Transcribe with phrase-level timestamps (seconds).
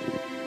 [0.00, 0.37] ข้า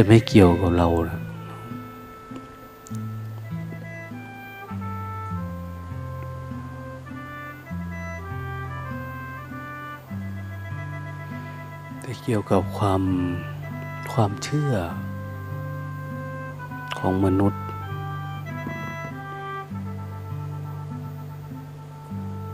[0.00, 1.20] จะไม่เกี่ยวกับเรานะ
[12.00, 13.02] แต่เกี่ยวกับความ
[14.12, 14.72] ความเชื่อ
[16.98, 17.64] ของมนุษย์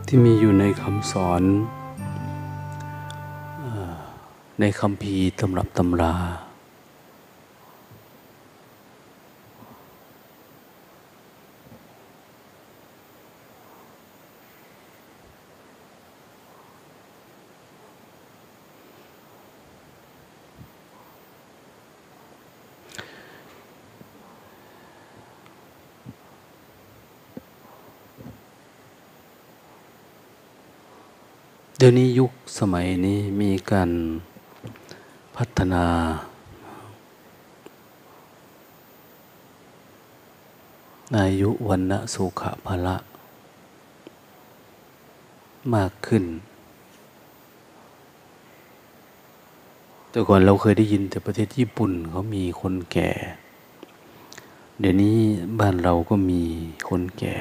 [0.07, 1.41] ที่มีอยู่ในคำสอน
[4.59, 6.15] ในคำพีตำรับตำรา
[31.74, 33.91] เดี๋ยวนี้ยุคสมัยนี้มีการ
[35.35, 35.85] พัฒนา
[41.17, 42.95] อายุวันนะสุขภละ
[45.73, 46.23] มากขึ้น
[50.09, 53.11] แต่ก่อนเราเคยได้ยินแต่ประเทศญี่ปุ่นเขามีคนแก่
[54.79, 55.17] เดี๋ยวนี้
[55.59, 56.43] บ้านเราก็มี
[56.89, 57.37] คนแก่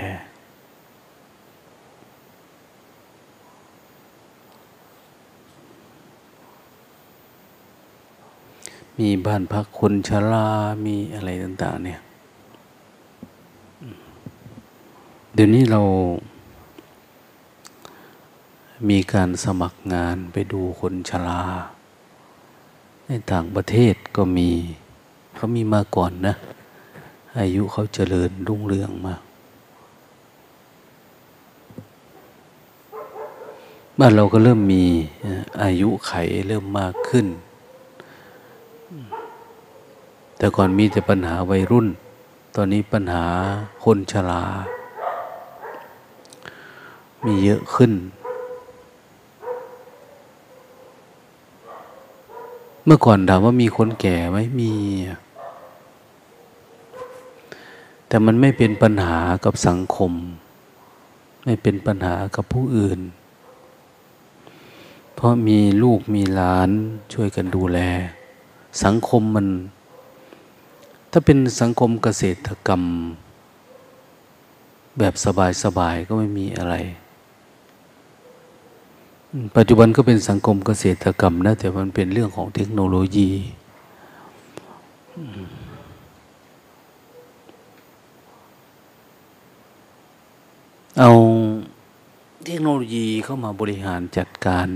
[8.99, 10.49] มีบ้านพักคนชรา
[10.87, 12.01] มีอะไรต่าง ๆ เนี่ย
[15.35, 15.83] เดี๋ยวนี้เรา
[18.89, 21.43] มีการสมัครงานไปดูคนชรา
[23.07, 24.51] ในต่างประเทศก็มี
[25.35, 26.35] เขามีมาก่อนนะ
[27.41, 29.23] อายุเขาเจริญรุ่งเรืองมาก
[33.99, 34.85] บ้านเราก็เริ่มมี
[35.63, 36.13] อายุไข
[36.49, 37.27] เริ่มมากขึ้น
[40.37, 41.87] แต่ก่อนมีแต่ปัญหาวัยรุ่น
[42.55, 43.25] ตอนนี้ปัญหา
[43.85, 44.45] คนชรา
[47.25, 47.93] มีเยอะขึ้น
[52.85, 54.73] เมื่อก่อนถามว่ามีคนแก่ไหมมี
[58.09, 60.13] แต่มันไม่เป็นปัญหากับสังคม
[61.45, 63.01] ไม่เป็นปัญหากับผู้อื่น
[65.15, 66.71] เพราะมีลูกมีหลาน
[67.13, 67.79] ช่วยกันดูแล
[68.85, 69.47] สังคมมัน
[71.17, 72.83] ถ้าเป็นสังคมเกษตรกรรม
[74.99, 75.15] แบบ
[75.65, 76.75] สบายๆก็ไม่มีอะไร
[79.57, 83.31] ปัจจุบันก็เป็นสังคมเกษตรกรรมนะแต่มันเป็นเรื่องของเทคโนโลยี
[90.99, 91.11] เอา
[92.47, 94.69] เทคโนโลยีเข้ามาบริหารจัดการ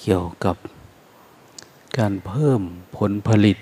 [0.00, 0.56] เกี่ยวกับ
[1.98, 2.60] การเพิ่ม
[2.96, 3.58] ผลผลิต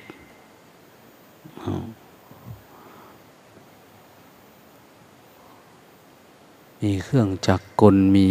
[6.82, 8.28] มีเครื่องจักรกลมี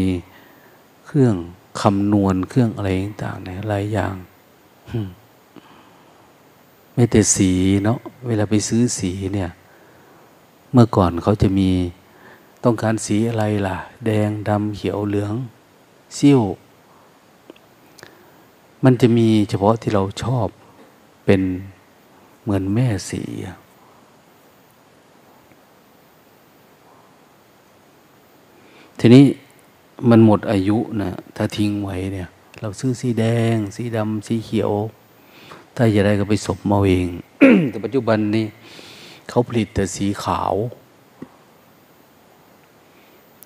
[1.06, 1.36] เครื่อง
[1.82, 4.16] คำนวณเครื่องอะไรต่างๆเนี่ยหลายอย่าง
[6.94, 7.52] ไม่แต่สี
[7.84, 9.50] เนาะเวลาไปซื้อสีเนี่ย
[10.72, 11.70] เมื่อก่อนเขาจะมี
[12.64, 15.34] ต้องการสีอะไรล่ะ แดงดำเขียวเหลือง
[16.18, 16.42] ซิ่ว
[18.84, 20.48] มันจะมีเฉพาะที่เราชอบ
[21.26, 21.42] เป็น
[22.44, 23.24] เหมือนแม่สี
[29.00, 29.26] ทีนี้
[30.10, 32.30] มันหมดอายุนะถ้าทิ้งไว้เนี่ย
[32.62, 34.72] เราซื้อสีแดง สีดำสีเขียว
[35.76, 37.08] ถ้าจะได้ก็ไปสมมาเอง
[37.70, 38.46] แต่ปัจจุบันนี้
[39.30, 40.54] เขาผลิตแต่สีขาว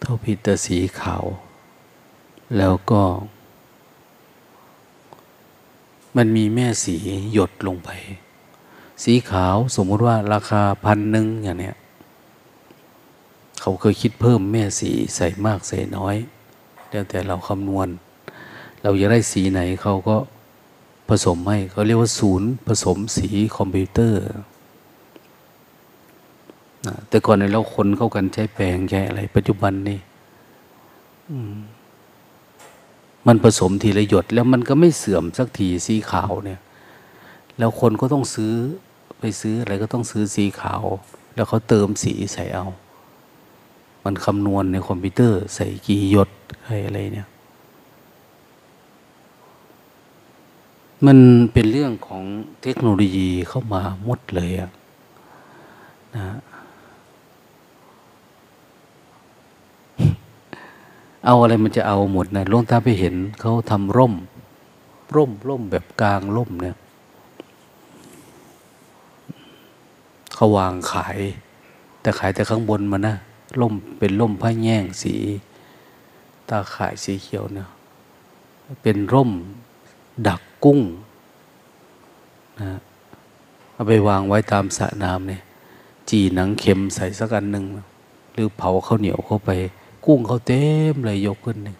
[0.01, 1.23] เขาผลิตแต่สีขาว
[2.57, 3.03] แล้วก็
[6.17, 6.95] มันมีแม่สี
[7.33, 7.89] หยดลงไป
[9.03, 11.75] สีขาวสมมุติว่าราคาพันหนึ่งอย่างเนี้ย
[13.61, 16.15] เขาเคยคิดเพิ่มแม่สีใส่มากใส่น้อย
[16.89, 17.87] แล้วแต่เราคำนวณ
[18.81, 20.17] เราจะได้สีไหนเขาก็
[21.09, 24.21] ผสมให้เขาเรียกว่าศูนย์ผสมสีคอมพิวเตอร์
[27.09, 29.99] แต่ก่อนในเราคนเข้ากันใช้แปลงใช้อะไร ปัจจุบันนี่
[33.27, 36.59] มันผสมทีละหยด แล้วมันก็ไม่เสื่อมสักทีสีขาวเนี่ย
[37.57, 38.53] แล้วคนก็ต้องซื้อ
[39.19, 40.83] ไปซื้ออะไรก็ต้องซื้อสีขาว
[41.35, 42.65] แล้วเขาเติมสีใส่เอา
[44.05, 46.29] มันคำนวณในคอมพิวเตอร์ใส่กี่หยด
[46.61, 47.27] อะไรอะไรเนี่ย
[51.05, 51.17] มัน
[51.53, 52.23] เป็นเรื่องของ
[52.61, 54.71] เทคโนโลยีเข้ามาหมดเลยอะ
[56.15, 56.37] นะ
[61.25, 64.13] เอาอะไรมันจะเอาหมดนะลงตาไปเห็นเขาทำร่ม
[65.15, 66.75] ร่มร่มแบบกลางร่มเนี่ย
[70.39, 71.19] เขาวางขาย
[72.01, 73.15] แต่ขายแต่ข้างบนมานะ
[73.61, 75.15] ร่มเป็นร่มผ้าแง่งสี
[76.49, 77.67] ตาขายสีเขียวเนี่ย
[78.81, 79.31] เป็นร่ม
[80.27, 80.79] ดักกุ้ง
[82.61, 82.71] นะ
[83.73, 85.41] เอาไปวางไว้ตามสระน้ำเนี่ย
[86.09, 87.65] จีหนังเข็มใส่สักอันหนึ่ง
[88.33, 89.51] หรือเผาข้าวเหนียวเข้าไป
[90.05, 90.63] กุ้งเขาเต็
[90.93, 91.77] มเลยยกขึ้นหนึ่ง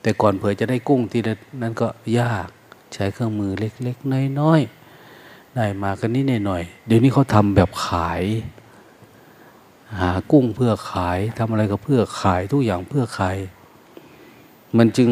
[0.00, 1.20] แต่ก่อนเผื่อจะได้กุ้งที่
[1.62, 1.88] นั้นก็
[2.18, 2.48] ยาก
[2.92, 4.83] ใช้เครื่องมือเล็ก ๆ น้อยๆ
[5.54, 8.22] ได้มากันนิดหน่อย เดี๋ยวนี้เขาทำแบบขาย
[10.00, 13.36] หากุ้งเพื่อขายทำอะไรก็เพื่อขายทุกอย่างเพื่อขาย
[14.76, 15.10] มันจึง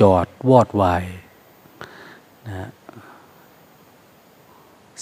[0.00, 1.04] จอดวอดวาย
[2.46, 2.70] นะ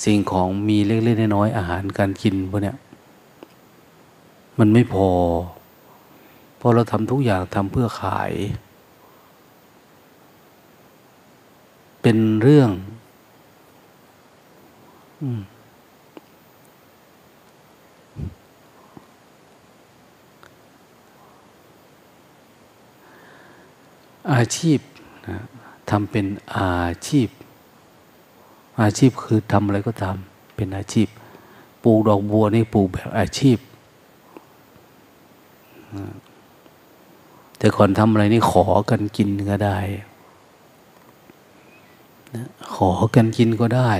[0.04, 2.76] สิ่งของมีเล็กๆน้อยๆอาหารการกินพวกเนี้ย
[4.58, 5.08] มันไม่พอ
[6.60, 8.32] พอเราทำทุกอย่างทำเพื่อขาย
[12.02, 12.70] เป็นเรื่อง
[15.22, 15.28] อา
[24.56, 24.78] ชีพ
[25.26, 25.36] นะ
[25.90, 26.26] ทำเป็น
[26.56, 26.72] อา
[27.06, 27.28] ชีพ
[28.80, 31.08] อาชีพคือทำอะไรก็ทำเป็นอาชีพ
[31.84, 33.58] ปลูกดอกบัวนี่ปลูกแบบอาชีพ
[37.58, 39.78] แต่ก่อนทำอะไรนี่ขอกันกินก็ได้
[42.74, 43.90] ขอกันกินก็ได้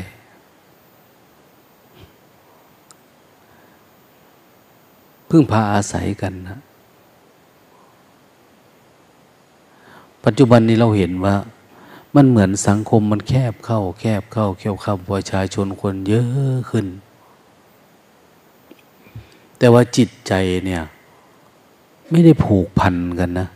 [5.35, 6.59] พึ่งพาอาศัยกันนะ
[10.25, 11.35] ปัจจุบันนี้เราเห็นว่า
[12.15, 16.87] มันเหมือนสังคมมันแคบเข้า แคบเข้าเขียวขับประชาชนคนเยอะขึ้น
[19.59, 20.33] แต่ว่าจิตใจ
[20.67, 20.83] เนี่ย
[22.11, 23.47] ไม่ได้ผูกพันกันนะ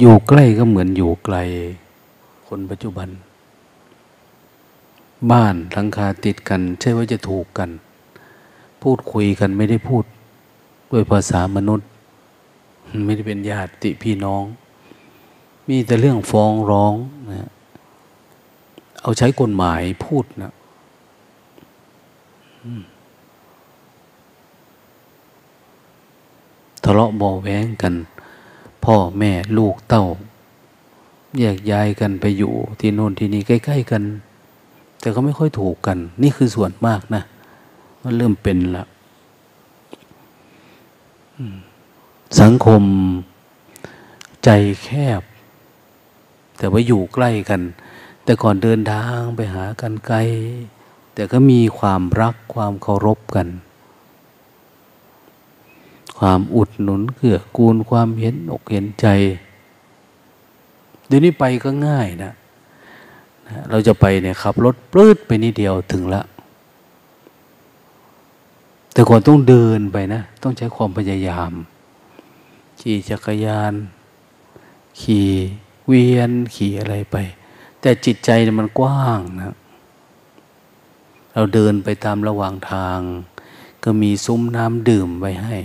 [0.00, 1.36] อยู่ใกล้ก็เหมือนอยู่ไกล
[2.46, 3.08] คนปัจจุบัน
[5.30, 7.70] บ้านหลังคาติดกัน ใช่ว่าจะถูกกัน
[8.82, 10.04] พูดคุยกันไม่ได้พูด
[10.90, 11.88] ด้วยภาษามนุษย์
[13.04, 14.44] ไม่ได้เป็นญาติพี่น้อง
[15.68, 16.94] มีแต่เรื่องฟ้องร้อง
[17.32, 17.50] นะ
[19.02, 20.52] เอาใช้กฎหมายพูดนะ
[26.84, 27.94] ทะเลาะบอแว้งกัน
[28.84, 30.04] พ่อแม่ลูกเต้า
[31.38, 34.02] แยกย้ายกันไปอยู่ที่โน่นที่นี่ใกล้ๆกัน
[35.00, 37.22] แต่ก็ไม่ค่อยถูกกัน นี่คือส่วนมากนะ
[38.02, 38.84] มันเริ่มเป็นละ
[42.40, 42.82] สังคม
[44.44, 44.50] ใจ
[44.84, 44.88] แค
[45.20, 45.22] บ
[46.58, 47.60] แต่ว่าอยู่ใกล้กัน
[48.24, 50.18] แต่ก่อนเดินทางไปหากันไกล
[51.14, 53.48] แต่ก็มีความรักความเคารพกัน
[56.18, 59.06] ความอุดหนุนเกื้อกูลความเห็นอกเห็นใจ
[61.06, 62.32] เดี๋ยวนี้ไปก็ง่ายนะ
[63.70, 66.22] เราจะไปเนี่ยขับรถปลื้ดไปนิดเดียวถึงละ
[68.96, 71.52] แต่ก่อนต้องเดินไปนะ ต้องใช้ความพยายาม
[72.80, 73.72] ขี่จักรยาน
[75.00, 75.30] ขี่
[75.86, 77.16] เวียน ขี่อะไรไป
[77.80, 79.54] แต่จิตใจมันกว้างนะ
[81.32, 83.00] เราเดินไปตามระหว่างทาง
[83.84, 85.56] ก็มีซุ้มน้ำดื่มไว้ให้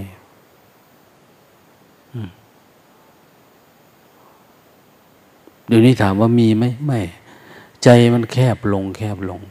[5.67, 6.99] เดี๋ยวนี้ถามว่ามีไหมไม่
[7.83, 9.41] ใจมันแคบลงแคบลง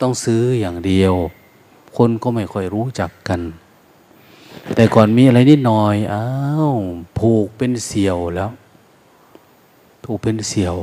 [0.00, 1.14] ต้องซื้ออย่างเดียว
[1.96, 3.40] คนก็ไม่ค่อยรู้จักกัน
[4.74, 6.26] แต่ก่อนมีอะไรนิดหน่อยอ้า
[6.68, 6.70] ว
[7.18, 8.50] ผูกเป็นเสี่ยวแล้ว
[10.04, 10.76] ผูกเป็นเสี่ยว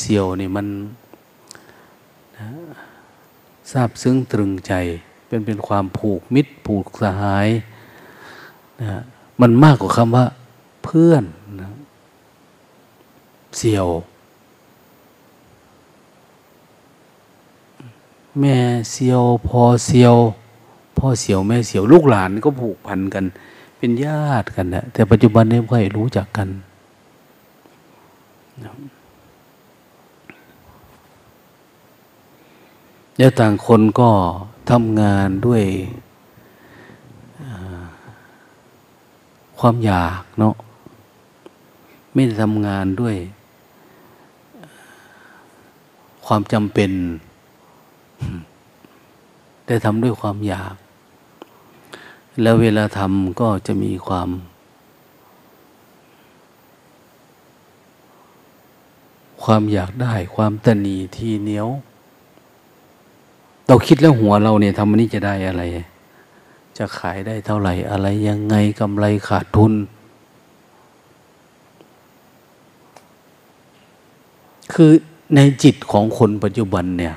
[0.00, 0.66] เสี่ยวนี่มัน
[3.72, 4.72] ทราบซึ้งตรึงใจ
[5.26, 7.48] เป็นเป็นความผูกมิตร ผูกสหาย
[8.80, 9.02] นะ
[9.40, 10.24] มันมากกว่าคำว่า
[10.84, 11.24] เพื่อน
[11.60, 11.70] นะ
[13.58, 13.86] เสี่ยว
[18.40, 18.56] แม่
[18.90, 20.16] เสียวพ่อเสียว
[20.98, 23.24] พ่อเสียวแม่เสียวลูกหลานก็ผูกพันกัน
[23.78, 26.48] เป็นญาติกันนะแต่ปัจจุบันนี้ไม่ค่อยรู้จักกัน
[33.18, 34.10] แล้วต่างคนก็
[34.70, 35.62] ทำงานด้วย
[39.58, 40.54] ความอยากเนาะ
[42.12, 43.16] ไม่ได้ทำงานด้วย
[46.26, 46.90] ความจำเป็น
[49.64, 50.74] แต่ทำด้วยความอยาก
[52.42, 54.28] แล้วเวลาทำก็จะมีความ
[59.42, 61.68] ความอยากได้ ความตนีที่เหนียว
[63.66, 65.62] เราคิดแล้วหัวเราเนี่ยทำมันนี้จะได้อะไร
[66.78, 69.72] จะขายได้เท่าไหร่ อะไรยังไงกำไรขาดทุน
[74.72, 74.90] คือ
[75.34, 77.14] ในจิตของคนปัจจุบันเนี่ย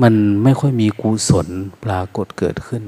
[0.00, 1.48] มันไม่ค่อยมีกุศล
[1.84, 2.84] ปรากฏเกิดขึ้น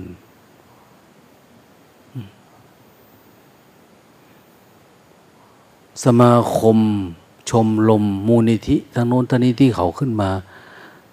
[6.05, 6.79] สมาคม
[7.51, 10.31] ชมลมมูลนิธิทางโน้นทางนี้ที่เขาขึ้นมา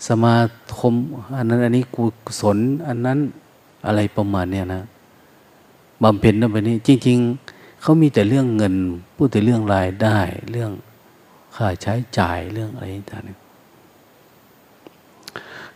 [0.08, 0.36] สมา
[0.80, 0.94] คม
[1.38, 2.04] อันนั้นอันนี้กุ
[2.42, 2.58] ศล
[2.88, 3.20] อันนั้น
[3.86, 4.84] อะไรประมาณเนี้ยนะ
[6.04, 7.18] บำเพ็ญนั่นไปนี้จริง
[7.50, 8.76] ๆ เขามีแต่เรื่องเงิน
[9.16, 10.18] พูดแต่เรื่องรายได้
[10.52, 10.72] เรื่อง
[11.56, 13.41] ค่าใช้จ่ายเรื่องอะไรต่างๆ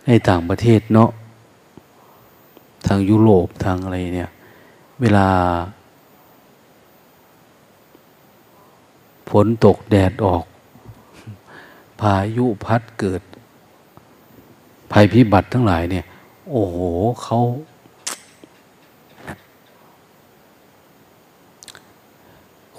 [0.08, 1.10] ในต่างประเทศเนาะ
[2.88, 4.32] ทางยุโรปทางอะไรเนี่ย
[5.02, 5.28] เวลา
[9.30, 10.44] ฝนตกแดดออก
[12.00, 13.22] พายุพัดเกิด
[14.92, 16.06] ภัยพิบัติทั้งหลายเนี่ย
[16.52, 16.78] โอ้โห
[17.24, 17.40] เขา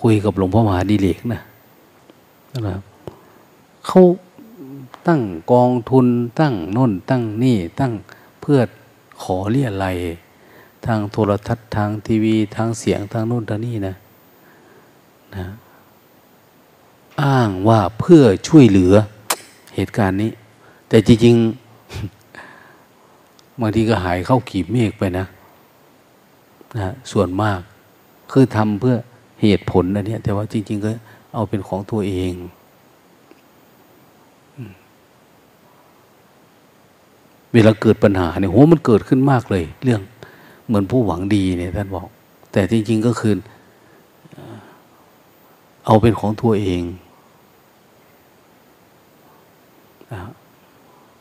[0.00, 1.40] คุยกับหลวงพ่อมหาดีเลกนะ
[2.52, 2.82] นะครับ
[3.86, 4.00] เขา
[5.06, 5.20] ตั้ง
[5.52, 6.06] กองทุน
[6.40, 7.92] ตั้งน้นตั้งนี่ตั้ง
[8.40, 8.58] เพื่อ
[9.22, 9.86] ขอเรียอะไร
[10.86, 13.94] ทางโทรทัศน์ทางทีวีทางเสียงทางน้นทางนี่นะ
[15.36, 15.46] นะ
[17.22, 18.94] อ้างว่าเพื่อช่วยเหลือ
[19.74, 20.30] เหตุการณ์นี้
[20.88, 25.26] แต่จริงๆบางทีก็หายเข้าขีบเมฆไปนะ
[26.74, 27.60] นะส่วนมาก
[28.30, 28.96] คือทำเพื่อ
[29.42, 30.90] เหตุผลอันนี้แต่ว่าจริง ๆ ก็
[31.34, 32.34] เอาเป็นของตัวเอง
[37.56, 40.00] เวลาเกิดปัญหาเนี่ยโหมันเกิดขึ้นมากเลย เรื่อง
[40.66, 42.08] เหมือนผู้หวังดีเนี่ยท่านบอก
[42.52, 43.32] แต่จริง ๆก็คือ
[45.86, 46.82] เอาเป็นของตัวเอง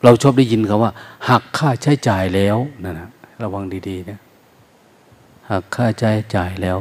[0.04, 0.92] เราชอบได้ยินคำว่า
[1.30, 3.10] หักค่าใช้จ่ายแล้วนั่นนะ
[3.44, 4.20] ระวังดีๆนะ
[5.50, 6.78] หักค่าใช้จ่ายแล้ว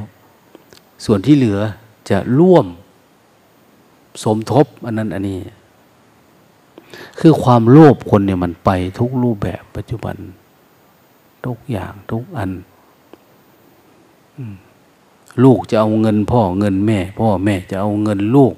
[1.05, 1.61] ส่วนที่เหลือ
[2.11, 2.67] จะร่วม
[4.25, 5.39] สมทบอันนั้นอันนี้
[7.21, 10.17] คือความโลภคนเนี่ยมันไปทุกรูปแบบปัจจุบัน
[11.47, 12.51] ทุกอย่างทุกอัน
[15.45, 18.55] ลูกจะเอาเงินพ่อเงินแม่ พ่อแม่จะเอาเงินลูก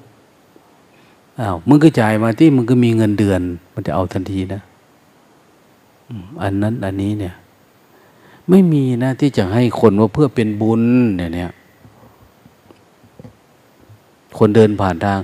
[1.40, 3.40] อ้าวมึงก็จ่ายมาที่มึงก็มีเงินเดือน
[3.73, 4.62] มันจะเอาทันทีนะ
[6.43, 7.35] อันนั้นอันนี้เนี่ย
[8.49, 10.83] ไม่มีนะที่จะให้คนว่าเพื่อเป็นบุญ
[11.16, 11.50] เนี่ยเนี่ย
[14.38, 15.19] คนเดินผ่านทาง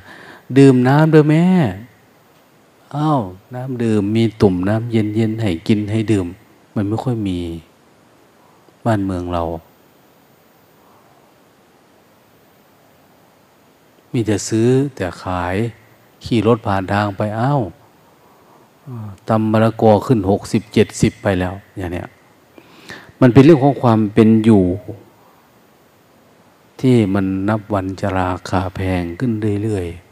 [0.59, 1.45] ดื่มน้ำด้วยแม่
[2.97, 3.21] อ้าว
[3.55, 6.27] น้ำดื่มมีตุ่มน้ำเย็นๆให้กินให้ดื่ม
[6.75, 7.39] มันไม่ค่อยมี
[8.87, 9.43] บ้านเมืองเรา
[14.13, 15.57] มีแต่ซื้อแต่ขาย
[16.25, 17.61] ขี่รถผ่านทางไปอ้าว
[19.29, 22.09] ตำมะละกอขึ้นหกสิบเจ็ดสิบไปแล้ว อย่างเนี้ย
[23.21, 24.65] มันเป็นเรื่องของความเป็นอยู่
[26.81, 29.33] ที่มันนับวันจะราคาแพงขึ้น
[29.63, 30.12] เรื่อยๆ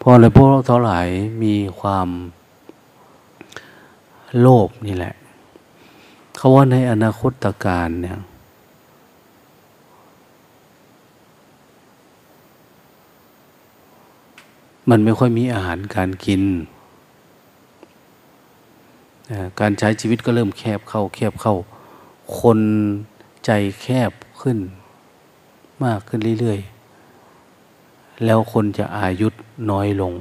[0.00, 0.98] พอเลยพวกเราท่าไหร่
[1.42, 2.08] มีความ
[4.40, 5.14] โลภนี่แหละ
[6.36, 7.32] เขาว่าในอนาคต
[7.64, 8.18] การเนี่ย
[14.90, 16.42] มันไม่ค่อยมีอาหารการกิน
[19.60, 21.54] การใช้ชีวิตก็เริ่มแคบเข้า แคบเข้า
[22.38, 22.60] คน
[23.44, 23.50] ใจ
[23.82, 24.58] แคบขึ้น
[25.84, 26.77] มากขึ้นเรื่อย ๆ
[28.24, 29.28] แล้วคนจะอายุ
[29.70, 30.12] น้อยลง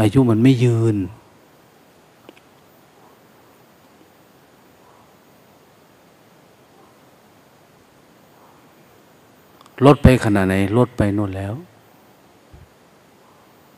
[0.00, 0.96] อายุมันไม่ยืน
[9.86, 11.54] ลดไปขนาดไหนลดไปนู่นแล้ว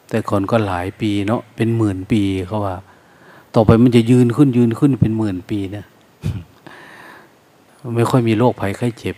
[0.09, 2.77] แต่ก่อนก็หลายปีเนาะเป็นหมื่นปีเขาว่า
[3.55, 5.85] ต่อไปมันจะยืนขึ้นยืนขึ้นเป็นหมื่นปีนะ
[7.95, 9.17] ไม่ค่อยมีโรคภัยไข้เจ็บ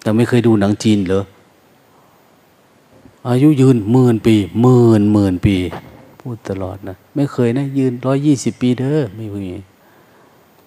[0.00, 1.24] แต่ไม่เคยดูหนังจีนเหรอ
[3.28, 5.56] อายุยืนหมื่นปีหมื่นหมื่นปี
[6.20, 9.46] พูดตลอดนะ ไม่เคยนะ ยืนร้อยยี่สิบปีเด้อไม่มี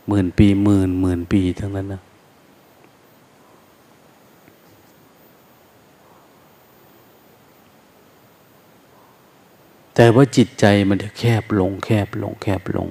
[0.07, 2.01] หมื่นปีหมื่นหมื่นปีทั้งนั้นนะ
[9.95, 12.87] แต่ว่าจิตใจมันจะแคบลง แคบลง แคบลง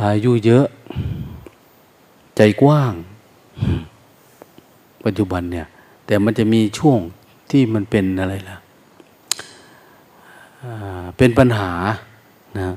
[0.00, 0.66] อายุเยอะ
[2.36, 2.94] ใจกว้าง
[5.04, 5.66] ปัจจุบันเนี่ย
[6.06, 6.98] แต่มันจะมีช่วง
[7.50, 8.56] ที่มันเป็นอะไรล่ะ
[11.16, 11.72] เป็นปัญหา
[12.58, 12.74] นะ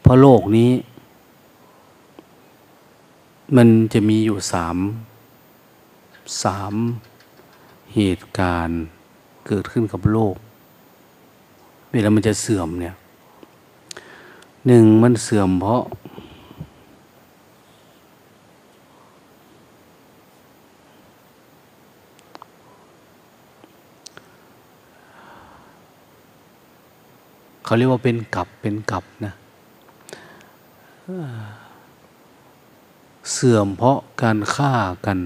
[0.00, 0.70] เพราะโลกนี้
[3.56, 4.76] มันจะมีอยู่สาม
[6.42, 6.74] สาม
[7.94, 8.82] เหตุการณ์
[9.46, 10.34] เกิดขึ้นกับโลก
[11.90, 12.94] เวลามันจะเสื่อมเนี่ย
[14.66, 15.82] หนึ่งมันเสื่อมเพราะ
[27.70, 29.32] เขาเรียกว่าเป็นกับเป็นกับนะ
[33.32, 34.72] เสื่อมเพราะการฆ่า
[35.06, 35.18] กัน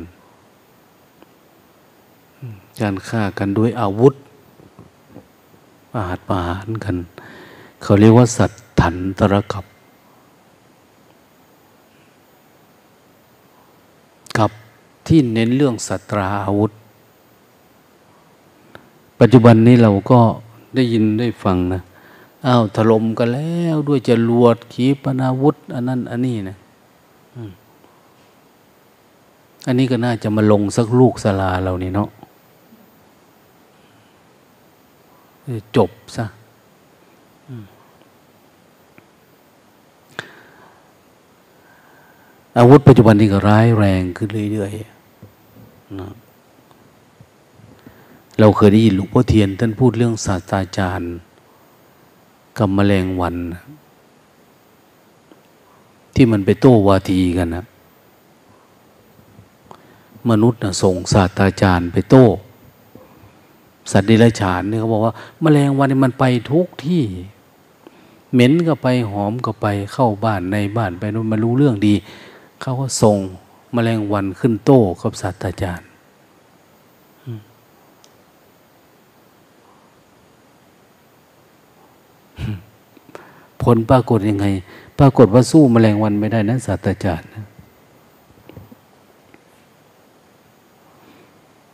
[2.80, 4.14] การฆ่ากันด้วยอาวุธ
[5.92, 6.96] ปาดปานกัน
[7.83, 9.64] เขาเรียกว่าสัตถันตรกับ
[14.38, 14.50] กับ
[15.07, 16.70] ที่เน้นเรื่องสัตราอาวุธ
[19.20, 20.20] ปัจจุบันนี้เราก็
[20.74, 21.83] ได้ยินได้ฟังนะ
[22.46, 26.57] อ้าวถล่มกันแล้วด้วยจรวดขีปนาวุธ อันนั้น อันนี้นะ
[29.66, 32.09] อันนี้ก็น่าจะมาลงสักลูกสลาเรานี่เนาะ
[35.76, 36.24] จบซะ
[42.59, 46.09] อาวุธปัจจุบันนี้ก็ร้ายแรงขึ้นเรื่อยๆนะ
[48.40, 51.14] เราเคยได้ยินหลวงพ่อเทียน ท่านพูดเรื่องศาสตราจารย์
[52.59, 53.37] กับแมลงวัน
[56.14, 57.64] ที่มันไปโต้วาทีกันนะ
[60.31, 62.27] มนุษย์นะส่งศาสตราจารย์ไปโต้
[63.90, 67.03] สัตว์ดิลฉานเนี่ยเขาบอกว่า แมลงวันมันไปทุกที่
[68.33, 71.95] เหม็นก็ไปหอมก็ไปเข้าบ้านในบ้านไปนู้นมารู้เรื่องดี
[72.61, 73.19] เขาก็ส่ง
[73.73, 75.88] แมลงวันขึ้นโต้กับศาสตว์อาจารย์
[83.62, 84.47] ผลปรากฏยังไง
[84.99, 87.29] ปรากฏว่าสู้แมลงวันไม่ได้นะสัตว์อาจารย์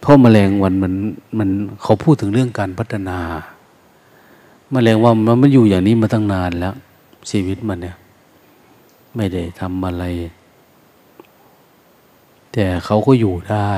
[0.01, 0.92] เพราะมแมลงวันมัน
[1.38, 1.49] มัน
[1.83, 3.18] เขาพูดถึงเรื่องการพัฒนา
[4.73, 6.75] แมลงวันมันอยู่อย่างนี้มาตั้งนานแล้ว
[7.31, 7.96] ชีวิตมันเนี่ย
[9.16, 10.05] ไม่ได้ทำอะไร
[12.53, 13.73] แต่เขาก็อยู่ได้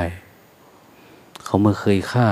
[1.45, 2.29] เขาไม่เคยฆ่า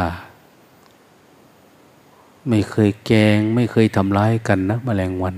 [2.51, 5.37] ไม่เคยแกง ไม่เคยทำร้ายกันนะมแมลงวัน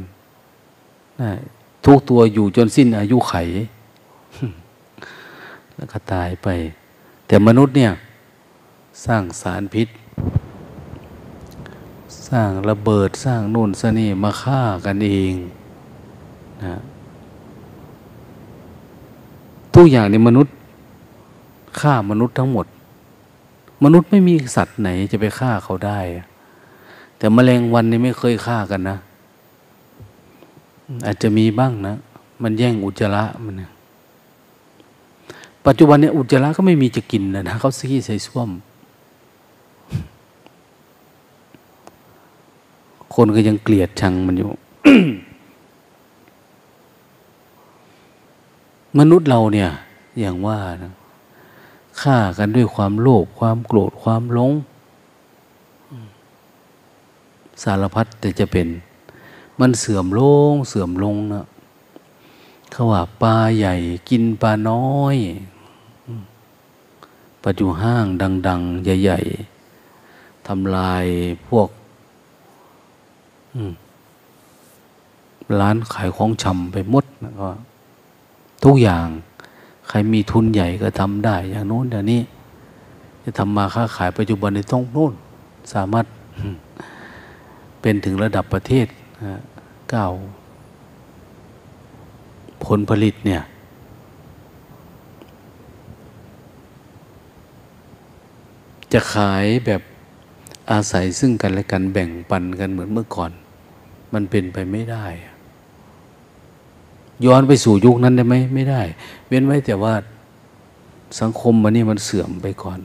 [1.84, 3.34] ทุกตัวอยู่จนสิ้นอายุไข
[5.76, 6.48] แล้วก็ตายไป
[7.26, 7.92] แต่มนุษย์เนี่ย
[9.06, 9.88] สร้างสารพิษ
[12.28, 15.32] สร้างระเบิดสร้างนู่นสนี่มาฆ่ากันเอง
[16.64, 16.80] นะ
[19.74, 20.54] ทุกอย่างในมนุษย์
[21.80, 22.66] ฆ่ามนุษย์ทั้งหมด
[23.84, 26.00] มนุษย์ไม่มีสัตว์ไหนจะไปฆ่าเขาได้
[27.22, 28.96] แต่มแมลงวันนี่ไม่เคยฆ่ากันนะ
[31.06, 33.70] อาจจะมีบ้างนะมมันแย่งอุจจาระมันนะ
[35.66, 38.48] ปัจจุบันเนี่ยอุจจาระก็ไม่มีจะกินนะนะเขาซีใส่ส้วม
[43.14, 44.48] คนก็ยังเกลียดชังมันอยู่
[48.98, 49.68] มนุษย์เราเนี่ย
[50.20, 50.92] อย่างว่านะ
[52.00, 54.52] ฆ่ากันด้วยความโลภความโกรธความหลง
[57.62, 58.68] สารพัดแต่จะเป็น
[59.60, 60.20] มันเสื่อมล
[60.50, 61.44] ง เสื่อมลงนะ
[62.70, 63.74] เขาว่าปลาใหญ่
[64.08, 65.16] กินปลาน้อย
[67.44, 68.06] ปัจจุห้าง
[68.48, 69.20] ดัง ๆ ใหญ่
[69.84, 71.04] ๆทำลาย
[71.48, 71.68] พวก
[75.60, 77.50] ร้านขายของชำไปหมดนะก็
[78.64, 79.06] ทุกอย่าง
[79.88, 82.22] ใครมีทุนใหญ่ก็ทำได้ อย่างโน้นอย่างนี้
[83.22, 85.12] จะทำมาค้าขายปัจจุบันในต้องโน้น
[85.74, 86.06] สามารถ
[87.82, 88.86] เป็นถึงระดับประเทศ
[89.90, 90.06] เก้า
[92.64, 93.42] ผลผลิตเนี่ย
[98.92, 99.82] จะขายแบบ
[100.70, 103.30] อาศัยซึ่งกันและกันแบ่งปันกันเหมือนเมื่อก่อน
[104.14, 105.06] มันเป็นไปไม่ได้
[107.24, 108.82] ย้อนไปสู่ยุคนั้นได้ไหมไม่ได้
[109.28, 109.94] เว้นไว้แต่ว่า
[111.20, 112.80] สังคมมันนี่มันเสื่อมไปก่อน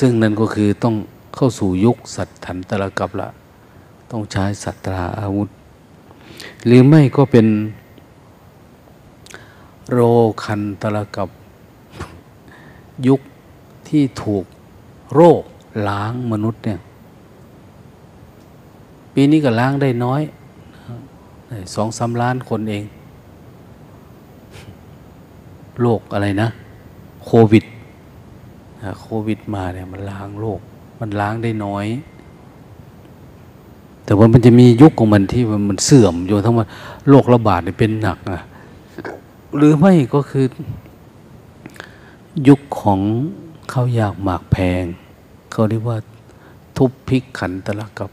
[0.00, 0.94] ซึ่งนั่นก็คือต้อง
[1.34, 3.28] เข้าสู่ยุคสัตถันตรกับละ
[4.10, 5.48] ต้องใช้สัตราอาวุธ
[6.66, 7.46] หรือไม่ก็เป็น
[9.92, 9.98] โร
[10.44, 11.28] คันตรกับ
[13.06, 13.20] ยุค
[13.88, 14.44] ที่ถูก
[15.14, 15.42] โรค
[15.88, 16.80] ล้างมนุษย์เนี่ย
[19.14, 20.22] ปีนี้ก็ล้างได้น้อย
[21.74, 22.84] สองสาล้านคนเอง
[25.80, 26.48] โรคอะไรนะ
[27.24, 27.64] โควิด
[29.02, 30.60] โควิดมาเนี่ยมันล้างโรค
[31.04, 31.86] มันล้างได้น้อย
[34.04, 36.66] แต่ว่ามันจะมียุคของมันที่มันเสื่อมอยู่ทั้งวัน
[37.08, 38.40] โรคระบาดเนี่ยเป็นหนักอะ
[39.56, 40.46] หรือไม่ก็คือ
[42.48, 43.00] ยุคของ
[43.72, 44.84] ข้าวยากหมากแพง
[45.50, 45.96] เขาเรียกว่า
[46.76, 48.10] ทุบพิกขันตะละกับ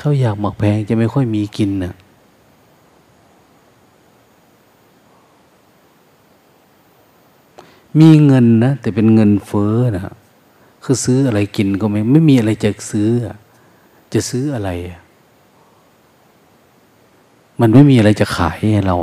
[0.00, 1.94] ข้าวยากหมากแพงจะไม่ค่อยมีกินน่ะ
[8.00, 10.14] มีเงินนะแต่เป็นเงินเฟ้อนะ
[10.84, 13.10] คือซื้ออะไรกินก็ไม่ไม่มีอะไรจะซื้อ
[14.12, 14.70] จะซื้ออะไร
[17.60, 18.96] มันไม่มีอะไรจะขายให้เรา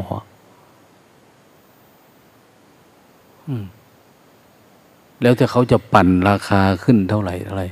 [5.22, 7.64] แล้วจะเขาจะปั่นราคาขึ้นเท่าไหร่อะไร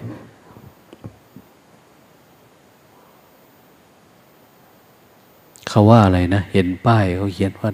[5.70, 7.70] เขาว่าอะไรนะ เห็นป้ายเขาเขียนว่า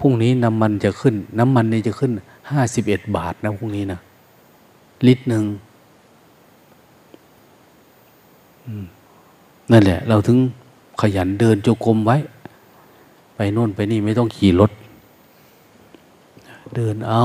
[0.00, 2.12] พรุ่งนี้น้ำมันจะขึ้น น้ำมันนี่จะขึ้น
[2.50, 4.00] ห้าสิบเอ็ดบาทนะพรุ่งนี้นะ
[5.06, 5.44] ลิตรหนึ่ง
[9.70, 10.38] นั่นแหละ เราถึง
[11.00, 12.16] ขยันเดินจงกรมไว้
[13.34, 14.70] ไปโน่นไปนี่ไม่ต้องขี่รถ
[16.74, 17.24] เดินเอา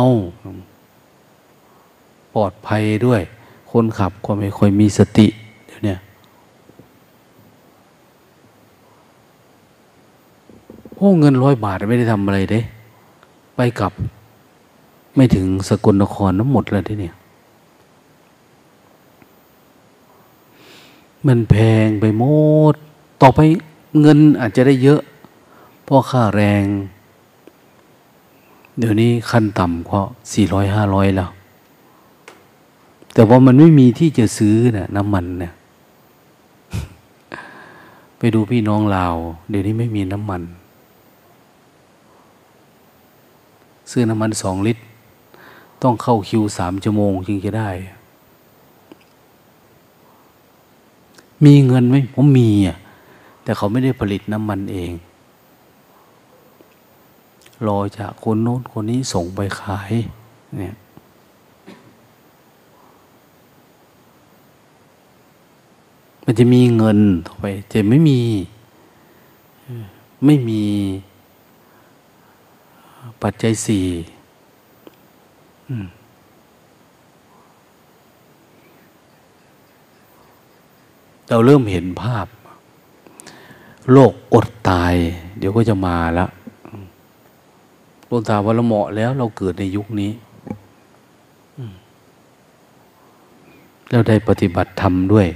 [2.33, 3.21] ปลอดภัยด้วย
[3.71, 5.27] คนขับก็ไม่ค่อยมีสติ
[5.67, 5.95] เดี๋ยวนี้
[10.95, 12.61] โอ้เงินร้อยบาทไม่ได้ทำอะไรเด้
[13.55, 13.93] ไปกลับ
[15.15, 17.13] ไม่ถึงสกลนครน้ำหมดแล้วที่เนี่ย
[21.27, 22.23] มันแพงไปหม
[22.73, 22.75] ด
[23.21, 23.39] ต่อไป
[24.01, 25.01] เงินอาจจะได้เยอะ
[25.83, 26.63] เพราะค่าแรง
[28.77, 30.01] เดี๋ยวนี้ขั้นต่ำก็
[30.33, 31.29] สี่ร้อยห้าร้อยแล้ว
[33.13, 35.53] แต่ว่ามันไม่มีที่จะซื้อนะ่ะน้ำมันเนะี่ย
[38.17, 39.15] ไปดูพี่น้องลาว
[39.49, 40.41] เดี๋ยวนี้ไม่มีน้ำมัน
[43.91, 44.81] ซื้อน้ำมันสองลิตร
[45.83, 47.69] ต้องเข้าคิวสามชั่วโมงจึงจะได้
[51.43, 52.78] มีเงินไหมผมมีอะ
[53.43, 54.91] แต่เขาไม่ได้ผลิตน้ำมันเอง
[57.67, 59.91] รอจากคนโน้นคนนี้ส่งไปขาย
[60.58, 60.76] เนี่ย
[66.26, 68.19] มันจะมีเงินต่อไปจะไม่มี
[70.26, 70.63] ไม่มี
[73.21, 73.86] ปัจจัยสี่
[75.69, 75.86] อืม
[81.29, 82.27] เราเริ่มเห็นภาพ
[83.91, 84.93] โลกอดตาย
[85.38, 86.29] เดี๋ยวก็จะมาแล้ว
[88.09, 90.11] ดวงตาวันละเหมาะแล้ว เราเกิดในยุคนี้
[93.89, 95.27] แล้วได้ปฏิบัติธรรมด้วย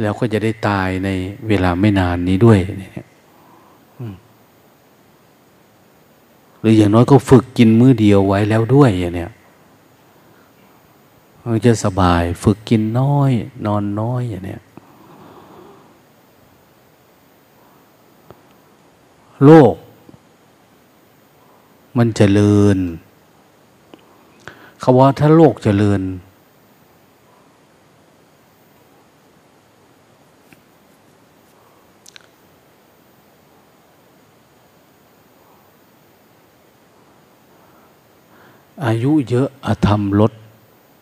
[0.00, 1.08] แล้วก็จะได้ตายใน
[1.48, 2.92] เวลาไม่นานนี้ด้วยเนี่ย
[6.60, 9.30] หรืออย่างน้อยก็ฝึกกินมื้อเดียวไว้แล้วด้วยอย่างเนี้ย
[11.42, 13.30] มันจะสบาย ฝึกกินน้อย
[13.66, 14.60] นอนน้อยอย่างเนี้ย
[19.44, 19.74] โลก
[21.96, 22.78] มันจเจริญ
[24.82, 26.00] คาว่าถ้าโลกจเจริญ
[38.84, 40.32] อายุเยอะอธรรมลด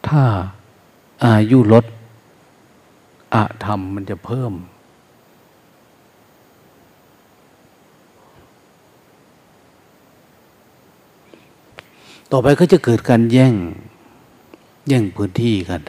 [0.09, 0.23] ถ้า
[1.25, 1.85] อายุลด
[3.35, 4.53] อธรรมมันจะเพิ่ม
[12.37, 13.55] ต่อไปก็จะเกิดการแย่ง
[14.89, 15.81] แย่งพื้นที่กัน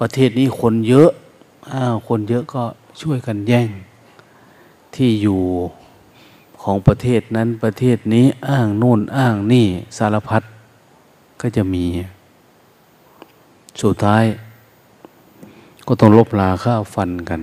[0.00, 1.10] ประเทศนี้คนเยอะ
[1.72, 2.62] อ้าวคนเยอะก็
[3.00, 3.68] ช่วยกันแย่ง
[4.94, 5.40] ที่อยู่
[6.62, 10.42] ของประเทศนั้นประเทศนี้อ้างโน่นอ้างนี่สารพัด
[11.40, 11.84] ก็จะมี
[13.82, 14.24] สุดท้าย
[15.86, 17.40] ก็ต้องลบลาข้าวฟันกัน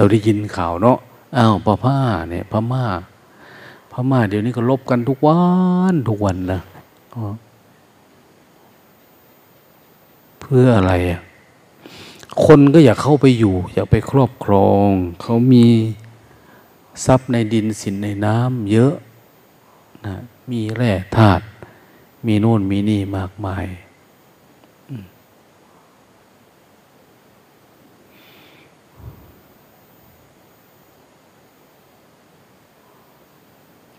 [0.00, 0.98] เราได้ยินข่าวเนาะ
[1.36, 1.98] อ้าวพม่า
[2.30, 2.84] เนี่ยพม่า
[3.92, 5.40] พม่าเดี๋ยวนี้ก็ลบกันทุกวั
[5.92, 6.60] นทุกวันนะ
[10.40, 11.20] เพื่ออะไรอะ
[12.44, 14.88] คนก็อยากเข้าไปอยู่ อยากไปครอบครอง
[15.22, 15.66] เขามี
[17.04, 18.94] ทรัพย์ในดินสินในน้ำเยอะ
[20.06, 20.14] นะ
[20.50, 21.44] มีแร่ธาตุ
[22.26, 23.66] มีโน่นมีนี่มากมาย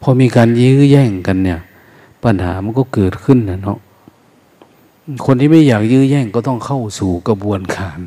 [0.02, 1.60] พอมีการยื้อแย่งกันเนี่ย
[2.24, 3.80] ปัญหามันก็เกิดขึ้นนะเนาะ
[5.26, 8.00] คนที่ไม่อยากยื้อแย่งก็ต้องเข้าสู่กระบวนการ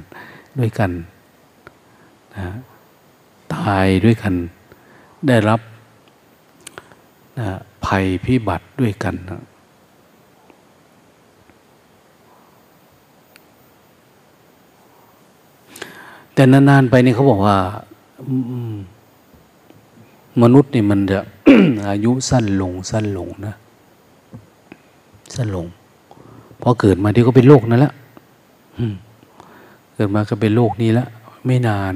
[0.58, 0.90] ด้วยกัน
[2.36, 2.48] นะ
[3.54, 4.34] ตายด้วยกัน
[5.28, 5.60] ได้รับ
[7.38, 7.48] นะ
[7.84, 9.42] ภัยพิบัติด้วยกันนะ
[16.34, 17.56] แต่นานๆไปนี่เขาบอกว่า
[20.42, 21.20] มนุษย์นี่มันจะ
[21.88, 23.54] อายุสั้นลงสั้นลงนะ
[25.34, 25.66] สั้นลง
[26.62, 27.92] พอเกิดมาเดี๋ยวก็เป็นโรคนั่นแหละ
[29.94, 31.08] เกิดมาก็เป็นโรคนี้แล้ว
[31.46, 31.94] ไม่นาน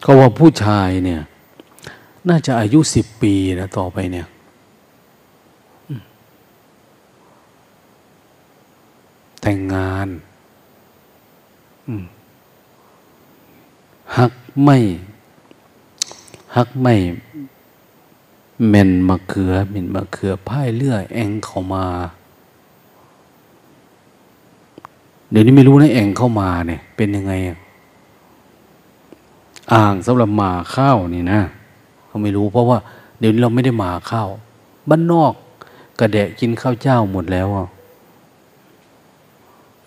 [0.00, 1.22] เขาว่าผู้ชายเนี่ย
[2.28, 4.26] น่าจะอายุสิบปีนะต่อไปเนี่ย
[9.42, 10.08] แต่งงาน
[14.18, 14.78] หักไม่
[16.56, 16.94] ฮักไม่
[18.68, 21.84] เมนมะเขือมินมะเขือพ่ายเลื่อยแองเข้ามา
[25.30, 27.32] เดี๋ยวนี้ไม่รู้นะแองเข้ามาเนี่ย เป็นยังไง
[29.72, 31.40] อ่างสำหรับหมาข้าวนี่นะ
[32.06, 32.78] เขาไม่รู้เพราะว่า
[33.18, 34.28] เดี๋ยวนี้เราไม่ได้หมาข้าว
[34.88, 35.32] บ้านนอก
[35.98, 37.68] กระแดะกินข้าวเจ้าหมดแล้วอะ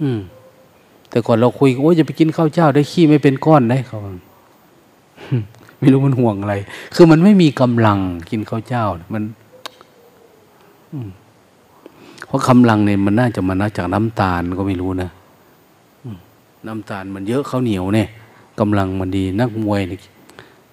[0.01, 0.19] อืม
[1.09, 3.99] แต่ก่อนเราคุยโอ้ยจะไปกินข้าวเจ้าได้ขี้ไม่เป็นก้อนได้เขา
[5.79, 6.55] ไม่รู้มันห่วงอะไร
[6.95, 9.23] คือมันไม่มีกำลังกินข้าวเจ้า มัน
[12.27, 15.09] เพราะกำลังเนี่ยมันน่าจะมาจากน้ำตาลก็ไม่รู้นะ
[16.67, 18.07] น้ำตาลมันเยอะข้าวเหนียวเนี่ย
[18.59, 19.81] กำลังมันดีนักมวย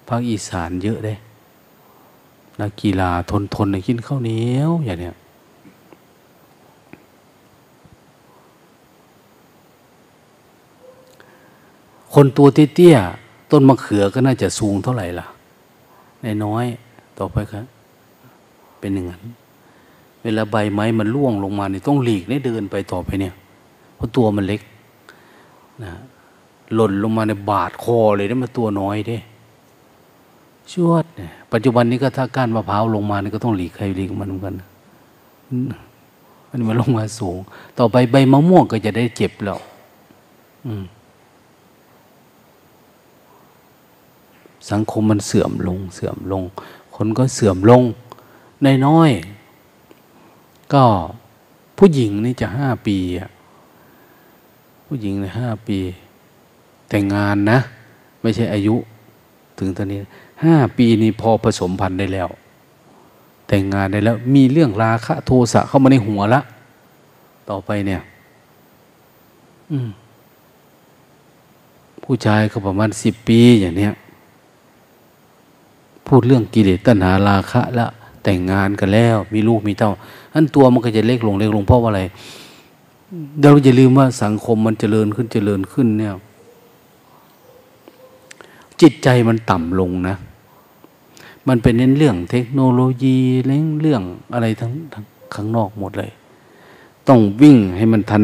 [0.07, 1.13] ภาคอีสานเยอะได้
[2.59, 5.15] นักกีฬาทนทนในกินข้าวเหนียวอย่างเนี้ย
[12.13, 12.97] คนตัวเตี้ย
[13.51, 15.27] ต้นมะเขือก็น่าจะสูงเท่าไหร่ล่ะ
[16.21, 16.65] ในน้อย
[17.17, 17.65] ต่อไปครับ
[18.79, 19.21] เป็นอย่างนั้น
[20.23, 23.33] เวลาใบไม้มันร่วงลงมาเนี่ยต้องหลีกได้เดินไปต่อไปเนี่ย
[23.95, 24.61] เพราะตัวมันเล็ก
[25.83, 25.93] นะ
[26.75, 29.17] หล่นลงมาในบาดคอเลยได้มาตัวน้อยเด้
[30.71, 34.55] ชวดเนี่ยปัจจุบันนี้ก็ถ้าก้านมะพร้าวลงมานี่ก็ต้องหลีกใครหลีกมันเหมือนกัน
[36.49, 37.37] มันมันลงมาสูง
[37.77, 39.59] ต่อไปใบมะม่วงก็จะได้เจ็บแล้ว
[40.65, 40.83] อืม
[44.71, 46.43] สังคมมันเสื่อมลง เสื่อมลง
[46.95, 47.83] คนก็เสื่อมลง
[48.63, 49.11] ในน้อย
[50.73, 50.83] ก็
[51.77, 53.29] ผู้หญิงนี่จะห้าปีอะ
[54.85, 55.79] ผู้หญิงในห้าปี
[56.89, 57.59] แต่งงานนะ
[58.21, 58.75] ไม่ใช่อายุ
[59.57, 59.99] ถึงตอนนี้
[60.43, 62.29] ห้าปีนี้พอผสมพันธุ์ได้แล้ว
[63.47, 66.41] แต่งงานได้แล้ว มีเรื่องราคะโทสะเข้ามาในหัวละ
[67.49, 68.01] ต่อไปเนี่ย
[69.71, 69.89] อืม
[72.03, 73.93] ผู้ชายก็ประมาณสิบปีอย่างเนี้ย
[76.07, 77.91] พูดเรื่องกิเลสตัณหาราคะแล้ว
[78.23, 79.91] แต่งงานกันแล้ว มีลูกมีเต้า
[80.33, 82.01] อันตัวมันก็จะเล็กลงเล็กลงเพราะว่าอะไร
[83.41, 86.13] เราอย่าลืมว่าสังคมมันเจริญขึ้นเจริญขึ้นเนี่ย
[88.81, 90.15] จิตใจมันต่ำลงนะ
[91.47, 94.01] มันเป็นเน้นเรื่องเทคโนโลยีเรื่องเรื่อง
[94.33, 96.11] อะไรทั้งทั้งข้างนอกหมดเลย
[97.07, 98.23] ต้องวิ่งให้มันทัน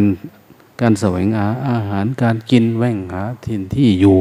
[0.81, 4.17] การแสวงหาอาหารการกินแว่งหาทินที่อยู่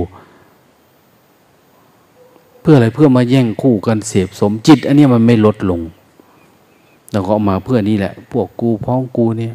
[2.70, 5.80] พื่ออะไรเพื่อมาแย่งคู่กันเสพสมจิต อันนี้มันไม่ลดลง
[7.10, 9.54] เราก็มาเพื่อนี่แหละ พวกกูพ้องกูเนี่ย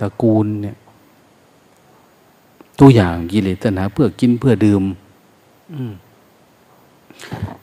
[0.00, 0.76] ตระกูลเนี่ย
[2.78, 4.82] ตัวอย่างกิเลสตัณหาเพื่อกินเพื่อดื่ม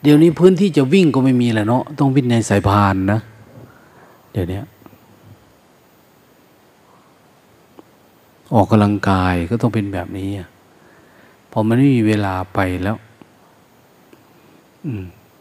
[0.02, 3.20] เดี๋ยวนี้พื้นที่จะวิ่งก็ไม่มีแล้วเนาะต้องวิ่งในสายพานนะ
[4.32, 4.60] เดี๋ยวนี้
[8.54, 10.28] ออกกำลังกายก็ต้องเป็นแบบนี้
[11.50, 12.96] พอมันไม่มีเวลาไปแล้ว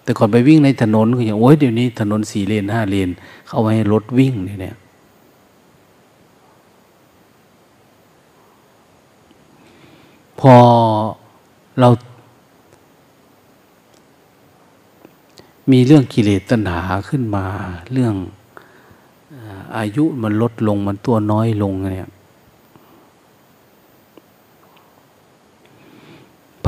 [0.03, 3.09] แต่ก่อนไปวิ่งในถนนก็อย่างโอ้ยเดี๋ยวนี้ถนนสี่เลนห้าเลน
[3.47, 4.77] เข้าไว้ให้รถวิ่งเนี่ย
[10.39, 10.53] พอ
[11.79, 11.89] เรา
[15.71, 17.45] มีเรื่องกิเลสตัณหาขึ้นมา
[17.91, 18.15] เรื่อง
[19.77, 22.09] อายุมันลดลงมันตัวน้อยลงเนี่ย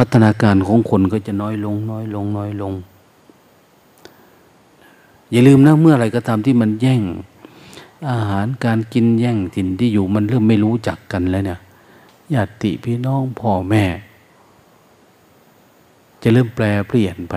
[0.04, 2.74] พัฒนาการของคนก็จะน้อยลง น้อยลง น้อยลง
[5.32, 7.02] อย่าลืมนะเมื่ออะไรก็ตามที่มันแย่ง
[8.10, 11.60] อาหารการกินแย่งถิ่นที่อยู่มันเริ่มไม่รู้จักกันแล้วเนี่ย
[12.34, 13.86] ญาติพี่น้องพ่อแม่
[16.22, 17.36] จะเริ่มแปลเปลี่ยนไป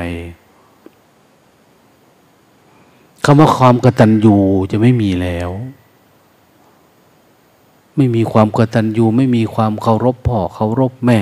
[3.24, 4.37] คำว่าความกตัญญู
[4.70, 5.50] จะไม่มีแล้ว
[7.96, 11.20] ไม่มีความกตัญญูไม่มีความเคารพพ่อเคารพแม่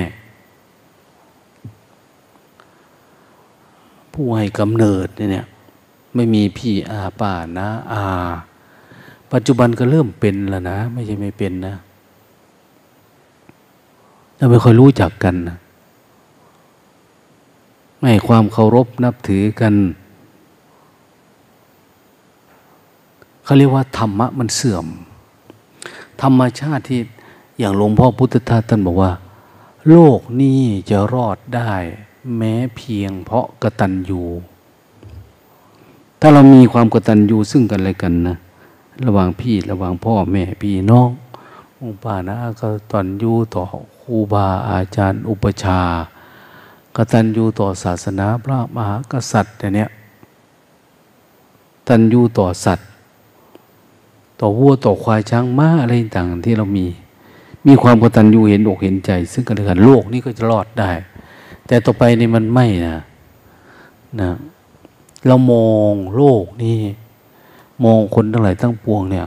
[4.13, 5.47] ผู้ให้กำเนิดเนี่ย
[6.15, 8.01] ไม่มีพี่อาป่านะอา
[9.31, 11.75] ปัจจุบันก็เริ่มเป็นแล้วนะ ไม่ใช่ไม่เป็นนะ
[14.35, 15.57] เราไม่ค่อยรู้จักกันนะ
[17.99, 19.73] ไม่ความเคารพนับถือกัน
[23.43, 24.85] เขาเรียกว่าธรรมะมันเสื่อม
[26.21, 26.99] ธรรมชาติที่
[27.59, 29.11] อย่างหลวงพ่อพุทธทาสท่านบอกว่า
[29.91, 31.71] โลกนี้จะรอดได้
[32.37, 34.21] แม้เพียงเพราะกตัญญู
[36.19, 38.37] ถ้าเรามีความกตัญญูซึ่งกันและกันนะ
[39.05, 41.09] ระหว่างพี่ระหว่างพ่อแม่พี่น้อง
[41.79, 43.63] องป้านะก็ตัญญูต่อ
[44.01, 45.79] ครูบาอาจารย์ อุปชา
[46.95, 49.85] กตัญญูต่อศาสนาพระมหากษัตริย์อย่างนี้
[51.87, 52.87] ตัญญูต่อสัตว์
[54.39, 56.85] ต่อวัวต่อควายช้างม้าอะไรต่างที่เรามี
[57.67, 60.91] มีความกตัญญูเห็นอกเห็นใจ ซึ่งกันและกันโลกนี้ก็จะรอดได้
[61.67, 62.97] แต่ต่อไปนี่มันไม่นะ
[64.21, 64.31] นะ
[65.27, 66.77] เรามองโลกนี่
[67.83, 69.25] มองคนทั้งหลายทั้งปวงเนี่ย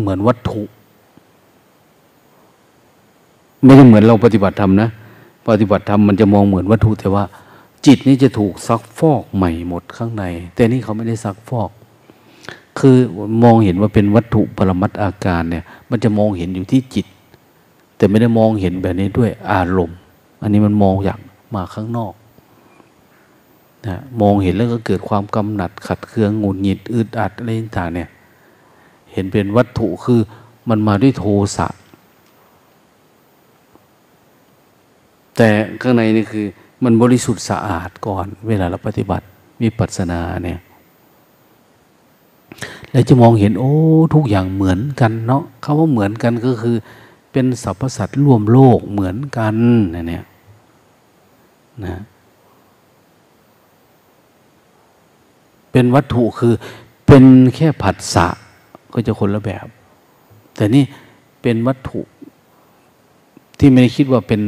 [0.00, 0.62] เหมือนวัตถุ
[3.62, 4.88] ไม่ใช่เหมือนเราปฏิบัติธรรมนะ
[5.48, 7.24] ปฏิบัติธรรมมันจะมองเหมือนวัตถุแต่ว่า
[7.86, 11.70] จิตนี่จะถูกซักฟอกใหม่หมดข้างใน แต่นี่เขาไม่ได้ซักฟอก
[12.78, 12.96] คือ
[13.42, 17.06] มองเห็นว่าเป็นวัตถุปรมัตอาการเนี่ย มันจะมองเห็นอยู่ที่จิต
[17.96, 19.98] แต่ไม่ได้มองเห็นแบบนี้ด้วยอารมณ์
[20.42, 21.20] อันนี้มันมองอย่าก
[21.54, 22.14] มาข้างนอก
[23.86, 28.08] นะมองเห็นแล้วก็เกิดความกำหนัดขัดเคืองงุนหงิดอึดอัดอะไรต่างเนี่ย
[29.12, 30.20] เห็นเป็นวัตถุคือ
[30.68, 31.24] มันมาด้วยโท
[31.56, 31.68] สะ
[35.36, 35.48] แต่
[35.82, 36.46] ข้างในนี่คือ
[36.84, 39.24] มันบริสุทธิ์สะอาดก่อน เวลาเราปฏิบัติ
[39.60, 40.60] มีปัสนาเนี่ย
[42.90, 43.72] แล้วจะมองเห็นโอ้
[44.14, 46.76] ทุกอย่างเหมือนกันเนาะคำว่าเหมือนกันก็คือ
[47.38, 49.56] เป็นสรรพสัตว์ร่วมโลกเหมือนกัน
[49.92, 50.24] เนี่ย
[51.84, 51.96] นะ
[55.72, 56.54] เป็นวัตถุคือ
[57.06, 58.28] เป็นแค่ผัสสะ
[58.92, 59.66] ก็จะคนละแบบ
[60.56, 60.84] แต่นี่
[61.42, 62.00] เป็นวัตถุ
[63.58, 64.42] ที่ไม่ได้คิดว่าเป็น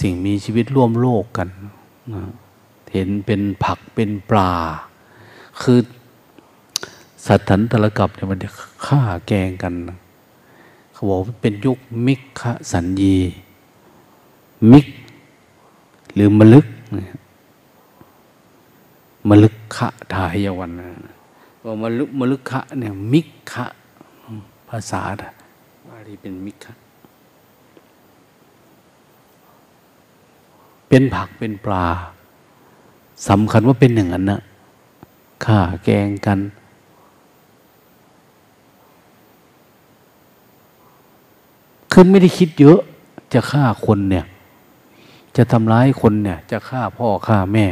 [0.00, 1.48] สิ่งมีชีวิตร่วมโลกกัน
[2.14, 2.22] นะ
[2.92, 4.52] เห็นเป็นผักเป็นปลา
[5.62, 5.78] คือ
[7.26, 8.48] สัตว์ถันตะลกับเนี่ยมันจะ
[8.86, 9.74] ฆ่าแกงกัน
[11.00, 13.16] เขาบอกเป็นยุคมิกขสัญญี
[14.72, 14.86] มิก
[16.14, 16.66] หรือมลึก
[16.96, 17.18] นะ
[19.28, 20.72] มลึกขะทายวัน
[21.64, 23.66] ว่ามลึกมลึกขะเนี่ยมิกขะ
[24.68, 25.00] ภาษา
[25.88, 26.72] บาลีเป็นมิกขะ
[30.88, 31.86] เป็นผักเป็นปลา
[33.28, 34.40] สำคัญว่าเป็นอย่างนั้นนะ
[35.44, 36.38] ข่าแกงกัน
[41.90, 42.80] คือไม่ได้คิดเยอะ
[43.34, 44.24] จะฆ่าคนเนี่ย
[45.36, 47.66] จะทำร้ายคนเนี่ย จะฆ่าพ่อฆ่าแม่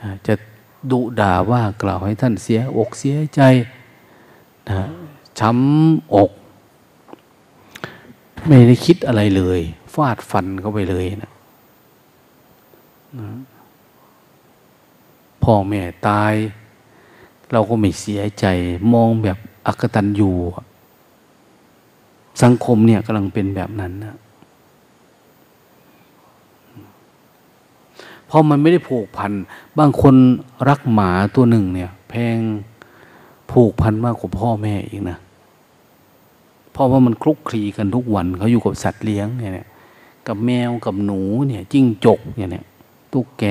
[0.00, 0.34] นะจะ
[0.90, 3.40] ดุด่าว่ากล่าวให้ท่านเสียอกเสียใจ
[4.68, 4.88] นะ
[5.38, 6.30] ช้ำอก
[8.46, 9.60] ไม่ได้คิดอะไรเลย
[9.94, 11.32] ฟาดฟันเข้าไปเลยนะ
[13.18, 13.28] นะ
[15.42, 16.34] พ่อแม่ตาย
[17.52, 18.46] เราก็ไม่เสียใจ
[18.92, 20.30] มองแบบอักตันยู
[22.42, 24.16] สังคมเนี่ยกำลังเป็นแบบนั้นนะ
[28.26, 29.32] เพราะมันไม่ได้ผูกพัน
[29.78, 30.14] บางคน
[30.68, 32.38] รักหมาตัวหนึ่งเนี่ย แพง
[33.52, 35.18] ผูกพันมากกว่าพ่อแม่อีกนะ
[36.72, 39.66] เพราะว่ามันคลุกคลีกันทุกวันเขาอยู่กับสัตว์เลี้ยงเนี่ย
[40.26, 42.64] กับแมวกับหนูเนี่ยจิ้งจกเนี่ยเนี่ย
[43.12, 43.44] ตุ๊กแก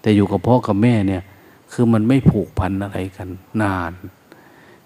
[0.00, 1.22] แต่อยู่กับพ่อกับแม่เนี่ย
[1.72, 3.28] คือมันไม่ผูกพันอะไรกัน
[3.62, 3.92] นาน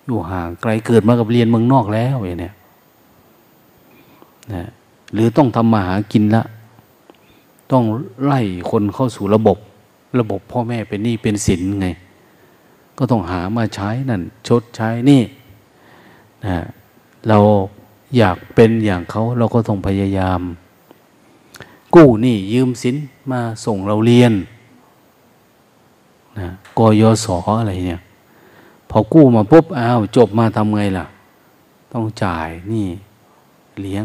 [0.09, 2.55] อยู่ห่างไกลเกิดมากับเรียนเมืองนอกแล้วอย่างเนี้ย
[4.55, 4.69] นะ
[5.13, 6.43] หรือต้องทำมาหากินละ
[7.73, 7.85] ต้อง
[8.25, 8.41] ไล่
[8.71, 9.59] คนเข้าสู่ระบบ
[10.19, 11.89] ระบบพ่อแม่เป็นหนี้เป็นสินไง
[12.99, 15.23] ก็ต้องหามาใช้นั่น ชดใช้นี่
[16.47, 16.59] นะ
[17.29, 17.39] เรา
[18.17, 20.41] อยากเป็นอย่างเขาเราก็ต้องพยายาม
[21.95, 22.97] กู้หนี้ยืมสิน
[23.31, 24.33] มาส่งเราเรียน
[26.39, 26.49] นะ
[26.79, 27.27] กยศ
[27.61, 28.03] อะไรเนี่ย
[28.91, 31.07] พอกู้มาปุ๊บอ้าวจบมาทำไงล่ะ
[31.93, 32.87] ต้องจ่ายนี่
[33.81, 34.05] เลี้ยง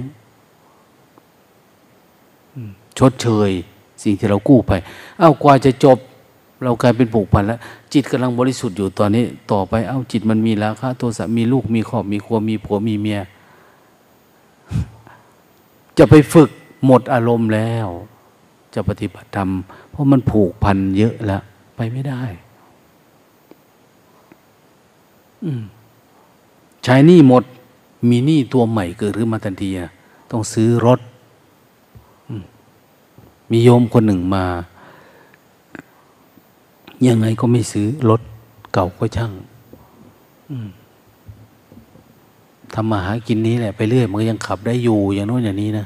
[2.98, 3.52] ชดเชย
[4.04, 4.72] สิ่งที่เรากู้ไป
[5.22, 5.98] อ้าวกว่าจะจบ
[6.64, 7.60] เรากลายเป็นผูกพันแล้ว
[7.94, 13.20] จิตกำลังบริสุทธิ์อยู่ตอนนี้ ต่อไปเอ้าจิตมันมีราคะโทสะมีลูกมีครอบมีครัวมีผัวมีเมีย
[15.98, 16.50] จะไปฝึก
[16.86, 17.88] หมดอารมณ์แล้ว
[18.74, 19.50] จะปฏิบัติธรรม
[19.90, 21.42] เพราะมันผูกพันเยอะแล้ว
[21.76, 22.24] ไปไม่ได้
[26.84, 27.44] ใช้หนี้หมด
[28.10, 29.70] มีหนี้ตัวใหม่เกิดขึ้นมาทันที
[30.32, 31.00] ต้องซื้อรถ
[33.52, 34.46] มีโยมคนหนึ่งมา
[37.08, 38.22] ยังไงก็ไม่ซื้อรถ
[38.74, 39.32] เก่าก็ช่าง
[42.74, 45.86] ทำมาหากินนี้แหละไปเรื่อย มันก็ยังขับได้อยู่ อย่างโน้นอย่างนี้นะ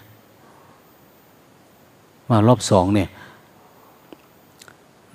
[2.29, 3.09] มารอบสองเนี่ย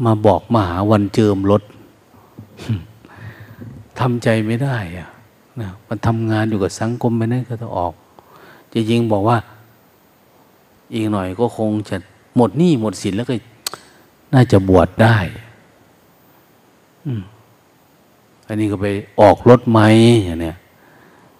[0.05, 1.62] มาบอกมาหาวันเจิมรถ
[4.03, 5.09] ทำใจไม่ได้อะ
[5.61, 7.94] นะมันทำงานอยู่กับสังคมไปนั่นก็ต้องออก
[8.74, 9.38] จะยิงบอกว่า
[10.94, 11.96] อีกหน่อยก็คงจะ
[12.36, 13.34] หมดหนี้หมดสินแล้วก็
[14.34, 15.16] น่าจะบวชได้
[18.46, 18.86] อันนี้ก็ไป
[19.20, 19.86] ออกรถไหม่
[20.24, 20.57] อย่างเนี้ย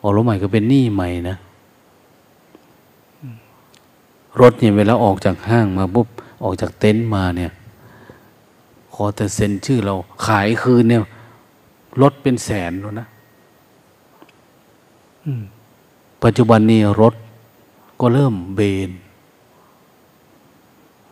[0.03, 1.37] ออกรถใหม่ก็เป็นหนี้ใหม่นะ
[4.41, 6.09] รถเนี่ยเวลาออกจากห้างมาปุ๊บ
[6.43, 7.53] ออกจากเต็นท์มาเนี่ย
[8.95, 9.95] ขอแต่เซ็นชื่อเรา
[10.27, 11.01] ขายคืนเนี่ย
[12.01, 13.07] รถเป็นแสนแล้วนะ
[16.23, 17.15] ปัจจุบันนี้รถ
[18.01, 18.91] ก็เริ่มเบน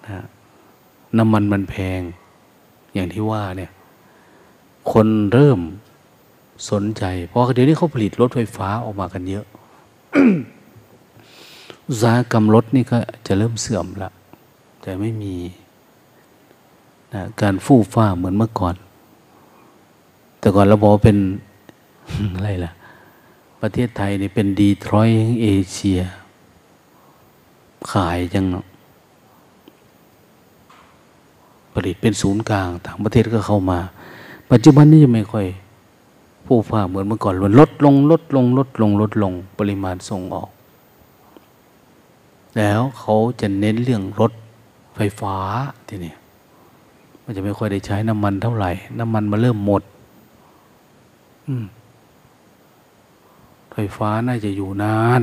[0.08, 0.24] นะ
[1.16, 2.00] น้ำมันมันแพง
[2.94, 3.70] อย่างที่ว่าเนี่ย
[4.92, 5.60] คนเริ่ม
[6.70, 9.46] สนใจ เพราะเดี๋ยวนี้เขาผลิตรถไฟฟ้าออกมากันเยอะ
[11.86, 14.10] อุตสาหกรรมรถนี่ก็จะเริ่มเสื่อมละ
[14.82, 15.36] แต่ไม่มี
[17.14, 18.74] นะการฟู่ฟ้าเหมือนเมื่อก่อน
[20.40, 21.18] แต่ก่อนเราบอกเป็น
[22.34, 22.72] อะไรล่ะ
[23.62, 26.00] ประเทศไทยนี่เป็นดีทรอยต์เอเชีย
[27.92, 28.64] ขายจังเนาะ
[31.72, 33.78] ผลิตเป็นศูนย์กลางต่างประเทศก็เข้ามา
[34.50, 35.46] ปัจจุบันนี้ยังไม่ค่อย
[36.46, 40.50] ผู้ฟ้าเหมือนเมื่อก่อนมันลดลงลดลงลดลงลดลงปริมาณส่งออก
[42.56, 44.32] แล้วเขาจะเน้นเรื่องรถ
[44.96, 45.34] ไฟฟ้า
[45.88, 46.14] ทีนี้
[47.24, 49.82] มันจะไม่ค่อยได้ใช้น้ำมันเท่าไหร่ น้ำมันมาเริ่มหมด
[53.72, 55.22] ไฟฟ้าน่าจะอยู่นาน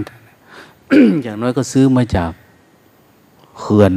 [1.24, 2.32] อย่างน้อยก็ซื้อมาจาก
[3.60, 3.94] เขื่อน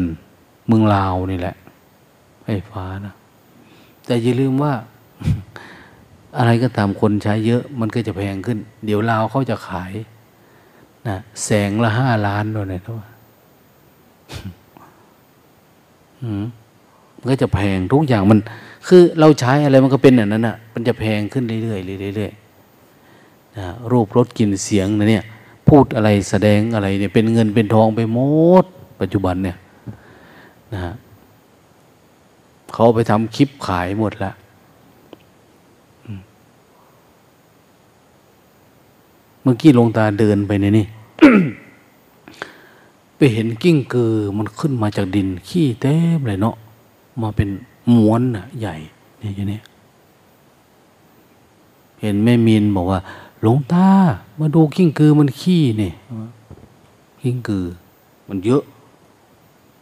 [0.66, 1.57] เมืองลาวนี่แหละ
[2.45, 3.14] ไฟฟ้านะ
[4.07, 4.72] แต่อย่าลืมว่า
[6.39, 9.93] อะไรก็ตามคนใช้เยอะมันก็จะแพงขึ้น เดี๋ยวลาวเขาจะขาย
[11.09, 12.97] นะแสงละห้าล้านด้วยนะทุก
[17.16, 18.39] มันก็จะแพงทุกอย่างมัน
[18.87, 25.24] คือเราใช้อะไรมันก็เป็นอย่างนั้นอะมันจะแพงขึ้นเรื่อยๆเรื่อยๆนะรูปรสกลิ่นเสียงนะเนี่ย
[25.68, 28.18] พูดอะไรแสดงอะไรเนี่ยเป็นเงินเป็นทองไปหม
[28.62, 28.64] ด
[29.01, 29.57] ปัจจุบันเนี่ย
[30.74, 30.81] นะ
[32.74, 34.35] เขาไปทำคลิปขายหมดแล้ว
[39.43, 40.87] เมื่อกี้ลงตาเดินไปในนี่
[43.16, 46.57] ไปเห็นกิ้งกือมันขึ้นมาจากดินขี้เต็มเลยเนาะ
[47.22, 47.49] มาเป็น
[47.97, 48.74] ม้วนอะใหญ่
[49.18, 49.61] เนี่ยอย่างนี้
[52.01, 53.01] เห็นแม่มีนบอกว่า
[53.43, 53.86] หลวงตา
[54.41, 55.95] มาดูกิ้งกือมันขี้เนี่ย
[57.22, 57.64] กิ้งกือ
[58.28, 58.62] มันเยอะ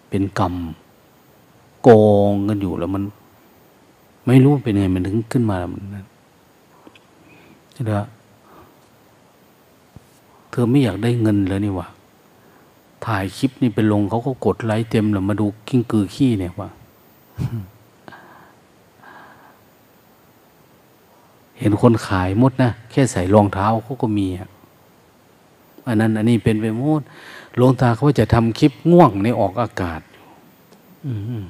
[0.09, 0.55] เป็นกรรม
[1.87, 3.03] กองกันอยู่แล้วมัน
[4.27, 6.07] ไม่รู้เป็นไงมันถึงขึ้นมาแล้วมันนั้น
[7.73, 7.91] ใช่ไหม
[10.51, 11.87] เธอไม่อยากได้เงินแล้วนี่วะ
[13.05, 16.69] ถ่ายคลิปนี่ไปลงเขาก็กดไลค์เต็มแล้วมาดูกิ้งกือขี้เนี่ยว่า
[21.59, 24.27] เห็นคนขายมดนะแค่ใส่รองเท้าเขาก็มี
[25.87, 27.03] อันนั้น อันนี้เป็นไปหมด
[27.57, 30.01] หลวงตาเขาจะทำคลิปง่วงในออกอากาศ
[31.07, 31.45] อืม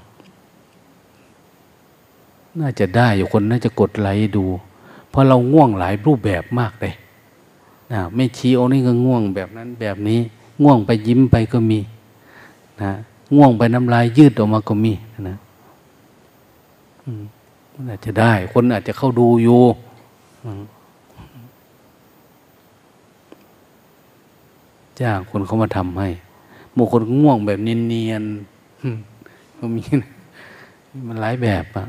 [2.60, 4.44] น่าจะได้อยู่คนน่าจะกดไลค์ดู
[5.10, 6.94] เพราะเราง่วงหลายรูปแบบมากเลย
[7.92, 10.20] นะไม่ชี้โอ้นี่ก็ง่วงแบบนั้นแบบนี้
[10.62, 11.80] ง่วงไปยิ้มไปก็มี
[12.82, 12.92] นะ
[13.36, 14.92] ง่วงไปน้ำลายยืดออกมาก็มี
[15.28, 15.36] นะ
[17.72, 19.60] มันอาจจะได้ คนอาจจะเข้าดูอยู่
[25.00, 26.08] จ้างคนเขามาทำให้
[26.76, 29.82] บางคนง่วงแบบเนียนๆก็มี
[31.06, 31.86] มันหลายแบบอะ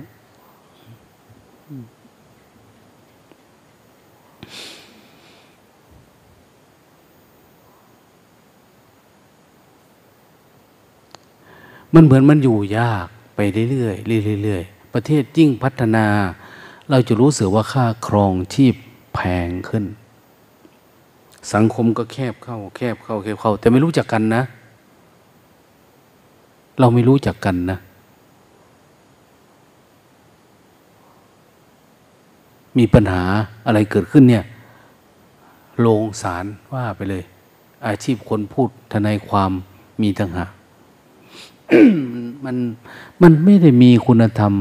[11.93, 13.39] มันเหมือนมันอยู่ยากไป
[13.71, 16.05] เรื่อยๆเรื่อยๆประเทศยิ่งพัฒนา
[16.89, 18.75] เราจะรู้สึกว่าค่าครองชีพ
[19.13, 19.85] แพงขึ้น
[21.53, 24.43] สังคมก็แคบเข้า แคบเข้าแคบเข้า แต่ไม่รู้จักกันนะ
[26.79, 27.77] เราไม่รู้จักกันนะ
[32.77, 33.23] มีปัญหา
[33.65, 34.43] อะไรเกิดขึ้นเนี่ย
[35.79, 37.23] โรงศาลว่าไปเลย
[37.87, 39.51] อาชีพคนพูดทนายความ
[40.01, 40.49] มีต่างหาก
[42.45, 42.57] มัน
[43.21, 44.53] มันไม่ได้มีคุณธรรม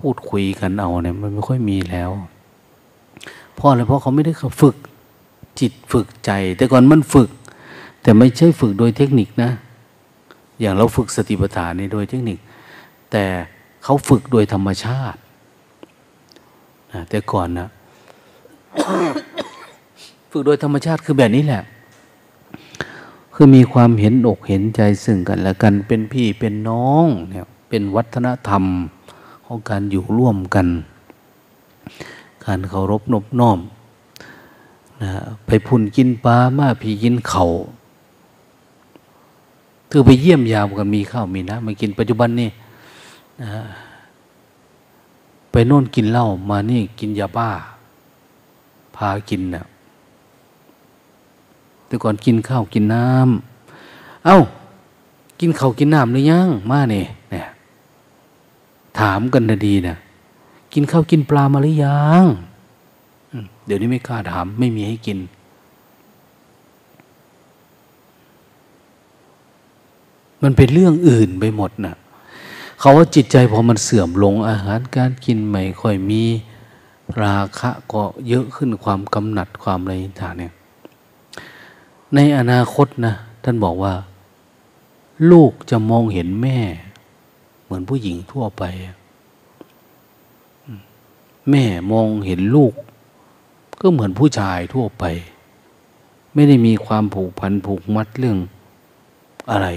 [0.00, 2.10] พูดคุยกันเอาเนี่ยมันไม่ค่อยมีแล้ว
[3.54, 4.76] เพราะอะไรเพราะเขาไม่ได้เขาฝึก
[5.60, 7.30] จิตฝึกใจ แต่ก่อนมันฝึก
[8.02, 9.50] แต่ไม่ใช่ฝึกโดยเทคนิคนะ
[10.60, 12.38] อย่างเราฝึกสติปัฏฐานนี่โดยเทคนิค
[13.12, 13.24] แต่
[13.84, 15.18] เขาฝึกโดยธรรมชาติ
[17.10, 17.68] แต่ก่อนนะ
[20.30, 21.62] ฝึกโดยธรรมชาติคือแบบนี้แหละ
[23.34, 28.64] คือมีความเห็นอกเห็นใจซึ่งกันและกันเป็นพี่เป็นน้องเนี่ยเป็นวัฒนธรรม
[29.50, 30.66] ของการอยู่ร่วมกัน
[32.44, 33.58] การเคารพนบน้อม
[35.02, 35.10] นะ
[35.46, 37.44] ไปพุ่นกินปลามาพีกินเขา
[39.90, 42.50] คือไปเยี่ยมยามกันมีข้าวมีน้ำมากินปัจจุบันนี่
[43.42, 43.50] นะ
[45.50, 47.50] ไปโน่นกินเหล้ามานี่กินยาบ้า
[48.96, 49.64] พากินเนะ่ย
[51.86, 54.38] แต่ก่อนกินข้าวกินน้ำเอา้า
[55.40, 57.46] กินข้าวกินน้ำหรือยังมาเนี่ยเนี่ย
[59.00, 59.96] ถามกันดีนะ
[60.72, 62.24] กินข้าวกินปลามาหรือยัง
[63.66, 65.18] เดี๋ยวนี้ไม่กล้าถาม ไม่มีให้กิน
[70.42, 71.94] มันเป็นเรื่องอื่นไปหมดนะ
[72.80, 76.22] เขาว่าจิตใจพอมันเสื่อมลงอาหารการกินไม่ค่อยมี
[77.22, 80.52] ราคะก็เยอะขึ้นความกำหนัดความอะไรต่างเนี่ย
[82.14, 83.94] ในอนาคตนะ ท่านบอกว่า
[85.30, 86.58] ลูกจะมองเห็นแม่
[87.68, 88.64] เหมือนผู้หญิงทั่วไป
[91.50, 92.74] แม่มองเห็นลูก
[93.80, 95.04] ก็เหมือนผู้ชายทั่วไป
[96.34, 98.38] ไม่ได้มีความผูกพันผูกมัดเรื่อง
[99.50, 99.68] อะไร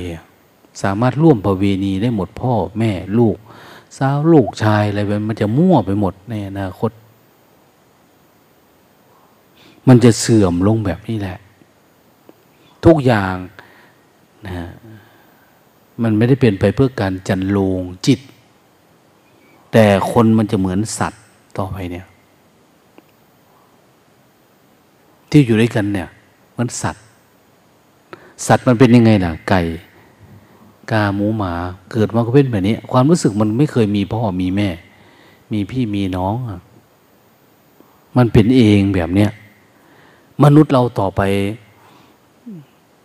[0.81, 3.37] สามารถร่วมประเวณีได้หมดพ่อแม่ลูก
[3.97, 6.91] สาวลูกชายอะไรไปมันจะมั่วไปหมดในอนาคต
[9.87, 11.37] มันจะเสื่อมลงแบบนี้แหละ
[12.85, 13.35] ทุกอย่าง
[14.47, 14.69] นะ
[16.03, 18.19] มันไม่ได้เป็นไปเพื่อการจันโลงจิต
[19.71, 21.21] แต่คนมันจะเหมือนสัตว์
[21.57, 22.05] ต่อไปเนี่ย
[25.29, 26.09] ที่อยู่ด้วยกันเนี่ย
[26.57, 27.03] มันสัตว์
[28.47, 29.61] สัตว์มันเป็นยังไงล่ะ ไก่
[30.91, 31.53] กาหมูหมา
[31.91, 34.69] เกิดมาก็เป็นแบบนี้ ความรู้สึกมันไม่เคยมีพ่อมีแม่
[35.53, 36.35] มีพี่มีน้อง
[38.17, 39.31] มันเป็นเองแบบเนี้ย
[40.43, 41.21] มนุษย์เราต่อไป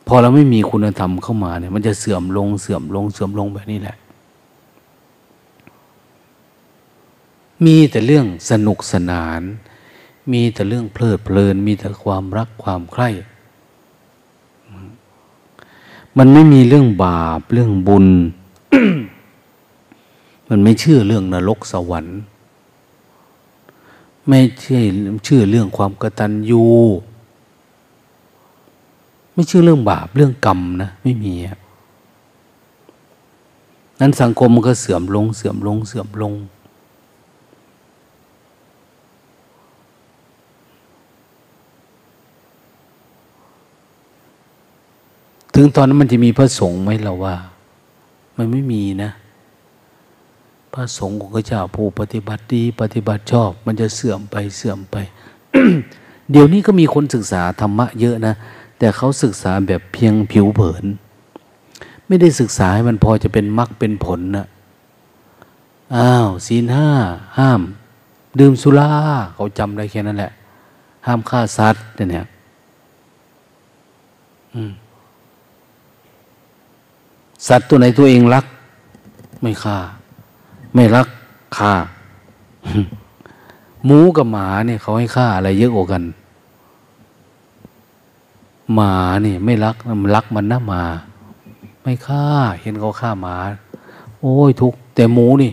[0.06, 3.96] พอเราไม่มีคุณธรรมเข้ามาเนี่ย มันจะเสื่อมลงเสื่อมลงเสื่อมลงแบบนี้แหละ
[7.64, 9.42] มีแต่เรื่องสนุกสนาน
[10.32, 13.08] มีแต่เรื่องเพลิดเพลิน มีแต่ความรักความใคร่
[16.18, 18.06] มันไม่มีเรื่องบาปเรื่องบุญ
[20.48, 22.18] มันไม่เชื่อเรื่องนรกสวรรค์
[24.28, 24.80] ไม่เชื่อ
[25.24, 26.64] เชื่อเรื่องความกตัญญู
[29.36, 31.34] ไม่เชื่อเรื่องบาปเรื่องกรรมนะไม่มี
[34.00, 36.34] นั้นสังคมมันก็เสื่อมลง เสื่อมลง เสื่อมลง
[45.54, 47.36] ถึงตอนนั้นมันจะมีพระสงฆ์ไหมเราว่า
[48.36, 49.10] มันไม่มีนะ
[50.74, 54.96] พระสงฆ์ของพระเจ้าผู้ปฏิบัติดี ปฏิบัติชอบ มันจะเสื่อมไปเสื่อมไป
[56.30, 58.34] เดี๋ยวนี้ก็มีคนศึกษาธรรมะเยอะนะ
[58.78, 60.84] แต่เขาศึกษาแบบเพียงผิวเผิน
[62.06, 64.46] ไม่ได้ศึกษาให้มันพอจะเป็นมรรคเป็นผลนะ
[65.96, 66.90] อ้าวศีลห้า
[67.38, 67.60] ห้าม
[68.38, 68.90] ดื่มสุรา
[69.34, 70.32] เขาจำได้แค่นั้นแหละ
[71.06, 72.26] ห้ามฆ่าสัตว์เนี่ย
[77.48, 78.44] สัตว์ตัวไหนตัวเองรัก
[79.42, 79.78] ไม่ฆ่า
[80.74, 81.08] ไม่รัก
[81.58, 81.72] ฆ่า
[83.84, 86.02] หมูกับหมาเนี่ยเขาให้ฆ่าอะไรเยอะกว่ากัน
[88.74, 90.82] หมาเนี่ยไม่รักมันรักมันนะหมา
[91.82, 92.24] ไม่ฆ่า
[92.60, 93.36] เห็นเขาฆ่าหมา
[94.20, 95.52] โอ้ยทุกแต่หมูนี่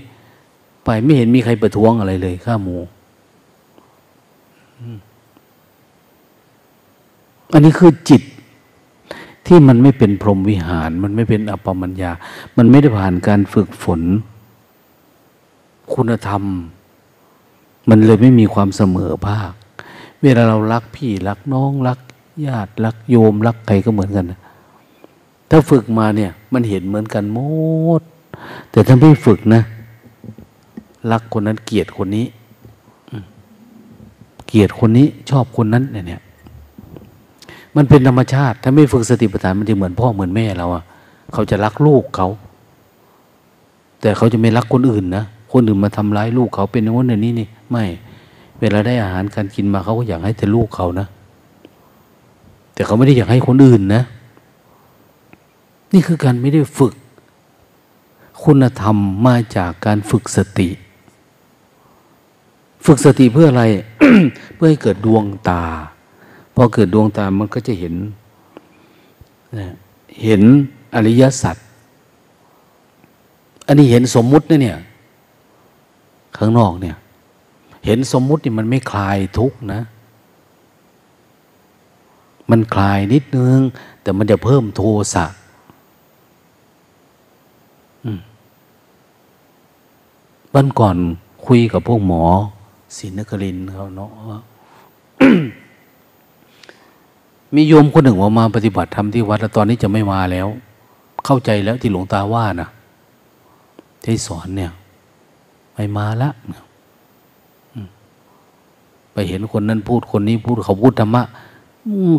[0.83, 2.75] ไปไม่เห็นมีใครประท้วงอะไรเลยฆ่าหมู
[7.53, 8.21] อันนี้คือจิต
[9.47, 12.11] ที่มันไม่เป็นพรหมวิหาร มันไม่เป็นอปมัญญา
[12.57, 14.01] มันไม่ได้ผ่านการฝึกฝน
[15.93, 16.43] คุณธรรม
[17.89, 19.51] มันเลยไม่มีความเสมอภาค
[20.21, 21.99] เวลาเรารักพี่รักน้องรัก
[22.45, 24.25] ญาติรักโยมรักใครก็เหมือนกัน
[25.49, 27.39] ถ้าฝึกมาเนี่ย มันเห็นเหมือนกันหม
[27.99, 28.01] ด
[28.71, 29.61] แต่ถ้าไม่ฝึกนะ
[31.11, 32.25] รักคนนั้นเกลียดคนนี้
[34.47, 36.21] เกลียดคนนี้ชอบคนนั้นเนี่ย
[37.75, 40.83] มันเป็นธรรมชาติ ถ้าไม่ฝึกสติปัฏฐานมันจะเหมือนพ่อเหมือนแม่เราอะ
[41.33, 42.27] เขาจะรักลูกเขา
[44.01, 45.23] แต่เขาจะไม่รักคนอื่นนะ
[45.53, 47.83] คนอื่นมาทำร้ายลูกเขาเป็นอย่างนั้นอย่างนี้นี่ไม่
[48.59, 51.07] เวลาได้อาหารการกินมาเขาก็อยากให้แต่ลูกเขานะ
[52.73, 54.03] แต่เขาไม่ได้อยากให้คนอื่นนะ
[55.93, 56.93] นี่คือการไม่ได้ฝึก
[58.43, 60.69] คุณธรรมมาจากการฝึกสติ
[62.85, 63.63] ฝึกสติเพื่ออะไร
[64.55, 65.63] เพื่อให้เกิดดวงตา
[66.55, 67.95] พอเกิดดวงตามันก็จะเห็น
[70.23, 70.41] เห็น
[70.95, 71.55] อริยสัจ
[73.67, 74.79] อันนี้เห็นสมมุตินะเนี่ย
[76.37, 76.95] ข้างนอกเนี่ย
[77.85, 79.81] เห็นสมมุตินี่มันไม่คลายทุกนะ
[82.49, 83.59] มันคลายนิดนึง
[84.01, 84.81] แต่มันจะเพิ่มโท
[85.13, 85.25] สะ
[90.53, 90.97] วันก่อน
[91.45, 92.23] คุยกับพวกหมอ
[92.97, 94.11] ศินกรินเขาเนาะ
[97.55, 100.47] มีโยมคนหนึ่งว่ามาปฏิบัติธรรมที่วัดแล้วตอนนี้จะไม่มาแล้ว
[101.25, 102.69] เข้าใจแล้วที่หลวงตาว่านะ
[104.03, 104.71] ที่สอนเนี่ย
[105.73, 106.29] ไม่มาละ
[109.13, 111.23] ไปเห็นคนนั้นพูดคนนี้พูดเขาพูดธรรมะ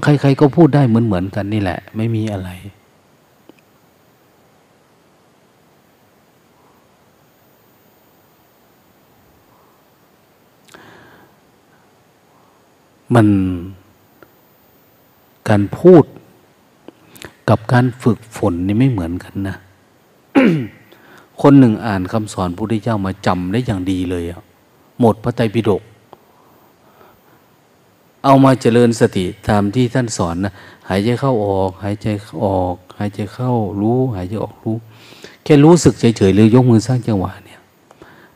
[0.03, 2.51] ใครๆก็พูดได้เหมือนๆกันนี่แหละ ไม่มีอะไร
[13.15, 13.29] มัน
[15.49, 16.05] การพูด
[17.51, 19.57] กับการฝึกฝนนี่ไม่เหมือนกันนะ
[21.43, 24.41] คนหนึ่งอ่านคำสอนพระพุทธเจ้ามาจำได้อย่างดีเลยอะ
[25.01, 25.83] หมดพระไตรปิฎก
[28.25, 30.53] เอามาเจริญสติตามที่ท่านสอนนะ
[30.89, 32.07] หายใจเข้าออก หายใจ
[32.45, 34.77] ออก หายใจเข้ารู้ หายใจออกรู้
[35.45, 37.61] แค่รู้สึกเฉยๆหรือยกมือสร้างจังหวะเนี่ย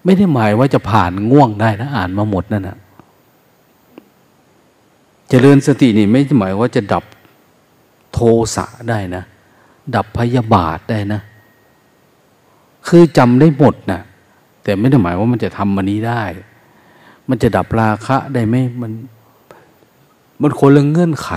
[0.04, 2.76] ไม่ได้หมายว่าจะผ่านง่วงได้นะอ่านมาหมดนั่นนะ
[5.28, 7.04] เจริญสตินี่ไม่หมายว่าจะดับ
[8.12, 8.18] โท
[8.56, 9.22] สะได้นะ
[9.94, 11.20] ดับพยาบาทได้นะ
[12.88, 14.00] คือจำได้หมดนะ
[14.62, 16.22] แต่ไม่ได้หมายว่ามันจะทำมันนี้ได้
[17.28, 18.92] มันจะดับราคะได้ไหมมัน
[20.42, 21.30] มันคนละเงื่อนไข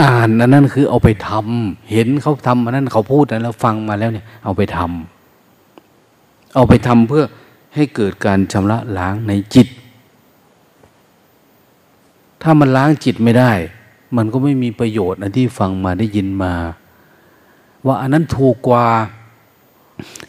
[0.00, 7.24] อ่านอันนั้นคือเอาไปทำเห็นเขาทำอันนั้นเขาพูดแล้วฟังมาแล้วเนี่ย เอาไปทำเอาไปทำเพื่อ
[7.74, 9.68] ให้เกิดการชำระล้างในจิต
[12.42, 13.52] ถ้ามันล้างจิตไม่ได้
[14.16, 16.54] มันก็ไม่มีประโยชน์นที่ฟังมาได้ยินมา
[17.86, 18.86] ว่าอันนั้นถูกกว่า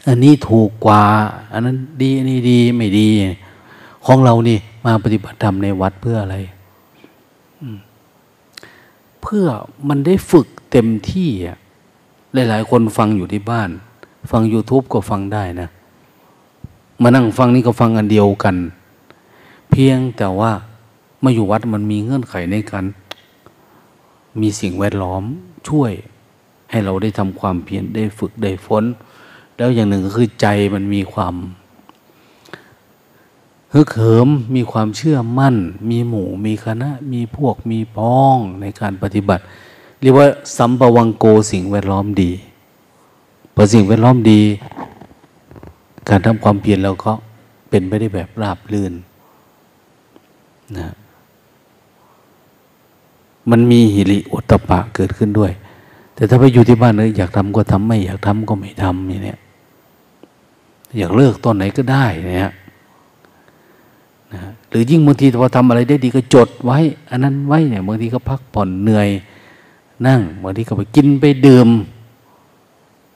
[0.06, 1.02] อันนี้ถูกกว่า
[1.52, 3.10] อันนั้นดีอันนี้ดีไม่ดี
[4.06, 6.36] ของเรานี่มาปฏิบัติธรรมในวัดเพื่ออะไร
[9.22, 9.46] เพื่อ
[9.88, 11.56] มันได้ฝึกเต็มที่อะ
[12.32, 13.70] หลาย ๆ คนฟังอยู่ที่บ้าน
[14.30, 15.68] ฟัง YouTube ก็ฟังได้นะ
[17.02, 18.56] มานั่งฟังนี่ก็ฟังอันเดียวกัน
[19.70, 20.52] เพียงแต่ว่า
[21.22, 22.84] มาอยู่วัดมันมีเงื่อนไขในการ
[24.40, 25.22] มีสิ่งแวดล้อม
[25.68, 25.92] ช่วย
[26.70, 28.84] ให้เราได้ทำความเพียรได้ฝึกได้ฝน
[29.56, 31.34] แล้วอย่างหนึ่งก็คือใจมันมีความ
[33.74, 35.56] ฮึกเหิมมีความเชื่อมั่น
[35.90, 39.42] มีหมู่มีคณะ มีพวกมีพ้องในการปฏิบัติ
[40.00, 42.30] เรียกว่าสัมปวังโกสิ่งแวดล้อมดี
[43.54, 44.40] พอสิ่งแวดล้อมดี
[46.08, 47.12] การทำความเพียรเราก็
[47.70, 48.92] เป็นไปได้แบบราบรื่น
[50.78, 50.88] นะ
[53.50, 55.52] มันมีหิริอุตปะเกิดขึ้นด้วย
[56.14, 59.36] แต่ถ้าไปอยู่ที่บ้านเลยอยากทำก็ทำไม่ อยากทำก็ไม่ทำอย่างนี้
[60.98, 62.52] อยากเลิกตอนไหนก็ได้เนี่ยนะ
[64.76, 66.78] รือยิ่งบางทีพอทำอะไรได้ดีก็จดไว้
[67.10, 69.08] อันนั้นไว้เนี่ยบางทีก็พักผ่อนเหนื่อย
[70.06, 71.68] นั่งบางทีก็ไปกินไปดื่ม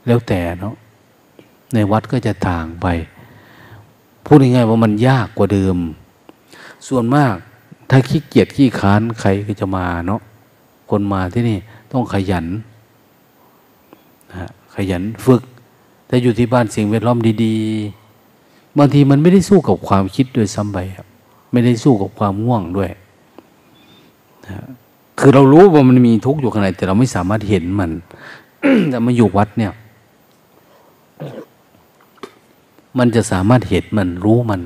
[0.07, 0.75] แล้วแต่เนาะ
[1.75, 2.87] ในวัดก็จะต่างไป
[4.25, 5.77] พูดง่ายๆว่ามันยากกว่าเดิม
[6.89, 7.35] ส่วนมาก
[7.91, 10.21] ถ้าขี้เกียจขี้ค้านใครก็จะมาเนาะ
[10.91, 11.59] คนมาที่นี่
[11.93, 12.47] ต้องขยัน
[14.31, 15.43] นะขยันฝึก
[16.07, 17.57] แต่อยู่ที่บ้านสิ่งแวดล้อมดี
[18.17, 21.10] ๆ บางทีมันไม่ได้สู้กับความคิดด้วยซ้ำไปครับ
[21.53, 22.91] ไม่ได้สู้กับความง่วงด้วย
[24.47, 24.67] นะ
[25.19, 27.91] คือเรารู้ว่ามันมีทุกข์อยู่ข้างในแต่เราไม่สามารถเห็นมัน
[28.91, 29.73] แต่มาอยู่วัดเนี่ย
[32.99, 34.63] มันจะสามารถเห็นมันรู้มัน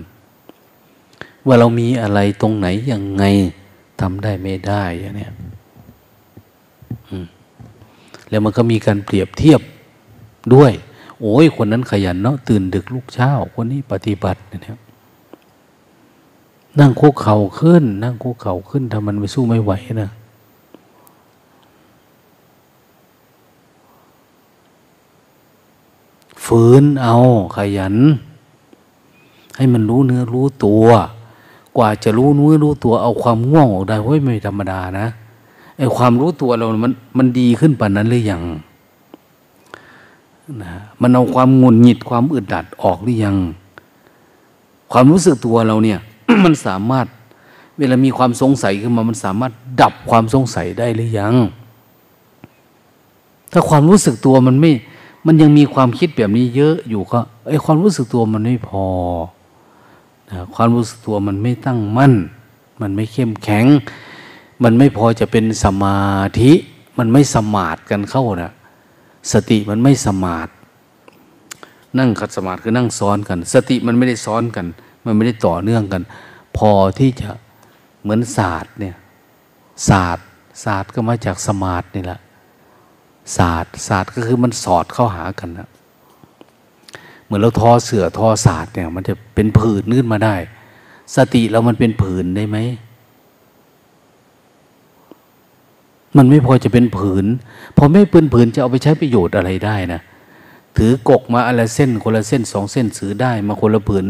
[1.47, 3.25] ว่าเรามีอะไรตรงไหนยังไง
[4.01, 5.29] ทำได้ไม่ได้อย่างนี้
[8.29, 9.61] แล้วมันก็มีการเปรียบเทียบ
[10.55, 10.73] ด้วย
[11.21, 14.79] โอ้ยคนนั้นขยันเนาะตื่นดึกลูกเช้า คนนี้ปฏิบัติเนี่ย
[16.81, 19.73] นั่งคุกเข่าขึ้น นั่งคุกเข่าขึ้นทำมันไม่สู้ไม่ไหว
[20.03, 20.11] นะ
[26.45, 27.17] ฝืนเอา
[27.57, 27.95] ขยัน
[29.57, 30.87] ให้มันรู้เนื้อรู้ตัว
[31.77, 35.07] กว่าจะรู้เนื้อรู้ตัวเอาความง่วงออกได้เฮ้ยไม่ธรรมดานะ
[35.79, 38.43] ไอ้ความรู้ตัวเรา มันมันดีขึ้นป่านนั้นหรือยัง
[40.63, 43.37] นะมันเอาความงุนหงิดความอึดดัดออกหรือยัง
[44.93, 46.01] ความรู้สึกตัวเราเนี่ย
[46.45, 47.07] มันสามารถ
[47.79, 51.35] เวลามีความสงสัยขึ้นมา มันสามารถดับความสงสัยได้หรือยัง
[53.53, 54.73] ถ้าความรู้สึกตัวมันไม่
[55.27, 58.87] มันยังมีความคิดแบบนี้เยอะอยู่ก็ไอ้ความรู้สึกตัวมันไม่พอ
[60.31, 62.15] นะความรู้สึกตัวมันไม่ตั้งมั่น
[62.81, 63.67] มันไม่เข้มแข็ง
[64.63, 65.99] มันไม่พอจะเป็นสมา
[66.41, 66.53] ธิ
[66.99, 68.53] มันไม่สมาดกันเข้านะ
[69.33, 70.49] สติมันไม่สมาด
[71.99, 74.67] นั่งขัดสมาธิคือนั่งซ้อนกัน สติมันไม่ได้ซ้อนกัน
[75.05, 76.03] มันไม่ได้ต่อเนื่องกัน
[76.57, 77.31] พอที่จะ
[78.03, 78.97] เหมือนศาสตร์เนี่ย
[79.89, 80.27] ศาสตร์
[80.65, 82.21] ศาสตร์ก็มาจากสมาธินี่แหละ
[83.37, 85.69] ศาสตร์ศาสตร์ก็คือมันสอดเข้าหากันนะ
[87.25, 90.37] เหมือนเราทอเสือทอศาสตร์เนี่ย มันจะเป็นผืนนื่นมาได้
[91.17, 92.59] สติเรามันเป็นผืนได้ไหม
[96.17, 97.27] มันไม่พอจะเป็นผืน
[97.77, 100.01] พอไม่เป็นผืนจะเอาไปใช้ประโยชน์อะไรได้นะ
[100.77, 104.05] ถือกกมาอะไรเส้นคนละเส้นสองเส้นซื้อได้มาคนละผืน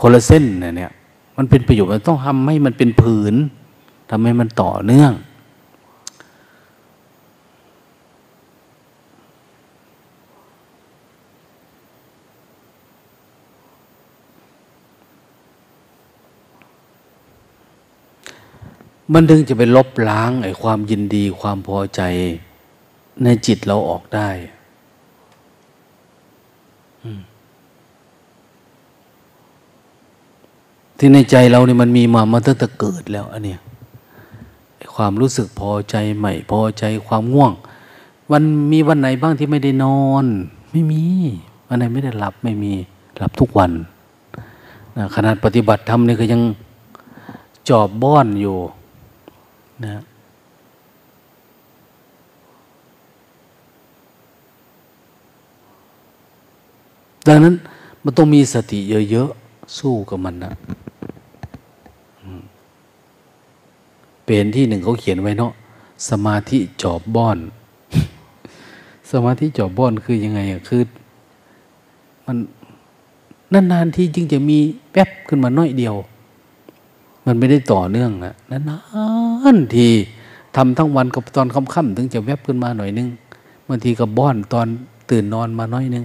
[0.00, 0.92] คนละเส้นเนี่ย
[1.36, 3.34] มันเป็นประโยชน์มันต้องทำให้มันเป็นผืน
[4.10, 5.12] ทำให้มันต่อเนื่อง
[19.12, 22.00] มันถึงจะไปลบล้างไอ้ความยินดีความพอใจ
[23.22, 24.30] ในจิตเราออกได้
[30.98, 33.60] ที่ในใจเราเนี่ยมันมีมามาตั้งแต่เกิดแล้วอันเนี้ย
[34.94, 37.52] ความรู้สึกพอใจใหม่พอใจความง่วง
[38.30, 38.42] วัน
[38.72, 40.26] มีวันไหนบ้างที่ไม่ได้นอน
[40.70, 41.02] ไม่มี
[41.68, 42.72] วันไหนไม่ได้หลับไม่มี
[43.18, 43.70] หลับทุกวัน
[44.96, 46.42] นะขนาดปฏิบัติธรรมนี่ก็ยัง
[47.68, 48.56] จอบบ้อนอยู่
[49.84, 50.02] นะ
[57.26, 57.54] ดังนั้น
[58.02, 58.78] มันต้องมีสติ
[59.10, 60.52] เยอะๆ สู้กับมันนะ
[64.26, 65.52] เป็นที่หนึ่งเขาเขียนไว้เนาะ
[66.08, 67.38] สมาธิจอบบ้อน
[69.10, 70.82] สมาธิจอบบ้อนคือยังไงอะคือ
[72.26, 72.36] มัน
[73.72, 74.58] นานๆที่จึงจะมี
[74.92, 75.94] แป๊บขึ้นมาน้อยเดียว
[77.26, 78.78] มันไม่ได้ต่อเนื่องนะนา
[79.54, 79.88] นๆที
[80.56, 83.08] ทำทั้งวันกับตอนค่ำๆถึงจะแวบขึ้นมาหน่อยนึง
[83.68, 84.66] บางทีก็บ้อนตอน
[85.10, 86.04] ตื่นนอนมาน้อยนึง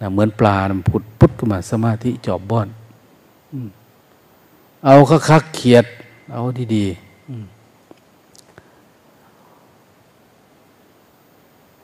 [0.00, 2.68] นะเหมือนปลามันผุดพุดขึ้นมาสมาธิจอบบ้อน
[4.84, 4.96] เอา
[5.28, 5.84] คักๆเขียด
[6.32, 6.40] เอา
[6.74, 6.94] ดีๆ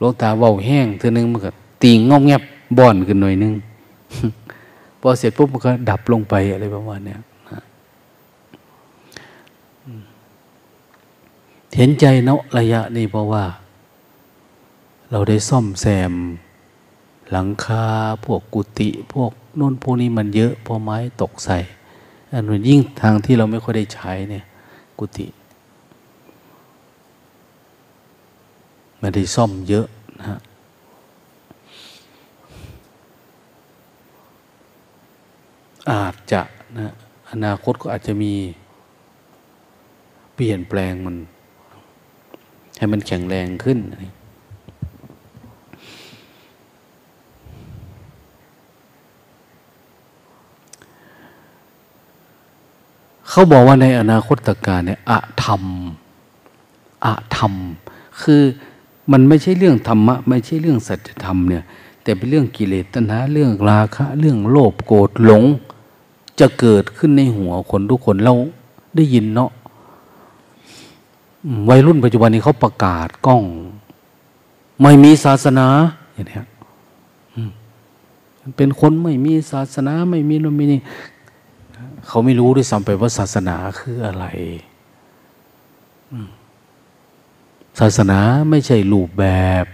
[0.01, 1.51] ลงตาเบาแห้งเธอนึงมันก็
[1.83, 2.43] ตีงงอมแงบ
[2.79, 3.53] บ้อนขึ้นหน่อยนึง
[5.01, 7.15] พอเสร็จปุ๊บมันก็ดับลงไปอะไรประมาณนี้
[11.77, 13.45] เห็นใจเนาะระยะนี้เพราะว่า
[15.11, 16.13] เราได้ซ่อมแซม
[17.31, 17.85] หลังคา
[18.25, 21.57] พวกกุฏิพวกโน่นพวกนี้มันเยอะพอไม้ตกใส่
[22.33, 24.45] อันนี้ยิ่งทางที่เราไม่ค่อยได้ใช้เนี่ย
[24.99, 25.27] กุฏิ
[29.01, 29.87] มันได้ซ่อมเยอะ
[30.19, 30.39] นะฮะ
[35.91, 36.43] อาจจะ
[36.79, 36.93] นะ
[37.31, 38.33] อนาคตก็อาจจะมี
[40.35, 41.17] เปลี่ยนแปลงมัน
[42.79, 43.79] ให้มันแข็งแรงขึ้น
[53.31, 55.63] เขาบอกว่าในอนาคตการเนี่ยอะธรรม
[57.05, 57.53] อะธรรม
[58.21, 58.43] คือ
[59.13, 61.65] มันไม่ใช่เรื่องธรรมะ ไม่ใช่เรื่องสัจธรรมเนี่ย
[62.03, 65.45] แต่เป็นเรื่องกิเลสตัณหาเรื่องราคะ เรื่องโลภโกรธหลง
[66.41, 68.35] จะเกิดขึ้นในหัวคนทุกคนเรา
[68.97, 69.51] ได้ยินเนาะ
[71.69, 73.43] วัยรุ่นปัจจุบันนี้เขาประกาศกล้อง
[74.81, 75.67] ไม่มีศาสนา
[76.15, 76.41] อย่างนี้
[78.57, 80.77] เป็นคนไม่มีศาสนาไม่มีโนมินี
[82.07, 84.27] เขาไม่รู้ด้วยซ้ำไปว่าศาสนาคืออะไร
[87.81, 88.19] ศาสนา
[88.51, 89.27] ไม่ใช่รูปแบ
[89.63, 89.65] บ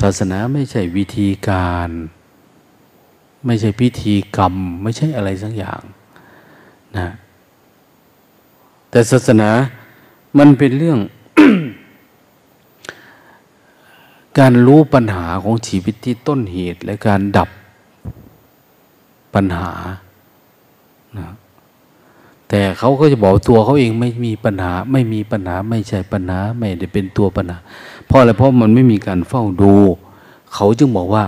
[0.00, 1.88] ศาสนาไม่ใช่วิธีการ
[3.46, 5.82] ไม่ใช่พิธีกรรม ไม่ใช่อะไรสักอย่าง
[6.98, 7.08] นะ
[8.90, 9.50] แต่ศาสนา
[10.38, 10.98] มันเป็นเรื่อง
[14.38, 17.48] การรู้ปัญหาของชีวิตที่ต้นเหตุและการดับ
[19.34, 19.72] ปัญหา
[21.18, 21.28] นะ
[22.48, 27.58] แต่เขาก็จะบอกตัวเขาเองไม่มีปัญหา ไม่มีปัญหาไม่ใช่ปัญหาไม่ได้เป็นตัวปัญหา
[28.06, 29.74] เพราะอะไรเพราะมันไม่มีการเฝ้าดู
[30.54, 31.24] เขาจึงบอกว่า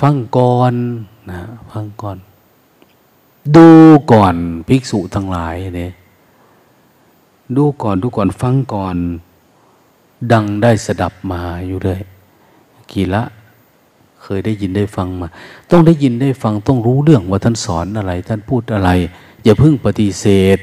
[0.00, 0.72] ฟังก่อน
[1.30, 1.40] นะ
[1.70, 2.16] ฟังก่อน
[3.56, 3.68] ดู
[4.12, 4.34] ก่อน
[4.68, 5.92] ภิกษุทั้งหลายเนี่ย
[7.56, 8.96] ดูก่อนดูก่อนฟังก่อน
[10.32, 12.00] ดังได้สดับมาอยู่เลย
[12.90, 13.22] กี่ละ
[14.36, 15.28] ยได้ยินได้ฟังมา
[15.70, 18.90] ต้องได้ยินได้ฟังต้องรู้เรื่องว่าท่านสอนอะไร ท่านพูดอะไร
[19.44, 20.26] อย่าเพิ่งปฏิเส
[20.56, 20.58] ธ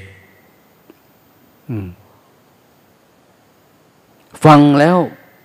[4.46, 4.98] ฟังแล้ว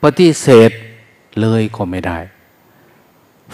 [0.05, 0.71] ปฏิเสธ
[1.41, 2.19] เลยก็ไม่ได้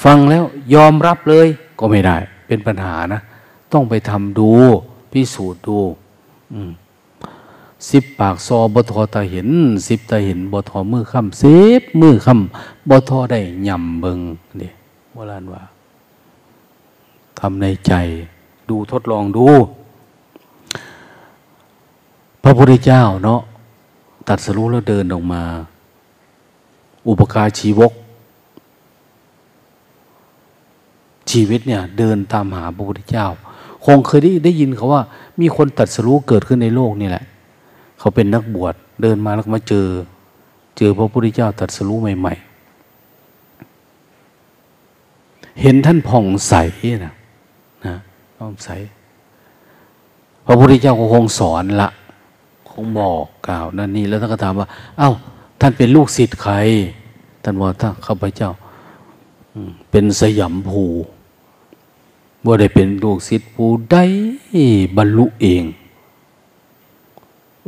[0.05, 0.45] ฟังแล้ว
[0.75, 1.49] ยอมรับเลย
[1.79, 2.17] ก็ไม่ได้
[2.47, 3.21] เป็นปัญหานะ
[3.73, 4.51] ต้องไปทำดู
[5.13, 5.79] พิสูจน์ดู
[7.91, 9.49] สิบปากซอบทอตาเห็น
[9.87, 14.19] สิบตาเห็นบทอมือคำสิบมือคำบทอได้ย่ำเบิง
[14.61, 14.71] นี่
[15.13, 15.63] โบราณว่า
[17.39, 17.93] ทำในใจ
[18.69, 19.47] ดูทดลองดู
[22.43, 23.41] พระพุทธเจ้าเนาะ
[24.29, 25.43] ตัดสรู้แล้วเดินออกมา
[27.09, 27.93] อุปการชีวก
[31.31, 33.27] ชีวิตเนี่ยเดินตามหาพระพุทธเจ้า
[33.85, 35.03] คงเคยได้ได้ยินเขาว่า
[35.41, 37.25] มีคนตัดสรู้เกิดขึ้นในโลกนี่แหละ
[38.01, 39.87] เขาเป็นนักบวชเดินมาแล้วมาเจอ
[40.79, 42.51] เจอพระพุทธเจ้าตรัสรู้ใหม่ ๆ
[45.61, 46.55] เห็นท่านผ่องใส
[47.05, 47.15] นะ
[47.87, 47.95] นะ
[48.39, 48.69] ผ่องใส
[50.45, 51.89] พระพุทธเจ้าก็คงสอนละ
[52.71, 54.67] คงบอกกล่าวนั่นนี่แล้วท่านก็ถามว่า
[54.99, 55.11] เอา้า
[55.61, 56.55] ท่านเป็นลูกศิษย์ใคร
[57.43, 58.51] ท่านว่าถ้านข้าพเจ้า
[59.91, 60.85] เป็นสยามภู
[62.45, 64.05] บ่ได้เป็นลูกศิษย์ผู้ได้
[64.97, 65.63] บรรลุเอง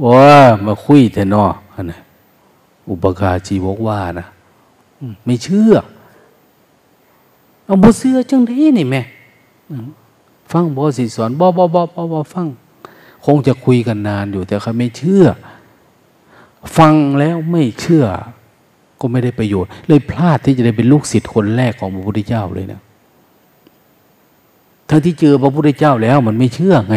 [0.05, 2.01] ว่ามาคุยแต่นออันะ
[2.89, 4.27] อุปการจีวกว่านะ
[5.25, 5.75] ไม่เชื่อ
[7.65, 9.03] เอาบ่เสื้อจังได้นี่แม่
[10.53, 12.47] ฟังบอสิสอนบอบอบอบอบอฟัง
[13.25, 15.25] คงจะคุยกันนานอยู่ แต่เขาไม่เชื่อ
[16.77, 18.05] ฟังแล้วไม่เชื่อ
[19.01, 22.81] ก็ไม่ได้ประโยชน์ เลยพลาดที่จะได้เป็นลูกศิษย์คนแรกของพระพุทธเจ้าเลยนะ
[24.89, 26.97] ทั้งที่เจอพระพุทธเจ้าแล้วมันไม่เชื่อไง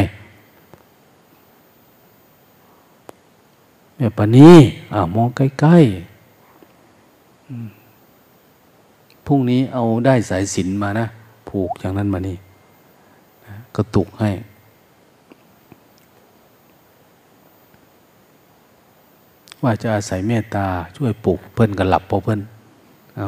[3.98, 4.56] เนี่ยปนี้
[4.93, 6.16] อ่ามองใกล้ๆ
[9.26, 11.06] พรุ่งนี้เอาได้สายสินมานะ
[11.50, 12.38] ผูกอย่างนั้นมานี่
[13.76, 14.32] กระตุกให้
[19.64, 22.39] ว่าจะอาศัยเมตตา ช่วยปลุกเพื่อนกันหลับพอเพื่อน
[23.18, 23.28] เอา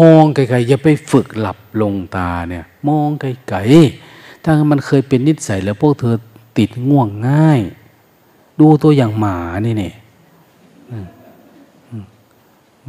[0.00, 4.09] มองไกลๆอย่าไปฝึกหลับลงตาเนี่ย มองไกลๆ
[4.44, 6.14] ถ้ามันเคยเป็นนิสัยแล้วพวกเธอ
[6.58, 7.60] ติดง่วงง่าย
[8.60, 9.36] ดูตัวอย่างหมา
[9.66, 9.94] นี่เนี่ย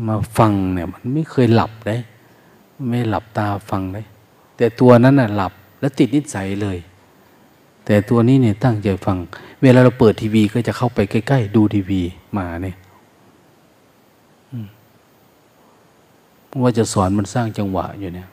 [0.07, 1.95] มาฟังเนี่ย มันไม่เคยหลับได้
[2.89, 4.05] ไม่หลับตาฟังเลย
[4.57, 6.77] แต่ตัวนั้นน่ะหลับแล้วติดนิสัยเลย
[7.85, 9.17] แต่ตัวนี้เนี่ยตั้งใจฟัง
[9.61, 12.01] เวลาเราเปิดทีวีก็จะเข้าไปใกล้ๆดูทีวี
[12.37, 12.75] มาเนี่ย
[16.63, 18.29] ว่าจะสอนมันสร้างจังหวะอยู่เนี่ย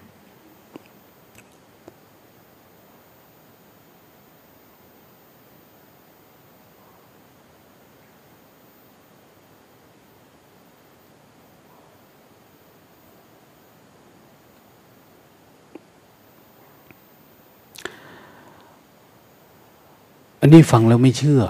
[20.40, 21.42] อันนี้ฟังแล้วไม่เชื่อ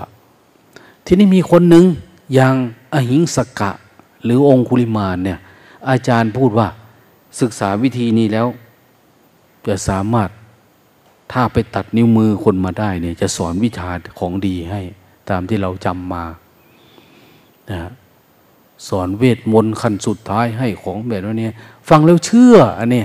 [1.04, 1.84] ที่นี่มีคนหนึ่ง
[2.34, 2.54] อย่าง
[2.92, 3.70] อหิงสกะ
[4.24, 5.38] หรือองคุลิมานเนี่ย
[5.90, 6.68] อาจารย์พูดว่า
[7.40, 8.46] ศึกษาวิธีนี้แล้ว
[9.66, 10.30] จะสามารถ
[11.32, 14.80] ถ้าไปตัดนิ้วมือคนมาได้เนี่ย จะสอนวิชาของดีให้
[15.30, 16.24] ตามที่เราจำมา
[17.70, 17.90] นะ
[18.88, 21.48] สอนเวทมนต์ขั้นสุดท้ายให้ของแบบนี้
[21.88, 23.04] ฟังแล้วเชื่ออันนี้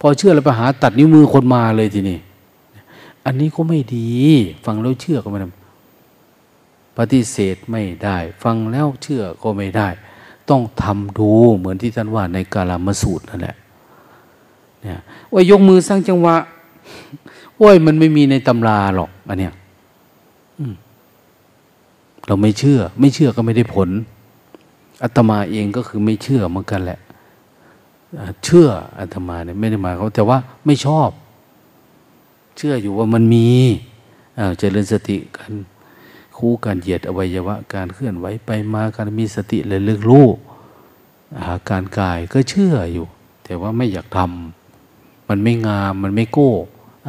[0.00, 2.18] พอเชื่อแล้วไปหาตัดนิ้วมือคนมาเลยทีนี้
[3.26, 4.08] อันนี้ก็ไม่ดี
[4.64, 5.48] ฟังแล้วเชื่อก็ไม่ได้
[6.96, 9.88] ปฏิเสธไม่ได้ ฟังแล้วเชื่อก็ไม่ได้
[10.50, 13.56] ต้องทำดูเหมือนที่ท่านว่าในกาลามสูตรนั่นแหละ
[14.82, 15.00] เนี่ย
[15.32, 16.36] ว่ายกมือสร้างจังหวะ
[17.56, 19.52] โอ้ยมันไม่มีในตำราหรอกอันเนี้ย
[22.26, 23.88] เราไม่เชื่อ ไม่เชื่อก็ไม่ได้ผล
[25.02, 26.98] อาตมาเองก็คือไม่เชื่อเหมือนกันแหละ
[28.44, 28.68] เชื่อ
[28.98, 31.08] อาตมาเนี่ยไม่ได้มาเขาแต่ว่าไม่ชอบ
[32.56, 33.48] เชื่ออยู่ว่ามันมี
[34.58, 35.52] เจริญสติกัน
[36.36, 40.26] คู่การเหยียดอวัยวะการเคลื่อนไหวไปมาการมีสติเลยลึกรู้
[41.38, 43.06] อาการกายก็เชื่ออยู่
[43.44, 46.50] แต่ว่าไม่อยากทำมันไม่งามมันไม่โก้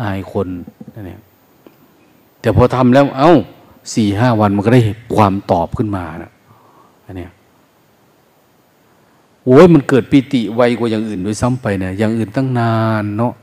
[0.01, 0.47] อายคน
[0.95, 1.21] นั่นเอง
[2.41, 3.33] แต่พอทำแล้วเอา้า
[3.93, 4.81] สี่ห้าวันมันก็ได้
[5.15, 6.31] ความตอบขึ้นมานะ
[7.05, 7.27] อันนี้
[9.45, 13.33] โอ้ยมันเกิดปีติไวกว่าอย่างอื่นด้วยซ้ำไปเนี่ยอย่างอื่นตั้งนานเนาะ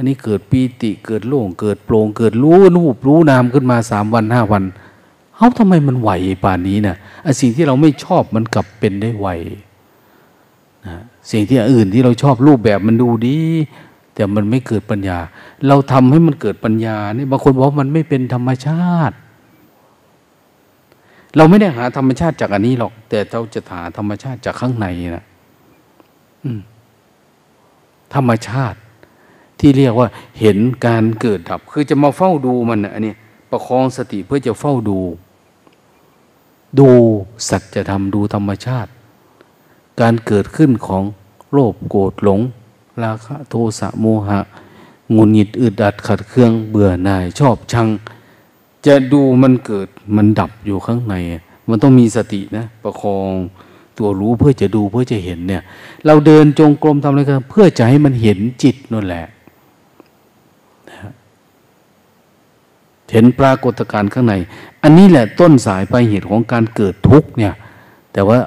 [0.00, 4.64] อันนี้เกิดปีติเกิดโล่งเกิดโปร่งเกิดรู้นูบรู้นามขึ้นมาสามวันห้าวัน
[5.36, 6.10] เฮ้าทำไมมันไหว
[6.44, 9.28] ป่านนี้นะ่ะสิ่งที่เราไม่ชอบมันกลับเป็นได้ไหว
[10.86, 10.96] นะ
[11.30, 13.38] สิ่งที่อื่นที่เราชอบรูปแบบมันดูดี
[14.14, 15.18] แต่มันไม่เกิดปัญญา
[15.68, 19.16] เราทำให้มันเกิดปัญญานี่บางคนบอกมันไม่เป็นธรรมชาติ
[21.36, 24.86] เราไม่ได้หาธรรมชาติจากอันนี้หรอก แต่เราจะหาธรรมชาติจากข้างใน
[25.16, 25.24] นะ
[28.14, 28.78] ธรรมชาติ
[29.60, 30.08] ที่เรียกว่า
[30.40, 33.14] เห็นการเกิดดับ คือจะมาเฝ้าดูมันอันนี้
[33.50, 34.98] ประคองสติเพื่อจะเฝ้าดู
[36.78, 36.88] ดู
[37.48, 38.90] สัจธรรมดูธรรมชาติ
[40.00, 41.02] การเกิดขึ้นของ
[41.52, 42.40] โลภโกรธหลง
[43.02, 44.38] ราคะโทสะโมหะ
[45.14, 47.88] งุนหงิดอึดอัดขัดเครื่องเบื่อหน่ายชอบชัง
[48.86, 51.14] จะดูมันเกิดมันดับอยู่ข้างใน
[51.68, 53.30] มันต้องมีสตินะ ประคอง
[53.98, 55.62] ตัวรู้เพื่อจะดูเพื่อจะเห็นเนี่ย
[56.06, 59.24] เราเดินจงกรมทำอะไรกันเพื่อจะให้มันเห็นจิตนั่นแหละ
[63.12, 64.34] เห็นปรากฏการณ์ข้างใน
[64.82, 67.54] อันนี้แหละต้นสายปลายเหตุของการเกิดทุกข์เนี่ย
[68.12, 68.38] แต่ว่า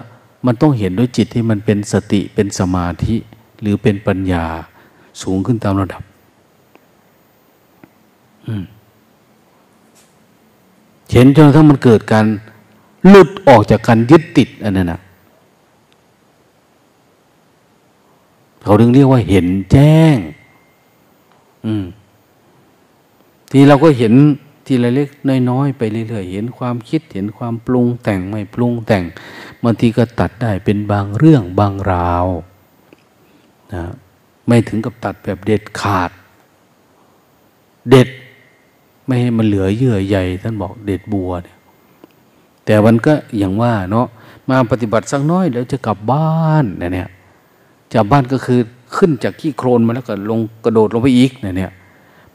[0.46, 3.16] มันต้องเห็นด้วยจิตที่มันเป็นสติเป็นสมาธิ
[3.62, 4.46] หรือเป็นปัญญา
[5.22, 6.04] สูงขึ้นตามระดับ
[11.14, 12.26] เห็นจนถ้ามันเกิดการ
[13.08, 15.00] หลุดออกจากการยึดติดอันนั้นนะ
[18.62, 20.16] เขาถึงเรียกว่าเห็นแจ้ง
[21.66, 21.86] อืม
[23.52, 24.14] ทีเราก็เห็น
[24.66, 25.10] ทีละเล็ก
[25.50, 29.04] น้อยๆไปเรื่อยๆ เห็นความคิดเห็นความปรุงแต่งไม่ปรุงแต่ง
[29.64, 32.26] บางทีก็ตัดได้เป็นบางเรื่องบางราว
[33.74, 33.84] นะ
[34.48, 36.12] ไม่ถึงกับตัดแบบเด็ดขาด
[37.90, 38.10] เด็ด
[39.06, 41.58] ไม่ให้มันเหลือเยื่อใยท่านบอกเด็ดบัวเนี่ย
[42.66, 44.08] แต่มันก็อย่างว่าเนาะ
[44.50, 47.10] มาปฏิบัติสักน้อยแล้วจะกลับบ้านเนี่ย
[47.94, 48.60] จากบ้านก็คือ
[48.96, 51.74] ขึ้นจากขี้โครนมาแล้วก็ลงกระโดดลงไปอีกเนี่ย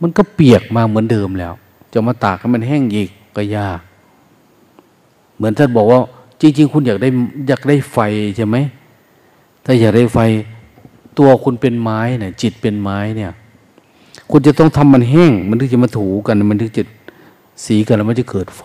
[0.01, 1.55] มันก็เปียกมาเหมือนเดิมแล้ว
[1.93, 3.81] จะมาตากให้มันแห้งอีกก็ยาก
[5.37, 6.01] เหมือนท่านบอกว่า
[6.41, 7.09] จริง ๆ คุณอยากได้
[7.49, 7.99] อยากได้ไฟ
[8.37, 8.57] ใช่ไหม
[9.65, 10.19] ถ้าอยากได้ไฟ
[11.19, 13.33] ตัวคุณเป็นไม้เนี่ยจิตเป็นไม้เนี่ย
[14.31, 16.83] คุณจะต้องทำมันแห้ง มันถึงจะมาถูกันมันถึงจะ
[17.65, 18.65] สีกันแล้วมันจะเกิดไฟ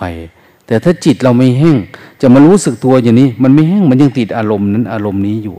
[0.68, 1.78] แต่ถ้าจิตเราไม่แห้ง
[2.22, 5.56] จะมารู้สึกตัวอย่างนี้ มันไม่แห้งมันยังติดอารมณ์นั้น อารมณ์นี้อยู่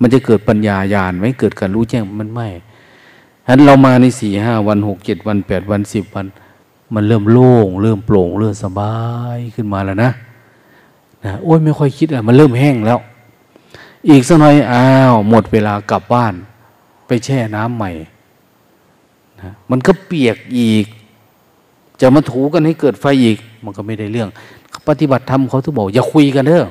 [0.00, 2.48] มันจะเกิดปัญญาญาณไหมเกิดการรู้แจ้งมันไม่
[3.46, 6.26] ฉะนั้นเรามาในสี่ห้าวันหกเจ็ดวันแปดวันสิบวัน
[6.94, 8.96] มันเริ่มโล่ง เริ่มโปร่ง เริ่มสบา
[9.36, 10.10] ยขึ้นมาแล้วนะ
[11.24, 12.98] นะโอ้ยไม่ค่อยคิดอะมันเริ่มแห้งแล้ว
[14.08, 16.34] อีกสักหน่อยอ้าวหมดเวลากลับบ้าน
[17.06, 17.90] ไปแช่น้ำใหม่
[19.40, 20.86] นะมันก็เปียกอีก
[22.00, 24.28] จะมาถูกันให้เกิดไฟอีก มันก็ไม่ได้เรื่อง
[24.88, 26.68] ปฏิบัติธรรมเขาถึงบอก อย่าคุยกันเถอะ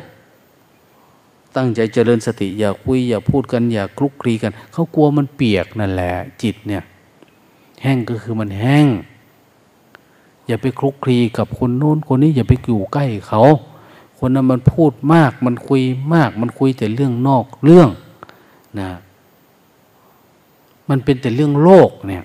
[1.56, 6.84] ตั้งใจเจริญสติ อย่าคุย อย่าพูดกัน อย่าคลุกคลีกัน เขากลัวมันเปียกนั่นแหละ จิตเนี่ย
[7.82, 8.88] แห้งก็คือมันแห้ง
[10.48, 13.42] อย่าไปคลุกคลีกับคนโน้นคนนี้อย่าไปอยู่ใกล้เขา
[14.20, 15.82] คนนั้นมันพูดมากมันคุย
[16.14, 17.90] มาก มันคุยแต่เรื่องนอกเรื่อง
[18.80, 18.90] นะ
[20.90, 22.24] มันเป็นแต่เรื่องโลกเนี่ย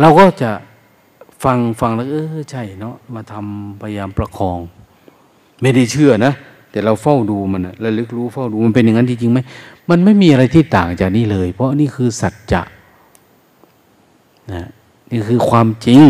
[0.00, 0.50] เราก็จะ
[1.44, 4.58] ฟังฟังแล้วเออใช่เนาะมาทำพยายามประคอง
[5.60, 6.32] ไม่ได้เชื่อนะ
[6.70, 9.38] แต่เราเฝ้าดูมันระลึกรู้เฝ้าดูมันเป็นอย่างนั้นจริงไหม
[9.90, 12.62] มันไม่มีอะไรที่ต่างจากนี้เลย เพราะนี่คือสัจจะ
[14.52, 14.68] นะ
[15.12, 16.00] นี่คือความจริง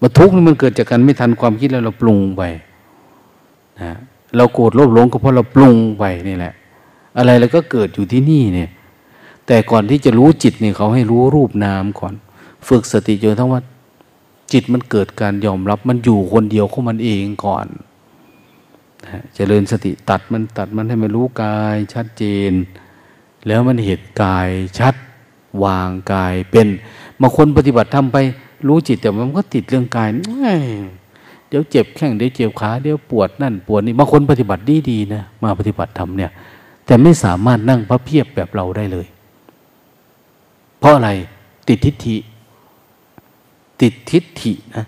[0.00, 2.42] มาทุกข์นี่มันเกิดจากการไม่ทันความคิดแล้วเราปรุงไป
[3.80, 3.92] นะ
[4.36, 6.54] เราโกรธโลภหลงก็เพราะเราปรุงไปนี่แหละ
[7.18, 8.70] อะไรแล้วก็เกิดอยู่ที่นี่เนี่ย
[9.46, 12.14] แต่ก่อนที่จะรู้จิตเนี่ยเขาให้รู้รูปนามก่อน
[12.68, 13.60] ฝึกสติจนทั้งว่า
[14.52, 17.66] จิตมันเกิดการยอมรับมันอยู่คนเดียวของมันเองก่อน
[19.04, 22.52] นะเจริญสติตัดมันตัดมันให้มันรู้กายชัดเจน
[23.46, 24.94] แล้วมันเห็นกายชัด
[25.64, 26.68] วางกายเป็น
[27.20, 28.16] บางคนปฏิบัติทำไป
[28.66, 30.08] รู้จิตแต่มันก็ติดเรื่องกาย
[31.48, 36.30] เดี๋ยวเจ็บแข้งเดี๋ยวเจ็บขาเดี๋ยวปวดนั่นปวดนี่บางคนปฏิบัติดีๆนะมาปฏิบัติธรรมเนี่ย
[36.86, 39.06] แต่ไม่สามารถนั่งพระเพียบแบบเราได้เลย
[40.78, 41.10] เพราะอะไร
[41.68, 42.16] ติดทิฏฐิ
[43.80, 44.84] ติดทิฏฐินะ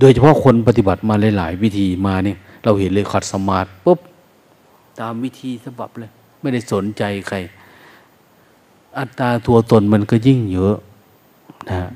[0.00, 3.98] โดยเฉพาะคนปฏิบัติมาหลาย ๆ วิธีมาเนี่ย เราเห็นเลยขัดสมาธิปุ๊บ
[5.00, 7.36] ตามวิธีสบับเลย ไม่ได้สนใจใคร
[8.98, 10.76] อัตตาตัวตนมันก็ยิ่งเยอะ
[11.70, 11.90] นะ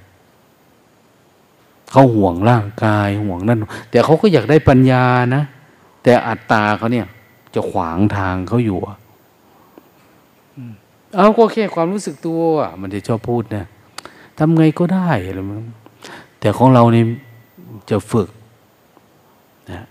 [1.91, 3.59] เขาห่วงร่างกายห่วงนั่น
[3.91, 5.05] แต่เขาก็อยากได้ปัญญา
[5.35, 5.43] นะ
[6.03, 7.07] แต่อัตตาเขาเนี่ย
[7.55, 8.79] จะขวางทางเขาอยู่
[11.17, 12.41] เอาก็แค่ความรู้สึกตัว
[12.81, 13.65] มันจะชอบพูดนะ
[14.39, 15.57] ทำไงก็ได้อะไรมัน
[16.41, 17.05] แต่ของเราเนี่
[17.91, 18.29] จะฝึก
[19.71, 19.85] นะ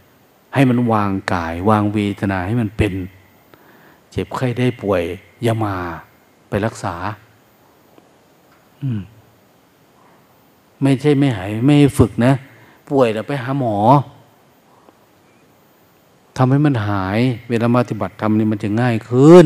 [0.53, 2.93] ให้มันวางกาย วางเวทนาให้มันเป็น
[4.11, 5.03] เจ็บไข้ได้ป่วย
[5.43, 5.75] อย่ามา
[6.49, 6.95] ไปรักษา
[8.81, 9.01] อืม
[10.81, 12.33] ไม่ใช่ไม่หายไม่ฝึกนะ
[12.89, 13.77] ป่วยแล้วไปหาหมอ
[16.37, 17.19] ทำให้มันหาย
[17.49, 19.45] เวลามาปฏิบัติธรรมนี่มันจะง่ายขึ้น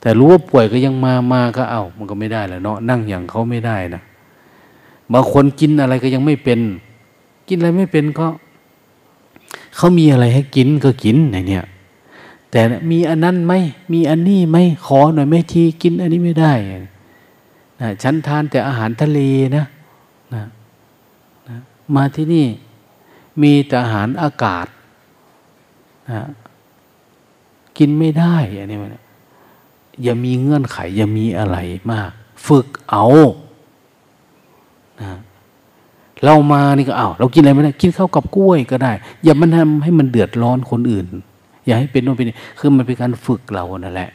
[0.00, 4.02] แต่รู้ว่าป่วยก็ยังมามาก็เอา้ามันก็ไม่ได้แล้วเนาะนั่งอย่างเขาไม่ได้นะ
[5.12, 6.60] บางคนกินอะไรก็ยังไม่เป็น
[7.48, 8.26] กินอะไรไม่เป็นก็
[9.76, 11.64] เขามีอะไรให้กินก็กินในเนี่ย
[12.50, 12.60] แต่
[12.90, 13.52] มีอันนั้นไหม
[13.92, 14.56] มีอันนี้ไหม
[14.86, 16.52] ขอหน่อยไม่ทีกินอันนี้ไม่ได้
[17.80, 19.20] นะฉันทานแต่อาหารทะเล
[19.56, 19.64] นะ
[21.96, 22.46] มาที่นี่
[23.42, 24.66] มีแต่อาหารอากาศ
[26.08, 26.28] นะ
[27.78, 28.96] กินไม่ได้อันนี้มัน
[30.02, 31.58] อย่ามีเงื่อนไข อย่ามีอะไร
[31.92, 32.10] มาก
[32.46, 33.06] ฝึกเอา
[35.00, 35.18] นะ
[36.24, 38.92] เรามานี่ก็เอาเรากินอะไรไม่ได้ กินข้าวกับกล้วยก็ได้
[39.24, 41.06] อย่ามันทำให้มันเดือดร้อนคนอื่น
[41.66, 44.10] อย่าให้เป็นโน่นเป็นนี่คือมันเป็นการฝึกเรานั่นแหละ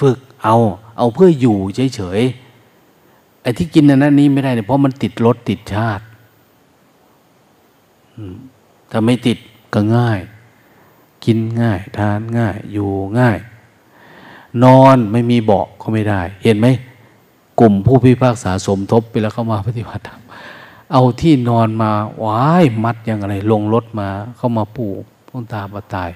[0.00, 0.56] ฝึกเอา
[0.98, 2.47] เอาเพื่ออยู่เฉยๆ
[3.42, 6.04] ไอ้ที่กินอันนั้นนี้ไม่ได้เนี่ยเพราะมันติดรสติดชาติ
[8.90, 9.38] ถ้าไม่ติด
[9.74, 10.20] ก็ง่าย
[11.24, 13.38] กินง่าย ทานง่าย อยู่ง่าย
[14.64, 16.66] นอนไม่มีเบาะก็ไม่ได้ เห็นไหม
[17.60, 20.20] กลุ่มผู้พิพากษาสมทบไปแล้วเข้ามาปฏิบัติธรรม
[20.92, 21.90] เอาที่นอนมา
[22.24, 24.86] ว้ายมัดอย่างไร ลงรถมาเข้ามาปู
[25.28, 26.10] พ้นตาปตาย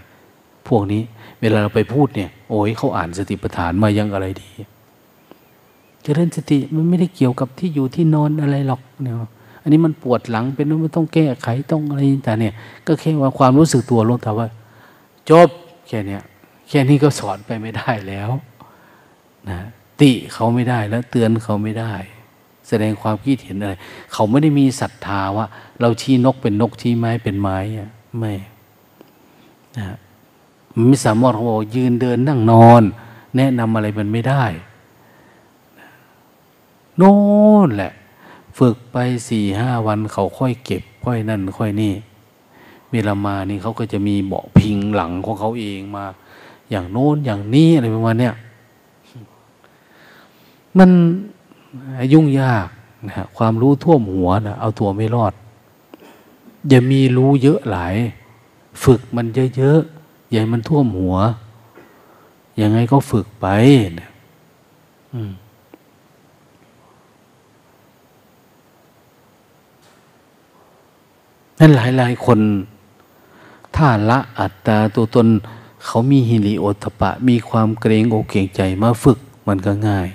[0.69, 1.03] พวกนี้
[1.41, 4.51] เวลาเราไปพูดเนี่ย โอ้ยเขาอ่านสติปัฏฐานมายังอะไรดี
[6.07, 9.15] จริญสติมันไม่ได้เกี่ยวกับที่อยู่ที่นอนอะไรหรอกเนี่ย
[9.63, 12.55] อันนี้มันปวดหลังเป็นไม่ต้องแก้ไขต้องอะไรแต่เนี่ย
[12.87, 14.47] ก็แค่ว่าความรู้สึกตัวลงแต่ว่า
[15.31, 15.49] จบ
[15.89, 16.23] แค่เนี้ย
[16.69, 18.31] แค่นี้ก็สอนไปไม่ได้แล้ว
[19.49, 19.61] นะ
[20.01, 21.93] ติเขาไม่ได้แล้ว เตือนเขาไม่ได้
[22.69, 23.75] แสดงความคิดเห็นอะไร
[24.13, 25.47] เขาไม่ได้มีศรัทธาว่า
[25.81, 28.33] เราชี้นกเป็นนกชี้ไม้เป็นไม้อะไม่
[29.79, 29.97] นะ
[30.75, 32.83] มันไม่สามารถเขาบอกยืนเดินนั่งนอน
[33.37, 34.45] แนะนำอะไรมันไม่ได้
[36.97, 37.15] โน่
[37.67, 37.93] นแหละ
[38.59, 38.97] ฝึกไป
[39.29, 41.95] สี่ห้าวันเขาค่อยเก็บ ค่อยนั่น ค่อยนี่
[42.93, 46.05] เวลามานี่เขาก็จะมีเบาะพิงหลังของเขาเองมา
[46.71, 48.35] อย่างโน้นอย่างนี้อะไรประมาณเนี้ย
[50.79, 50.91] มัน
[52.13, 52.69] ยุ่งยาก
[53.07, 55.33] นะความรู้ท่วมหัวนะเอาตัวไม่รอด
[56.69, 57.95] อย่ามีรู้เยอะหลาย
[58.85, 59.27] ฝึกมัน
[59.57, 61.17] เยอะๆอย่ามันท่วมหัว
[62.61, 63.47] ยังไงก็ฝึกไป
[64.01, 64.11] นะ
[65.15, 65.33] อืม
[71.65, 72.41] นั่นหลายหลายคน
[73.77, 75.27] ถ้าละอัตตาตัวตน
[75.85, 79.19] เขามีฮิริโอตปะ มีความเกรงอกเกรงใจมาฝึก
[79.49, 80.09] มันก็ง่าย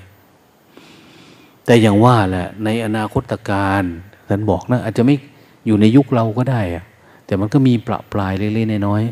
[1.65, 3.83] แต่อย่างว่าแหละ ในอนาคตการ
[4.27, 5.15] ท่านบอกนะอาจจะไม่
[5.65, 6.83] อยู่ในยุคเราก็ได้อะ
[7.25, 9.03] แต่มันก็มีประปลายเล็กๆน้อย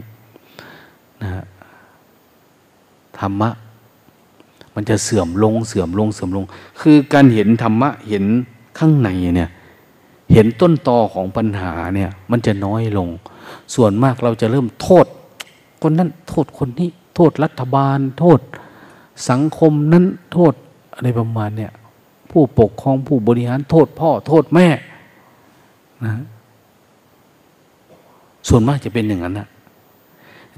[0.57, 1.29] ๆนะ
[3.19, 3.49] ธรรมะ
[4.75, 6.45] มันจะเสื่อมลงเสื่อมลงเสื่อมลง
[6.81, 8.23] คือการเห็นธรรมะเห็น
[8.77, 9.49] ข้างในเนี่ย
[10.35, 13.09] เห็นต้นตอของปัญหาเนี่ย มันจะน้อยลง
[13.75, 15.05] ส่วนมากเราจะเริ่มโทษ
[15.81, 18.39] คนนั้นโทษคนนี้ โทษรัฐบาล โทษ
[19.29, 20.53] สังคมนั้นโทษ
[20.95, 21.71] อะไรประมาณเนี่ย
[22.31, 24.67] ผู้ปกครองผู้บริหารโทษพ่อโทษแม่
[26.03, 26.13] นะ
[28.47, 29.47] ส่วนมากจะเป็นอย่างนั้นนะ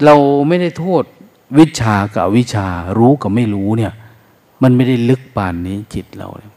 [0.04, 0.14] เรา
[0.48, 1.02] ไม่ได้โทษ
[1.58, 2.66] วิชากับวิชา
[2.98, 3.92] รู้กับไม่รู้เนี่ย
[4.62, 6.52] มันไม่ได้ลึกปานนี้จิตเราเนี่ย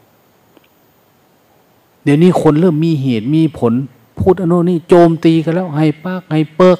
[2.04, 3.72] เดี๋ยวนี้คนเริ่มมีเหตุมีผล
[4.18, 6.78] พูดอนุนี่โจมตีกันแล้วให้ปากให้เปิก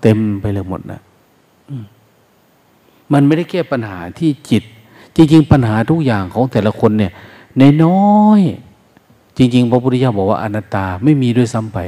[0.00, 1.00] เต็มไปเลยหมดนะ
[3.12, 4.62] มันไม่ได้แก้ปัญหาที่จิต
[5.16, 7.12] จริง ๆ ปัญหาทุกอย่างของแต่ละคนเนี่ย
[7.58, 8.40] ในน้อย
[9.36, 11.78] จริง ๆ พระพุทธเจ้าบอกว่าอนัตตาไม่มีด้วยซ้ำไป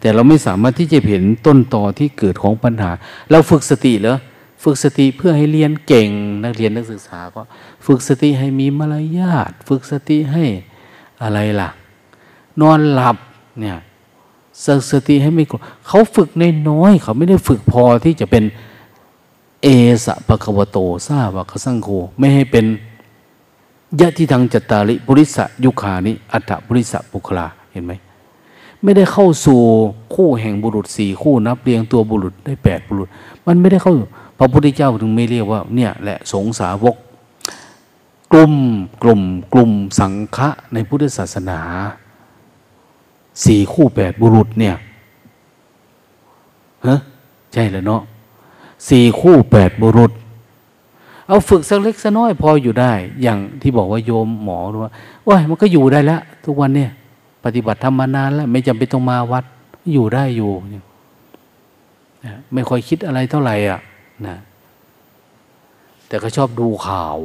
[0.00, 2.90] แต่เราไม่สามารถที่จะเห็นต้นตอที่เกิดของปัญหา
[3.30, 4.16] เราฝึกสติเหรอ
[4.62, 6.08] ฝึกสติเพื่อให้เรียนเก่ง
[6.44, 7.42] นักเรียนนักศึกษาก็
[7.86, 10.44] ฝึกสติให้มีมารยาทฝึกสติให้
[11.22, 11.68] อะไรล่ะ
[12.60, 13.16] นอนหลับ
[13.60, 13.76] เนี่ย
[14.90, 18.44] สติให้ไม่โกรธเขาฝึกในน้อย เขาไม่ได้ฝึกพอที่จะเป็น
[19.62, 19.66] เอ
[20.04, 21.88] สะปะควโตซาวะคสังโฆ
[22.18, 22.64] ไม่ให้เป็น
[24.00, 27.92] ยะที่ทางจัตตาริบุริสะยุคานิอัตตบุริสะบุคลาเห็นไหม
[28.82, 29.60] ไม่ได้เข้าสู่
[30.14, 33.08] คู่แห่งบุรุษสี่คู่นับเรียงตัวบุรุษได้แปดบุรุษ
[33.46, 33.94] มันไม่ได้เข้า
[34.38, 36.96] พระพุทธเจ้าถึงไม่เรียกว่าเนี่ยแหละสงสาวก
[38.32, 38.54] กลุ่ม
[39.02, 39.20] กลุ่ม
[39.52, 41.60] กลุ่มสังฆะในพุทธศาสนา
[43.44, 44.76] สี่คู่แปดบุรุษเนี่ย
[46.86, 46.98] ฮะ
[47.52, 48.02] ใช่แล้วเนาะ
[48.88, 50.12] สี่คู่แปดบุรุษ
[51.26, 52.92] เอาฝึกสักเล็กสักน้อยพออยู่ได้
[53.22, 54.90] อย่างที่บอกว่าโยมหมอว่า
[55.28, 56.90] ว่ามันก็อยู่ได้แล้วทุกวันเนี่ย
[57.44, 59.44] ปฏิบัติธรรมมานานแล้ว ไม่จำเป็นต้องมาวัด
[59.92, 63.80] อยู่ได้อยู่นะไม่ค่อยคิดอะไรเท่าไหร่อะ
[64.26, 64.36] นะ
[66.06, 67.18] แต่ก็ชอบดูข่าว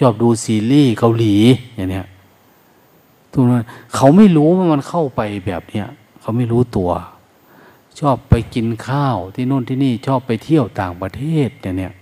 [0.00, 1.34] ชอบดูซีรีส์เกาหลี
[1.74, 2.06] อย่างเนี้ย
[3.32, 3.64] ทุกนั้น
[3.94, 5.86] เขาไม่รู้ว่ามันเข้าไปแบบเนี้ย
[6.20, 6.90] เขาไม่รู้ตัว
[8.00, 11.92] ชอบไปกินข้าวที่นู่นที่นี่ชอบไปเที่ยวต่างประเทศอย่างเนี้ย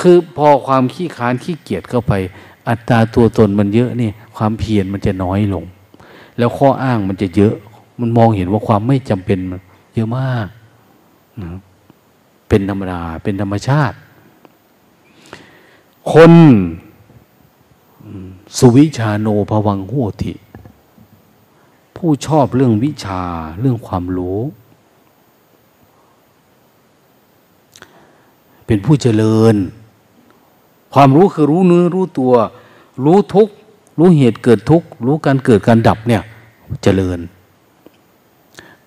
[0.00, 2.12] คือพอความขี้ค้านขี้เกียจเข้าไป
[2.68, 5.64] อัตราตัวตนมันเยอะนี่ความเพียรมันจะน้อยลง
[6.38, 7.54] แล้วข้ออ้างมันจะเยอะ
[8.00, 9.60] มันมองเห็นว่าความไม่จำเป็นมัน
[9.94, 10.46] เยอะมาก
[11.42, 11.50] นะ
[12.48, 13.96] เป็นธรรมดาเป็นธรรมชาติ
[16.12, 16.32] คน
[18.56, 20.32] สุวิชาโนภวังโหติ
[21.96, 23.22] ผู้ชอบเรื่องวิชา
[23.60, 24.40] เรื่องความรู้
[28.66, 29.54] เป็นผู้เจริญ
[30.94, 32.32] ความรู้คือรู้เนื้อรู้ตัว
[33.04, 33.48] รู้ทุก
[33.98, 36.22] รู้เหตุเกิดทุกรู้การเกิดการดับเนี่ย
[36.82, 37.18] เจริญ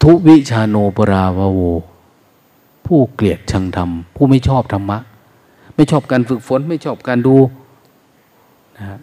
[0.02, 1.60] ทุวิชาโนปราวโว
[2.85, 4.98] ผู้เกลียดชังธรรม ผู้ไม่ชอบธรรมะ
[5.78, 7.36] ไม่ชอบการฝึกฝน ไม่ชอบการดู
[8.78, 8.99] นะ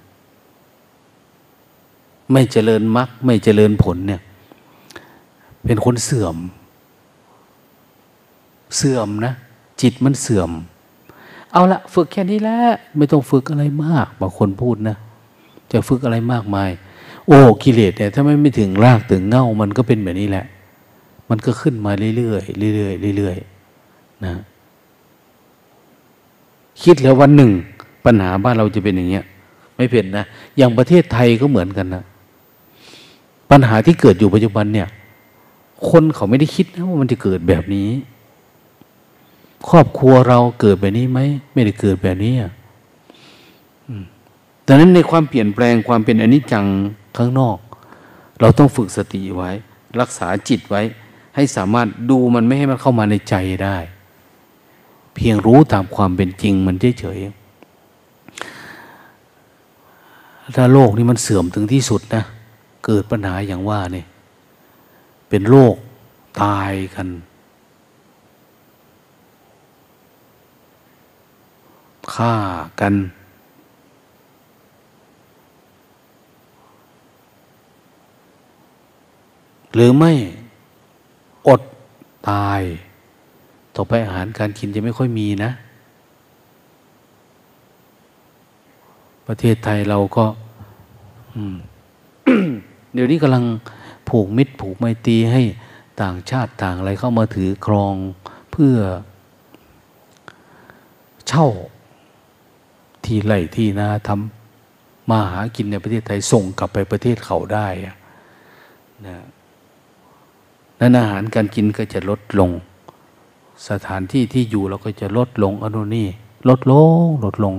[2.32, 4.20] ไม่เจริญมรรคไม่เจริญผลเนี่ย
[5.66, 6.36] เป็นคนเสื่อม
[8.76, 9.32] เสื่อมนะ
[9.80, 10.50] จิตมันเสื่อม
[11.52, 12.58] เอาละฝึกแค่นี้แหละ
[12.96, 14.96] ไม่ต้องฝึกอะไรมากบางคนพูดนะ
[15.72, 16.70] จะฝึกอะไรมากมาย
[17.26, 20.44] โอ้กิเลสเนี่ย ถ้าไม่ไม่ถึงรากถึงเง่ามันก็เป็นแบบนี้แหละ
[21.30, 24.34] มันก็ขึ้นมาเรื่อยๆเรื่อยๆเรื่อยๆนะ
[26.82, 27.50] คิดแล้ววันหนึ่ง
[28.04, 29.24] ปัญหาบ้านเราจะเป็นอย่างเงี้ย
[29.76, 30.24] ไม่เป็นนะ
[30.56, 32.04] อย่างประเทศไทยก็เหมือนกันนะ
[33.50, 34.88] ปัญหาที่เกิดอยู่ปัจจุบันเนี่ย
[35.88, 37.90] คนเขาไม่ได้คิดนะว่ามันจะเกิดแบบนี้
[39.68, 41.20] ครอบครัวเราเกิดแบบนี้ไหม
[41.52, 42.52] ไม่ได้เกิดแบบนี้อะ
[44.66, 46.66] ดังนั้นในความเปลี่ยนแปลงความเป็นอนิจจัง
[47.16, 47.58] ข้างนอก
[48.40, 49.50] เราต้องฝึกสติไว้
[50.00, 50.82] รักษาจิตไว้
[51.34, 53.34] ให้สามารถดูมันไม่ให้มันเข้ามาในใจ
[53.64, 53.76] ได้
[55.14, 57.44] เพียงรู้ตามความเป็นจริงมันเฉยๆ
[60.56, 62.22] ถ้าโลกนี้มันเสื่อมถึงที่สุดนะ
[62.84, 64.06] เกิดปัญหาอย่างว่าเนี่ย
[65.28, 65.74] เป็นโรค
[66.42, 67.08] ตายกัน
[72.14, 72.34] ฆ่า
[72.80, 72.94] กัน
[79.74, 80.12] หรือไม่
[81.48, 81.60] อด
[82.30, 82.60] ตาย
[83.76, 85.50] ต่อไปอาหารการกินจะไม่ค่อยมีนะ
[89.28, 90.24] ประเทศไทยเราก็
[92.94, 93.44] เดี๋ยวนี้กำลัง
[94.08, 95.42] ผูกมิตรผูกไมตรีให้
[96.02, 97.94] ต่างชาติต่างอะไรเข้ามาถือครอง
[98.52, 98.76] เพื่อ
[101.28, 101.48] เช่า
[103.04, 107.66] ที่ไร่ที่นาทำมาหากินในประเทศไทยส่งกลับไปประเทศเขาได้
[109.06, 109.24] นะ
[110.80, 112.50] นั้นอาหารการกินก็จะลดลง
[113.68, 116.08] สถานที่ที่อยู่เราก็จะลดลงอนุนี่
[116.48, 117.54] ลดลงลดลง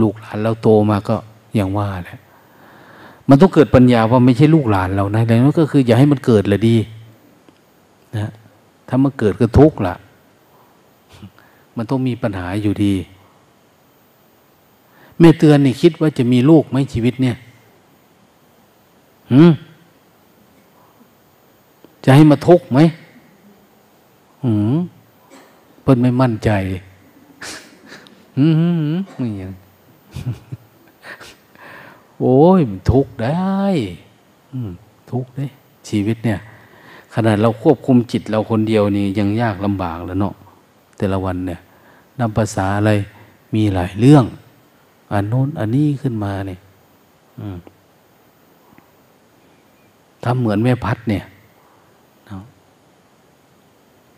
[0.00, 1.16] ลูกหลานเราโตมาก็
[1.54, 2.18] อย่างว่าแหละ
[3.28, 6.76] มันต้องเกิดปัญญาว่าไม่ใช่ลูกหลานเรานะแต่นั้นก็คือ อย่าให้มันเกิดเลยดี
[8.16, 8.30] นะ
[8.88, 9.94] ถ้ามันเกิดก็ทุกข์ละ
[11.76, 12.94] มันต้องมีปัญหาอยู่ดี
[15.18, 17.36] แม่เตือนนี่คิดว่าจะมีลูกไหมชีวิตเนี่ย
[19.32, 19.52] หืม
[22.04, 22.78] จะให้มาทุกข์ไหม
[24.46, 24.76] หืม
[25.82, 26.50] เพิ่นไม่มั่นใจ
[28.38, 28.46] หื
[28.90, 29.52] มไม่ยัง
[32.20, 33.62] โอ้ยมันทุกข์ได้
[35.10, 35.46] ทุกข์ได้
[35.88, 36.40] ชีวิตเนี่ย
[37.14, 40.34] ขนาดเราควบคุมจิตเราคนเดียวนี่ยังยากลำบากแล้วเนาะ
[40.98, 41.60] แต่ละวันเนี่ย
[42.20, 42.92] นำภาษาอะไร
[43.54, 44.24] มีหลายเรื่อง
[45.12, 46.58] อันโน้นอันนี้ขึ้นมาเนี่ย
[50.24, 51.24] ทำเหมือนแม่พัดเนี่ย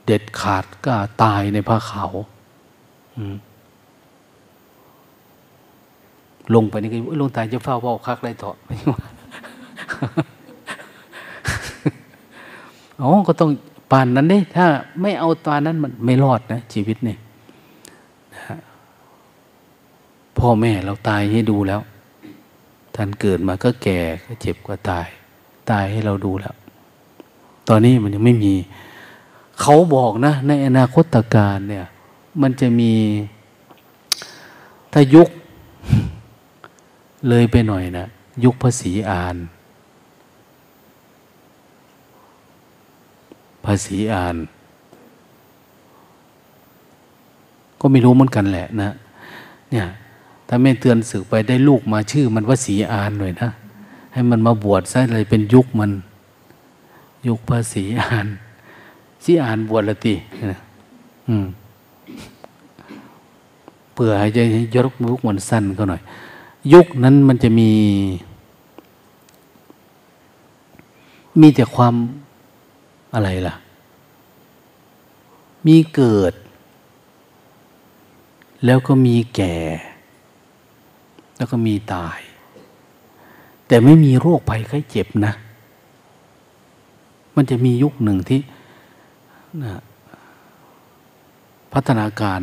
[0.09, 2.13] เด็ดขาดก็ตายในผ้าขาว
[6.55, 8.99] ลงไปนี่ก็ลงตายจะเฝ้าว่าคักไรต่อไม่ว่า
[13.03, 13.51] อ๋อก็ต้อง
[13.91, 14.67] ปานนั้นด้ถ้า
[15.03, 17.19] ไม่เอาตอนนั้นมันไม่รอดนะชีวิตเนี่ย
[20.39, 21.81] พ่อแม่เราตายให้ดูแล้ว
[22.95, 25.07] ท่านเกิดมาก็แก่ก็เจ็บก็ตาย
[25.71, 26.55] ตายให้เราดูแล้ว
[27.69, 28.55] ตอนนี้มันยังไม่มี
[29.61, 31.87] เขาบอกนะ ในอนาคตการเนี่ย
[32.43, 32.93] มันจะมี
[34.93, 35.29] ถ้ายุค
[37.29, 38.07] เลยไปหน่อยนะ
[38.45, 39.37] ยุคภาษีอาน
[43.65, 44.37] ภาษีอาน
[47.81, 48.91] ก็ไม่รู้เหมือนกันแหละนะ
[49.71, 49.87] เนี่ย
[50.49, 53.51] ถ้าไม่เตือนสึกไปได้ลูกมาชื่อ มันว่าสีอานหน่อยนะ
[54.13, 55.91] ให้มันมาบวชซะเลยเป็นยุคมัน
[57.27, 58.27] ยุคภาษีอาน
[59.25, 60.15] สีอานบวชละติ
[63.93, 64.43] เพื่อให้จะ
[64.75, 66.03] ยกยุคมันสั้นก็หน่อย
[66.73, 67.71] ยุคนั้นมันจะมี
[71.41, 71.95] มีแต่ความ
[73.15, 73.55] อะไรล่ะ
[75.67, 76.33] มีเกิด
[78.65, 79.55] แล้วก็มีแก่
[81.37, 82.19] แล้วก็มีตาย
[83.67, 85.33] แต่ไม่มีโรคภัยไข้เจ็บนะ
[87.35, 88.41] มันจะมียุคหนึ่งที่
[89.63, 89.81] นะ
[91.73, 92.41] พัฒนาการ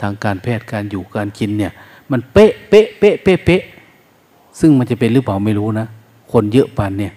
[0.00, 1.72] ทางการแพทย์การอยู่การกินเนี่ย
[2.10, 3.62] มันเป๊ะเป๊ะเป๊ะเป๊ะเป๊ะ
[4.60, 5.86] ซึ่งมันจะเป็นหรือเปล่าไม่รู้นะ
[6.32, 7.12] คนเยอะปานเนี่ย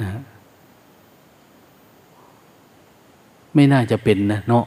[0.00, 0.20] นะ
[3.54, 4.64] ไม่น่าจะเป็นนะเนาะ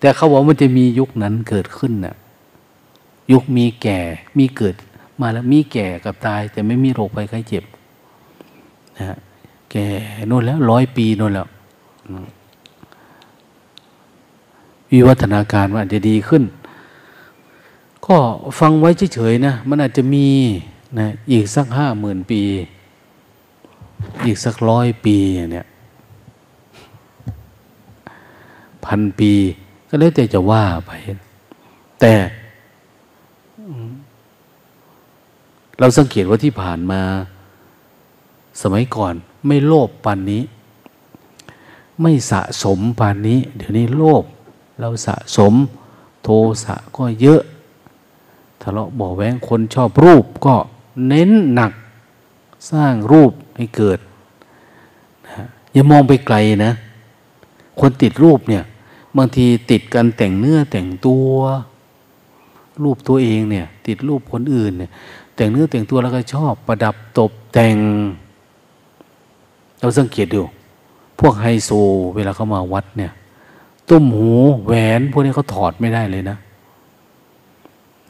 [0.00, 2.14] แต่เขาบอกมันจะมียุคนั้นเกิดขึ้นนะ่ะ
[3.32, 3.98] ยุคมีแก่
[4.38, 4.74] มีเกิด
[5.20, 7.64] มาแล้วมีแก่กับตาย แต่ไม่มีโรคภัยไข้เจ็บ
[8.98, 9.18] นะ
[9.70, 9.86] แก่
[10.30, 11.48] นู่นแล้วร้อยปีนู่นแล้ว
[14.90, 16.42] วิวัฒนาการมันอาจจะดีขึ้น
[18.06, 18.16] ก็
[18.58, 20.28] ฟังไว้เฉยๆนะมันอาจจะมี
[20.98, 22.42] นะอีกสักห้าหมื่นปี
[24.24, 25.16] อีกสักร้อยปี
[25.52, 25.66] เนี่ย
[28.84, 29.32] พันปี
[29.88, 30.90] ก็แล้วแต่จะว่าไป
[32.00, 32.12] แต่
[35.78, 37.00] เราสังเกตว่าที่ผ่านมา
[38.62, 39.14] สมัยก่อน
[39.46, 40.42] ไม่โลภปานนี้
[42.00, 44.24] ไม่สะสมปานนี้ เดี๋ยวนี้โลภ
[44.80, 45.54] เราสะสม
[46.22, 46.28] โท
[46.64, 47.42] สะก็เยอะ
[48.60, 50.54] ทะเลาะบอแว้งคนชอบรูปก็
[51.08, 51.72] เน้นหนัก
[52.70, 53.98] สร้างรูปให้เกิด
[55.26, 56.72] นะอย่ามองไปไกลนะ
[57.80, 58.62] คนติดรูปเนี่ย
[59.16, 61.32] บางทีติดกันแต่งเนื้อแต่งตัว
[62.82, 64.90] รูปตัวเองเนี่ย ติดรูปคนอื่นเนี่ย
[65.34, 67.76] แต่งเนื้อแต่งตัวแล้วก็ชอบประดับตกแต่ง
[69.80, 70.42] เราสังเกตดู
[71.18, 71.70] พวกไฮโซ
[72.14, 73.12] เวลาเขามาวัดเนี่ย
[73.88, 74.30] ตุ้มหู
[74.64, 76.36] แหวนพวกนี้เขาถอดไม่ได้เลยนะ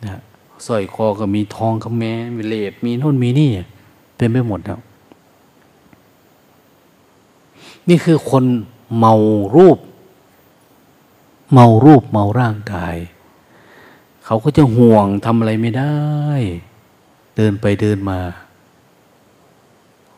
[0.05, 0.20] นะ
[0.66, 3.51] สร้อยคอก็มีทองคำแม้มีเลดมีน่นมีนี่
[4.16, 4.80] เต็มไปหมดแล้ว
[7.88, 8.44] นี่คือคน
[8.98, 9.14] เมา
[9.55, 9.78] รูป
[11.52, 12.97] เมารูปเมาร่างกาย
[14.24, 15.97] เขาก็จะห่วงทำอะไรไม่ได้
[17.36, 18.20] เดินไปเดินมา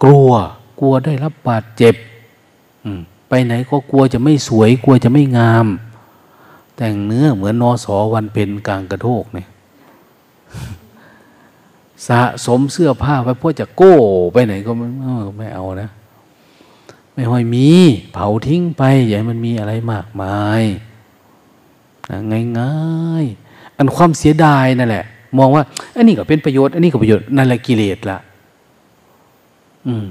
[0.03, 0.31] กลัว
[0.85, 1.95] กลัวได้รับบาดเจ็บ
[3.29, 5.67] ไปไหนก็กลัวจะไม่สวย กลัวจะไม่งาม
[6.77, 9.49] แต่งเนื้อเหมือนนอสอวันเป็นกลางกระโทกเนี่ย
[12.09, 13.95] สะสมเสื้อผ้าไว้เพื่อจะโก้
[14.33, 14.87] ไปไหนก็ไม่
[15.39, 15.91] ไม่เอานะ
[17.15, 17.69] ไม่ค่อยมี
[18.13, 20.63] เผาทิ้งไปอย่ามันมีอะไรมากมาย
[22.59, 22.75] ง่า
[23.23, 25.05] ยๆอันความเสียดายนั่นแหละ
[25.39, 25.63] มองว่า
[25.97, 28.19] อันนี้ก็เป็นประโยชน์ อันนี้ก็ประโยชน์นั่นแหละกิเลสละ
[29.89, 30.07] อืม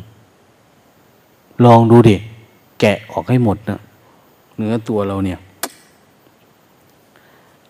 [1.65, 2.15] ลองดูดิ
[2.79, 3.79] แกะออกให้หมดนะ
[4.55, 5.39] เนื้อตัวเราเนี่ย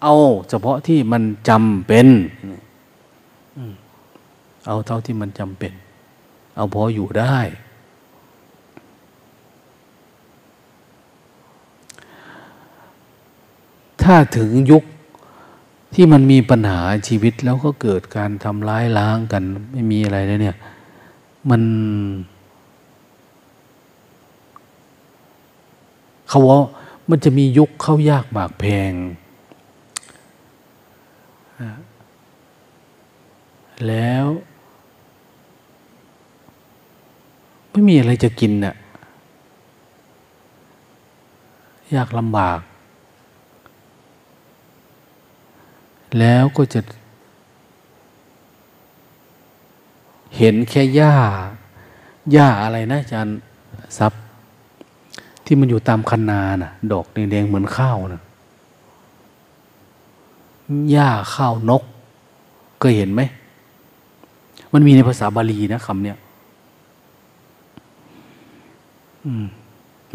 [0.04, 0.16] เอา
[0.50, 2.08] เฉพาะที่มันจำเป็น
[4.68, 5.72] เอาเท่าที่มันจำเป็น
[6.56, 7.38] เอาพออยู่ได้
[14.04, 14.84] ถ้าถึงยุค
[15.94, 20.58] ที่มันมีปัญหาชีวิตแล้วก็เกิดการทำร้ายล้างกัน ไม่มีอะไรแล้วเนี่ย
[21.50, 21.62] มัน
[26.32, 26.60] เขาว่า
[27.10, 28.94] มันจะมียุคเข้ายากหมากแพง
[33.88, 34.26] แล้ว
[37.72, 38.76] ไม่มีอะไรจะกินน่ะ
[41.96, 42.60] ยากลำบาก
[46.20, 46.82] แล้วก็จะ
[50.38, 51.16] เห็นแค่หญ้า
[52.32, 53.38] หญ้าอะไรนะอาจารย์
[53.98, 54.14] ซับ
[55.54, 58.22] ที่มันอยู่ตามคันนาน่ะ ดอกแดงๆเหมือนข้าวนะ
[60.92, 61.84] หญ้าข้าวนก
[62.82, 63.22] ก็เห็นไหม
[64.74, 66.18] มันมีในภาษาบาลีนะคำเนี้ย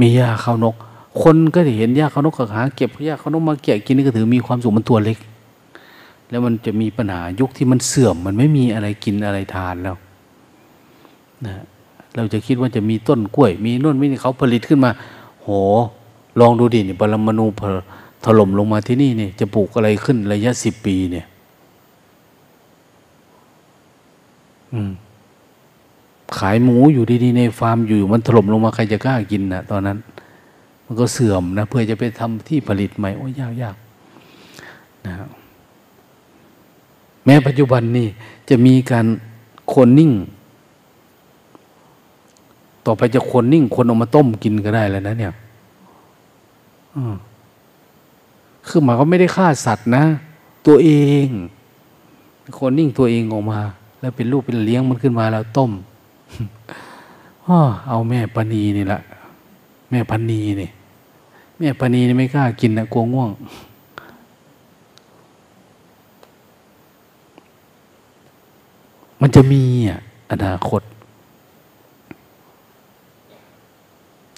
[0.00, 0.74] มีหญ้าข้าวนก
[1.22, 5.18] คนก็จะเห็นหญ้าข้าวนกก็หาเก็บหญ้าข้าวนกมาเก็บกินนี่ก็ถือมีความสุขมันตัวเล็ก
[6.30, 9.96] แล้วมันจะมีปัญหายุคที่มันเสื่อม มันไม่มีอะไรกินอะไรทานแล้ว
[11.46, 11.64] นะ
[12.16, 14.90] เราจะคิดว่าจะมีต้นกล้วย มีน่นมีนี่เขาผลิตขึ้นมา
[15.46, 15.52] โห
[16.40, 17.46] ลองดูดินี่ปรมาณู
[18.24, 21.26] ถล่มลงมาที่นี่เนี่ยจะปลูกอะไรขึ้นระยะสิบปีเนี่ย
[26.38, 29.98] ขายหมูอยู่ดีๆในฟาร์มอยู่มันถล่มลงมาใครจะกล้ากินนะตอนนั้น
[30.84, 33.76] มันก็เสื่อมนะเพื่อจะไปทำที่ผลิตใหม่โอ้ยยากยาก
[35.06, 35.14] นะ
[37.24, 38.08] แม้ปัจจุบันนี่
[38.48, 39.06] จะมีการ
[39.72, 40.12] คนนิ่ง
[42.86, 45.32] ต่อไปจะคนนิ่งคนเอามาต้มกินก็ได้แล้วนะเนี่ย
[48.66, 50.04] คือหมายก็ไม่ได้ฆ่าสัตว์นะ
[50.66, 50.90] ตัวเอ
[51.26, 51.28] ง
[52.58, 53.60] คนนิ่งตัวเองออกมา
[54.00, 55.70] แล้วเป็นลูกเป็นเลี้ยงมันขึ้นมาแล้วต้ม
[57.88, 59.00] เอาแม่ปณีนี่แหละ
[59.90, 60.70] แม่ปณีนี่
[61.58, 63.30] แม่ปณีนี่ไม่กล้ากินนะกลัวง่วง
[69.20, 70.00] มันจะมีอะ
[70.30, 70.82] อนาคต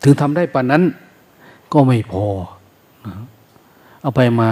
[0.02, 0.82] ถึงทำได้ปานนั้น
[1.72, 2.24] ก็ไม่พอ
[4.00, 4.50] เอาไปมา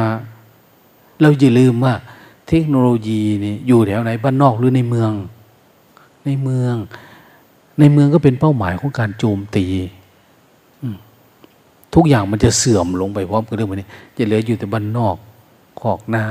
[1.20, 1.94] เราอย่าลืมว่า
[2.48, 5.12] เทคโนโลยีนี่อยู่แถวไหนบ้านนอกหรือในเมือง
[6.24, 6.74] ในเมือง
[7.78, 9.66] ในเมืองก็เป็นเป้าหมายของการโจมตี
[11.94, 15.16] ทุกอย่างมันจะเสื่อมลงไปพร้อมกับเรื่องนี้จะเหลืออยู่แต่บ้านนอก
[15.81, 16.24] ขอกนา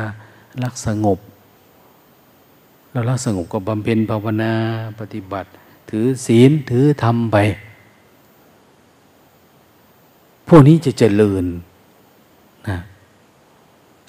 [0.64, 1.20] รักสงบ
[2.92, 4.54] แล้วรักสงบก็บำเพ็ญภาวนา
[5.00, 5.50] ปฏิบัติ
[5.90, 7.38] ถือศีลถือธรรมไป
[10.48, 11.46] พวกนี้จะเจริญ
[12.68, 12.78] นะ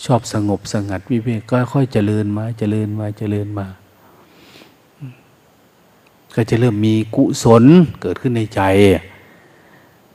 [0.05, 3.67] ชอบสงบสงัดวิเวกก็ค่อยเจริญมา เจริญมาเจริญมา
[6.35, 7.65] ก็จะเริ่มมีกุศล
[8.01, 8.61] เกิดขึ้นในใจ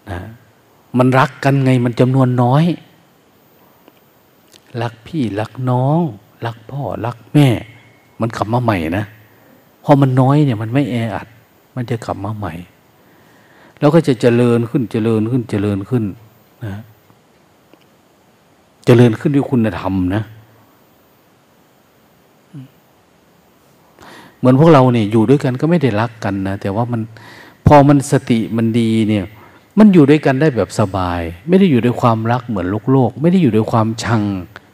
[0.09, 0.19] นะ
[0.97, 2.63] มันรักกันไงมันจำนวนน้อย
[4.81, 5.99] รักพี่รักน้อง
[6.45, 7.47] รักพ่อรักแม่
[8.21, 9.05] มันขับมาใหม่นะ
[9.83, 11.27] พอมันน้อยเนี่ยมันไม่แออัด
[11.75, 12.53] มันจะขับมาใหม่
[13.81, 16.03] แล้วก็จะเจริญขึ้นเจริญขึ้นเจริญขึ้น
[16.65, 16.81] นะ
[18.85, 20.23] เจริญขึ้นด้วยคุณธรรมนะ
[24.37, 27.01] เหมือนพวกเราเนี่ยอยู่ด้วยกันก็ไม่ได้รักกันนะแต่ว่ามัน
[27.67, 29.25] พอมันสติมันดีเนี่ย
[29.77, 34.21] มันอยู่ด้วยกันได้แบบสบาย ไม่ได้อยู่ด้วยความรักเหมือนโลกโลก ไม่ได้อยู่ด้วยความชัง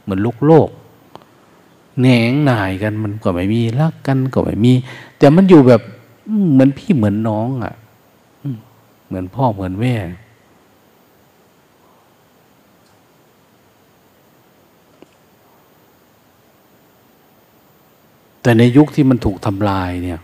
[0.03, 0.69] เหมือนโลกโลก
[1.99, 4.73] แหนงหน่ายกันมันก็ไม่มีรักกันก็ไม่มี
[5.17, 5.81] แต่มันอยู่แบบ
[6.51, 7.73] เหมือนพี่เหมือนน้องอะ่ะ
[9.07, 9.95] เหมือนพ่อเหมือนแม่
[18.47, 20.19] แต่ในยุคที่มันถูกทำลายเนี่ย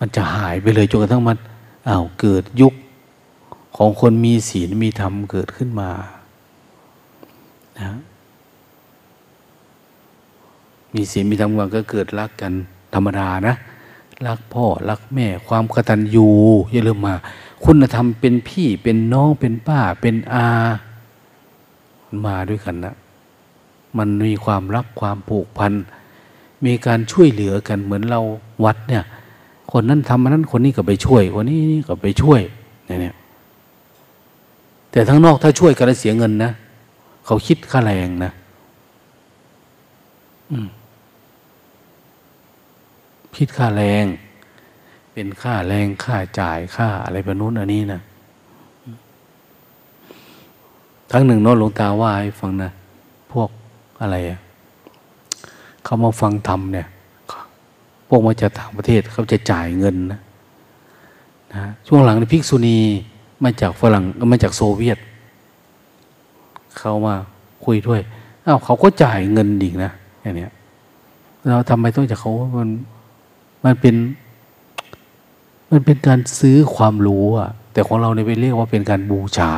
[0.00, 1.38] มันจะหายไปเลยจนกระทั่งมัน
[1.88, 2.74] อา้าวเกิดยุค
[3.76, 5.90] ของคนมีศีลมีธรรมเกิดขึ้นมา
[7.78, 7.90] นะ
[10.94, 12.52] มีศีลมีธรรมก็เกิดรักกัน
[12.94, 13.54] ธรรมดานะ
[14.26, 16.28] รักพ่อรักแม่ ความกตัญญู
[16.72, 17.14] อย่าลืมมา
[17.64, 20.46] คุณธรรมเป็นพี่เป็นน้องเป็นป้าเป็นอา
[22.24, 22.94] มาด้วยกันนะ
[23.98, 25.72] มันมีความรักความผูกพัน
[26.64, 28.20] มีการช่วยเหลือกันเหมือนเรา
[28.64, 29.04] วัดเนี่ย
[29.72, 32.40] คนนั้นทำมันนั้นคนนี้ก็ไปช่วย คนนี้นี่ก็ไปช่วย
[32.86, 33.14] เนี่ย
[34.90, 36.52] แต่ทั้งนอกถ้าช่วยกันแล้วเสียเงินนะ
[37.26, 38.32] เขาคิดค่าแรงนะ
[43.38, 44.04] คิดค่าแรง
[45.12, 48.00] เป็นค่าแรงค่าจ่ายค่าอะไรแบบนู้นอันนี้นะ
[51.10, 52.70] ทั้งหนึ่งโน้ตหลวงตาว่าให้ฟังนะ
[53.32, 53.48] พวก
[54.00, 54.38] อะไรอะ
[55.84, 56.86] เขามาฟังธรรมเนี่ย
[58.08, 60.20] พวกมาจากต่างประเทศเขาจะจ่ายเงินนะ
[61.54, 62.78] นะช่วงหลังในภิกษุณี
[63.44, 64.98] มาจากฝรั่งมาจากโซเวียต
[66.78, 67.14] เขามา
[67.64, 68.00] คุยด้วย
[68.46, 69.92] อ้าวเขาก็จ่ายเงินดีนะ
[70.22, 70.52] อย่างเนี้ย
[71.48, 72.70] เราทำไมต้องจากเขามัน
[73.64, 73.94] มันเป็น
[75.70, 79.52] มันเป็นการซื้อความรู้อะแต่ของเราเนี่ยไปเรียกว่าเป็นการบูชา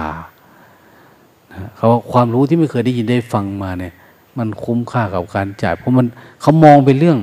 [1.76, 3.92] เขาความรู้ที่ไม่เคยได้ยินได้ฟังมาเนี่ย
[4.38, 6.06] มันคุ้มค่ากับการจ่าย เพราะมัน
[6.40, 7.18] เขามองเป็นเรื่อง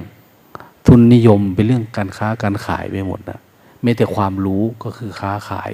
[0.88, 3.40] ทุนนิยมเป็นเรื่องการค้าการขายไปหมดนะ
[3.82, 5.72] ไม่แต่ความรู้ก็คือค้าขาย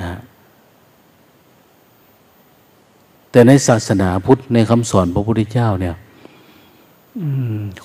[0.00, 0.20] นะ
[3.30, 5.94] แต่ในศาสนาพุทธในคำสอนพระพุทธเจ้าเนี่ย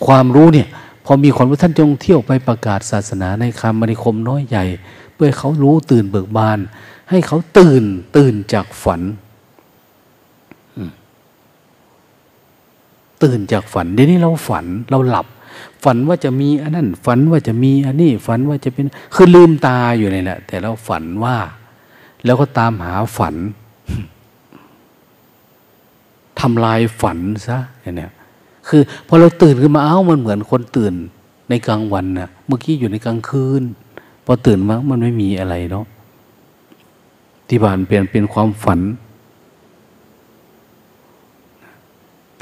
[0.05, 0.67] ความรู้เนี่ย
[1.05, 4.65] พอมีคนว่าท่านจงเที่ยวไปประกาศศาสนาในคำมณิคมน้อยใหญ่
[5.13, 6.59] เพื่อเขารู้ตื่นเบิกบาน
[7.09, 7.83] ให้เขาตื่น
[8.17, 9.01] ตื่นจากฝัน
[13.23, 15.27] ตื่นจากฝันเดี๋ยวนี้เราฝันเราหลับ
[15.83, 18.85] ฝันว่าจะมีอันนั้นฝันว่าจะมีอันนี้ฝันว่าจะเป็น
[19.15, 21.37] คือลืมตาอยู่ในแหละแต่เราฝันว่า
[22.25, 23.35] แล้วก็ตามหาฝัน
[26.39, 28.11] ทำลายฝันซะอย่างเนี้ย
[28.67, 30.93] คือพอเราตื่นขึ้นมาเอ้ามันเหมือนคนตื่น
[31.49, 33.63] ในกลางวันนะ่ะเมื่อกี้อยู่ในกลางคืน
[34.25, 35.85] พอตื่นมามันไม่มีอะไรเนาะ
[37.47, 38.79] ที่บ้านเปลี่ยนเป็นความฝัน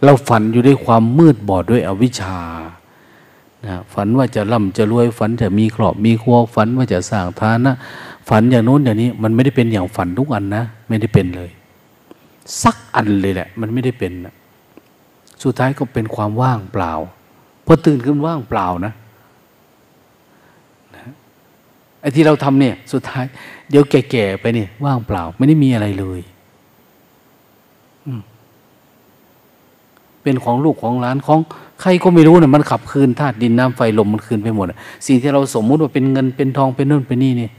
[0.04, 2.40] เราฝันอยู่ด้วยความมืดบอดด้วยอวิชชา
[3.66, 7.74] นะฝันว่าจะร่ำจะรวยฝันจะมีครอบมีครัวฝันว่าจะสร้างฐานะ
[8.30, 11.52] ฝันอย่างโน้นอย่างนี้ มันไม่ได้เป็นอย่างฝันทุกอันนะ ไม่ได้เป็นเลย
[12.64, 14.34] สักอันเลยแหละ มันไม่ได้เป็นนะ
[15.44, 16.92] สุดท้ายก็เป็นความว่างเปล่า
[17.66, 18.94] พอตื่นขึ้นว่างเปล่านะ
[20.96, 21.04] นะ
[22.02, 23.26] ไอ้ที่เราทำเนี่ย สุดท้าย
[23.70, 26.22] เดี๋ยวแก่ๆไปเนี่ยว่างเปล่า ไม่ได้มีอะไรเลย
[30.24, 31.40] เป็นของลูกของหลานของ
[31.82, 34.66] ใครก็ไม่รู้เนี่ยมันขับคืนธาตุดินน้ำไฟลมมันคืนไปหมด
[35.08, 37.50] สิ่งที่เราสมมุติว่าเป็นเงินเป็นทองเป็นนู่นเป็นนี่เนี่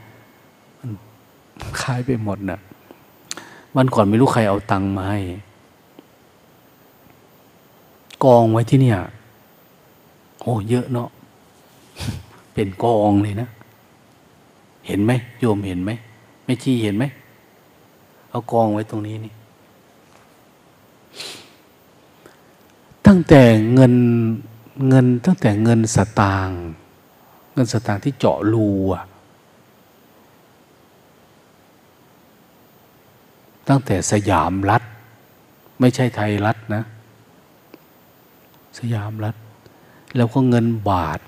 [1.60, 2.58] มันคายไปหมดนะ่ะ
[3.76, 5.20] วันก่อนไม่รู้ใครเอาตังค์มาให้
[8.24, 8.98] กองไว้ที่เนี่ย
[10.42, 11.08] โอ้เยอะเนาะ
[12.54, 13.48] เป็นกองเลยนะ
[14.86, 15.90] เห็นไหมโยมเห็นไหม
[16.44, 17.04] ไม่ชี้เห็นไหม
[18.30, 19.32] เอากองไว้ตรงนี้นี่
[23.06, 23.42] ตั้งแต่
[23.74, 23.94] เงิน
[24.88, 26.60] เงินตั้งแต่เงินสตางค์
[27.54, 29.04] เงินสตางค์ที่เจาะรูอะ
[33.68, 34.82] ตั้งแต่สยามรัฐ
[35.80, 36.82] ไม่ใช่ไทยรัฐนะ
[38.78, 39.34] สยามรัฐ
[40.16, 41.20] แล้วก็เงินบาท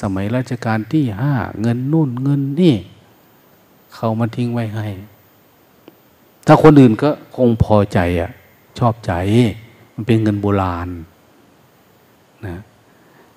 [0.00, 2.76] สมัยรัชกาลที่ห้าเงินนู่นเงินนี่
[3.94, 4.86] เขามาทิ้งไว้ให้
[6.46, 8.30] ถ้าคนอื่นก็คงพอใจอะ
[8.78, 9.12] ชอบใจ
[9.94, 10.88] มันเป็นเงินโบราณ
[12.46, 12.56] นะ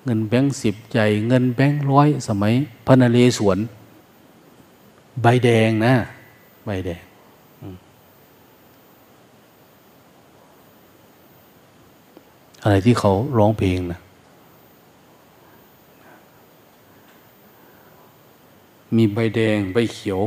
[0.04, 0.98] เงินแบงค์สิบใจ
[1.28, 2.52] เงินแบงค์ร้อยสมัย
[2.86, 3.58] พระนเรศวร
[5.22, 5.94] ใบแดงนะ
[6.66, 7.02] ใบแดง
[12.62, 14.00] อะไรที่เขาร้องเพลงนะ
[18.96, 20.20] มีใบแดงใบเขียว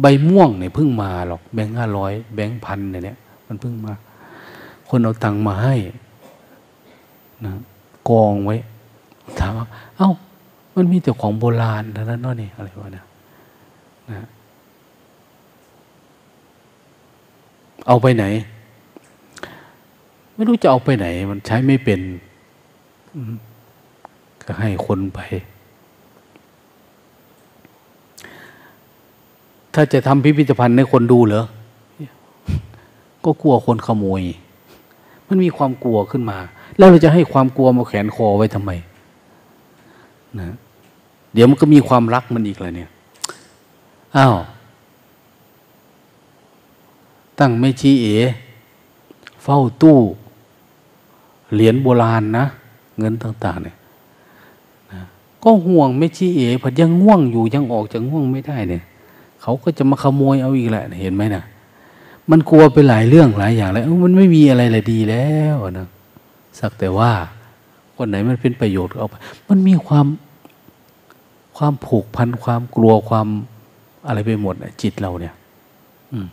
[0.00, 3.92] ใบม่วงเนี่ยเพิ่งมาหรอก แบงค์ห้าร้อยแบงค์พันเนี่ยมันเพิ่งมา
[4.88, 5.74] คนเอาตังค์มาให้
[7.44, 7.52] นะ
[8.08, 8.56] กองไว้
[9.38, 10.10] ถามว่า เอา้า
[10.76, 13.06] มันมีแต่ของโบราณเท่านั้นนี่อะไรวะเนี่ย
[14.08, 14.26] นะ
[17.86, 18.24] เอาไปไหน
[20.36, 22.00] ไม่รู้จะเอาไปไหน มันใช้ไม่เป็น
[24.46, 25.20] ก็ให้คนไป
[29.74, 31.44] ถ้าจะทำพิพิธภัณฑ์ให้คนดูเหรอ
[33.24, 34.22] ก็กลัวคนขโมย
[35.28, 36.38] มันมีความกลัวขึ้นมา
[36.76, 38.70] แล้วเราจะให้ความกลัวมาแขนคอไว้ทำไม
[40.38, 40.56] นะ
[41.32, 42.90] เดี๋ยวมันก็มีความรักมันอีกเลยเนี่ย
[44.16, 44.36] อ้าว
[47.38, 48.06] ตั้งไม่ชี้เอ
[49.42, 49.98] เฝ้าตู้
[51.54, 52.46] เหรียญโบราณนะ
[52.98, 53.76] เงินต่าง ๆ เนี่ย
[54.92, 55.00] นะ
[55.44, 58.82] ก็ห่วงไม่ชี้เอผัดยังง่วงอยู่ยังออกจากง่วงไม่ได้เนี่ย
[59.42, 61.44] เขาก็จะมาขโมยเอาอีกแหละ เห็นไหมนะ
[62.30, 65.86] มันกลัวไปหลายเรื่องหลายอย่างแล้วมันไม่มีอะไรเลยดีแล้วนะ
[66.58, 67.10] สักแต่ว่า
[67.96, 69.14] คนไหนมันเป็นประโยชน์เอาไป
[69.48, 70.06] มันมีความ
[71.56, 73.26] ความผูกพันความกลัวความ
[74.06, 75.34] อะไรไปหมดจิตเราเนี่ย
[76.12, 76.26] อืม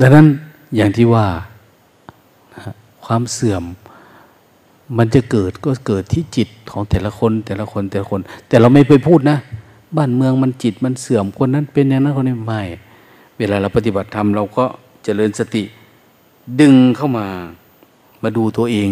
[0.00, 0.26] ดังนั้น
[0.76, 1.26] อย่างที่ว่า
[3.04, 3.64] ความเสื่อม
[4.98, 9.38] มันจะเกิดก็เกิดที่จิตของแต่ละคนแต่ละคนแต่ละคน แต่เราไม่ไปพูดนะ
[9.96, 12.62] บ้านเมืองมันจิตมันเสื่อมคนนั้นเป็นอย่างนั้นคนนี้ไม่
[13.38, 14.64] เวลาเราปฏิบัติธรรมเราก็
[15.04, 15.62] เจริญสติ
[16.60, 17.26] ดึงเข้ามา
[18.22, 18.88] มาดูตัวเอง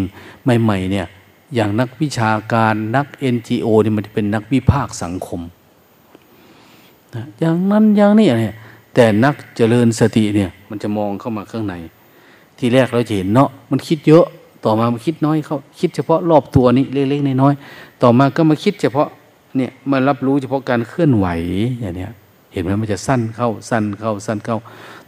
[0.61, 1.07] ใหม่ๆเนี่ย
[1.55, 5.41] อย่างนักวิชาการนัก NGO นี่มันจะเป็นนักวิพากษ์สังคม
[7.15, 8.55] นะอย่างนั้นอย่างนี้เนี่ย
[8.93, 11.75] แต่นักเจริญสติเนี่ย มันจะมองเข้ามาข้างใน
[12.57, 14.25] ที่แรกเราจะเห็นเนาะมันคิดเยอะ
[14.65, 19.07] ต่อมามันคิดน้อยเขาคิดเฉพาะรอบตัวนี้เล็กๆน้อยๆต่อมาก็มาคิดเฉพาะ
[19.57, 21.27] เนี่ยมารับรู้เฉพาะการเคลื่อนไหว
[21.79, 22.11] อย่างเนี้ย
[22.53, 24.57] เห็นไหมมันจะสั้นเข้าสั้นเข้าสั้นเข้า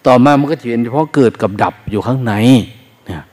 [0.06, 2.34] ต่อมามันก็จะเห็นเฉพาะเกิดกับดับอยู่ข้างใน
[3.08, 3.24] เนี่ย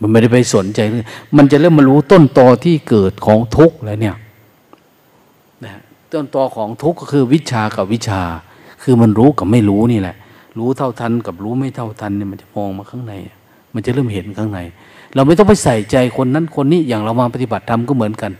[0.00, 4.16] มันไม่ได้ไปสนใจเลยมันจะเริ่มมารู้ต้นตอที่เกิดของทุกข์แล้วเนี่ย
[5.64, 5.72] นะ
[6.12, 8.22] ต้นตอของทุกข์ก็คือวิชากับวิชา
[8.82, 10.16] คือมันรู้กับไม่รู้นี่แหละ
[10.58, 13.14] รู้เท่าทันกับรู้ไม่เท่าทันเนี่ยมันจะมองมาข้างใน
[13.74, 14.60] มันจะเริ่มเห็นข้างใน
[15.14, 18.32] เราไม่ต้องไปใส่ใจคนนั้นคนนี้อย่างเรามาปฏิบัติธรรมก็เหมือนกัน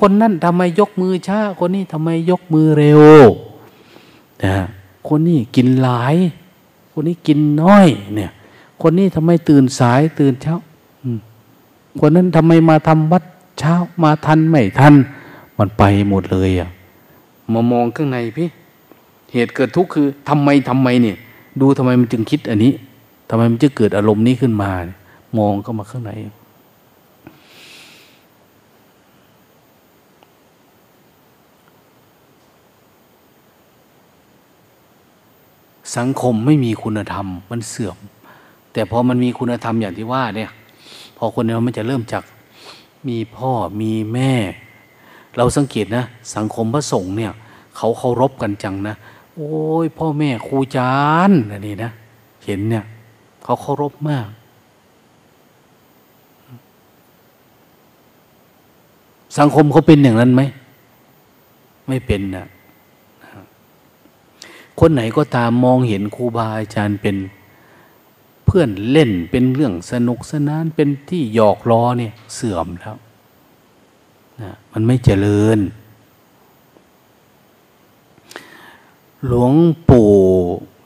[0.00, 3.02] คนนั้นทำไมยกมือช้า คนนี้ทำไมยกมือเร็ว
[4.44, 4.56] นะ
[5.08, 6.16] คนนี้กินหลาย
[6.92, 8.30] คนนี้กินน้อย เนี่ย
[8.82, 10.56] คนนี้ทำไมตื่นสายตื่นเช้า
[12.00, 13.24] คนนั้นทำไมมาทำวัด
[13.58, 14.94] เช้ามาทันไม่ทัน
[15.58, 16.68] มันไปหมดเลยอะ
[17.52, 18.48] มามองข้างในพี่
[19.34, 21.16] เหตุเกิดทุกข์คือทำไมทำไมเนี่ย
[21.60, 22.72] ดูทำไมมันจึงคิดอันนี้
[23.28, 24.70] ทำไมมันจะเกิดอารมณ์นี้ขึ้นมา
[25.38, 26.12] มองเข้ามาข้างใน
[35.96, 37.96] สังคมไม่มีคุณธรรมมันเสื่อม
[38.72, 40.50] แต่พอมันมีคุณธรรมอย่างที่ว่าเนี่ย
[41.16, 42.22] พอคนเรามันจะเริ่มจาก
[43.08, 43.50] มีพ่อ
[43.80, 44.32] มีแม่
[45.36, 46.04] เราสังเกตนะ
[46.36, 47.32] สังคมพระสงฆ์เนี่ย
[47.76, 48.96] เขาเคารพกันจังนะ
[49.36, 49.52] โอ้
[49.84, 50.96] ยพ่อแม่ครูอาจา
[51.28, 51.90] รย์อันนี่นะ
[52.44, 52.84] เห็นเนี่ย
[53.42, 54.28] เขาเคารพมาก
[59.38, 60.42] สังคมเขาเป็นอย่างนั้นไหม
[61.88, 62.46] ไม่เป็นนะ
[64.80, 67.16] คนไหนก็ตามมองเห็นครูบาอาจารย์เป็น
[68.44, 72.96] เพื่อนเล่นเป็นเรื่องสนุกสนานเป็นที่หยอกล้อเนี่ยเสื่อมแล้ว
[74.42, 75.58] นะมันไม่เจริญ
[79.28, 79.52] หลวง
[79.88, 80.10] ปู่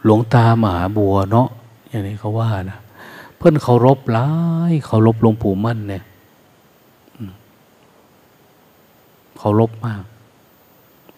[0.04, 1.48] หลวงตามหาบัวเนาะ
[1.88, 2.78] อย่างนี้เขาว่านะ
[3.36, 4.30] เพื่อนเคารพร้า
[4.70, 6.02] ยเคารพหลวงปู่มั่นเนี่ย
[9.38, 10.02] เคารพมาก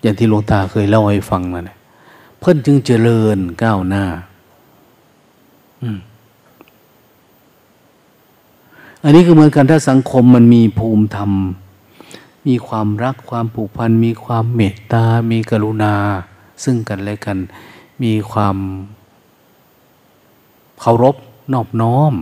[0.02, 1.78] อย่างที่หลวงตาเคยเล่าให้ฟังมาเนี่ย
[2.38, 4.04] เพื่อนจึงเจริญก้าวหน้า
[9.02, 11.32] อันนี้ก็เหมือนกันถ้าสังคมมันมีภูมิธรรม
[12.46, 15.94] มีความรักความผูกพัน มีความเมตตา มีกรุณา
[16.64, 17.38] ซึ่งกันและกัน
[18.02, 18.56] มีความ
[20.80, 21.16] เคารพ
[21.52, 22.14] นอบน้อม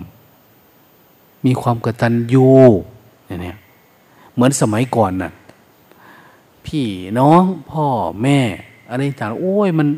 [1.46, 2.48] มีความกตัญญู
[3.26, 3.56] เนี่ย
[4.34, 5.32] เหมือนสมัยก่อนน่ะ
[6.66, 6.86] พี่
[7.18, 7.86] น้องพ่อ
[8.22, 8.40] แม่
[8.88, 9.88] อะไรต่างโอ้ยมัน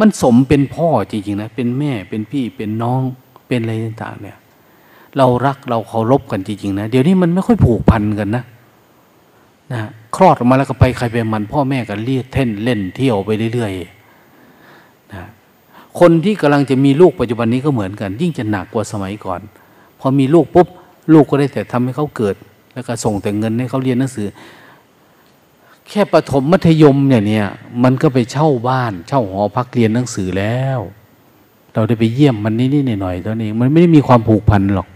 [0.00, 3.00] มันสมเป็นพ่อจริงๆนะเป็นแม่เป็นพี่เป็นน้อง
[3.48, 4.36] เป็นอะไรต่างๆเนี่ย
[5.16, 8.44] เรารักเราเคารพกันจริงๆนะเดี๋ยวนี้มันไม่ค่อยผูกพันกันนะ
[9.72, 9.82] นะ
[10.16, 15.24] คลอดออกมาแล้วก็ไปใครไปมัน พ่อแม่กันเรียเท่นเล่นเที่ยวไปเรื่อยๆนะ
[15.98, 19.40] คนที่กำลังจะมีลูกปัจจุบันนี้ก็เหมือนกัน ยิ่งจะหนักกว่าสมัยก่อน
[20.00, 20.68] พอมีลูกปุ๊บ
[21.12, 22.36] ลูกก็ได้แต่ทำให้เขาเกิด
[22.74, 24.26] แล้วก็ส่งแต่เงินให้เขาเรียนหนังสือ
[25.88, 27.46] แค่ประถมมัธยมเนี่ยเนี่ย
[27.82, 30.80] มันก็ไปเช่าบ้าน เช่าหอพักเรียนหนังสือแล้ว
[31.72, 34.88] เราได้ไปเยี่ยมมันนิดๆหน่อยๆตอนนี้มันไม่ได้มีความผูกพันหรอก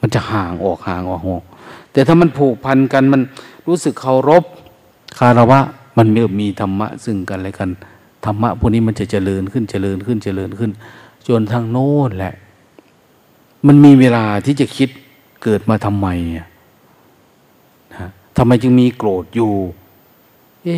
[0.00, 1.44] มันจะห่างออกห่างออก
[1.96, 3.22] แต่ถ้ามันผูกพันกันมัน
[3.68, 4.44] รู้สึกเคารพ
[5.18, 5.60] คารวะ
[5.98, 7.70] มันมีมีธรรมะซึ่งกันและกัน
[8.24, 10.70] ธรรมะพวกนี้มันจะเจริญขึ้นเจริญขึ้นเจริญขึ้น
[11.28, 12.34] จนทางโน้นแหละ
[13.66, 14.88] มันมีเวลาที่จะคิด
[15.42, 16.46] เกิดมาทำไมอะ
[18.36, 19.52] ทำไมจึงมีโกรธอยู่
[20.62, 20.76] เอ๊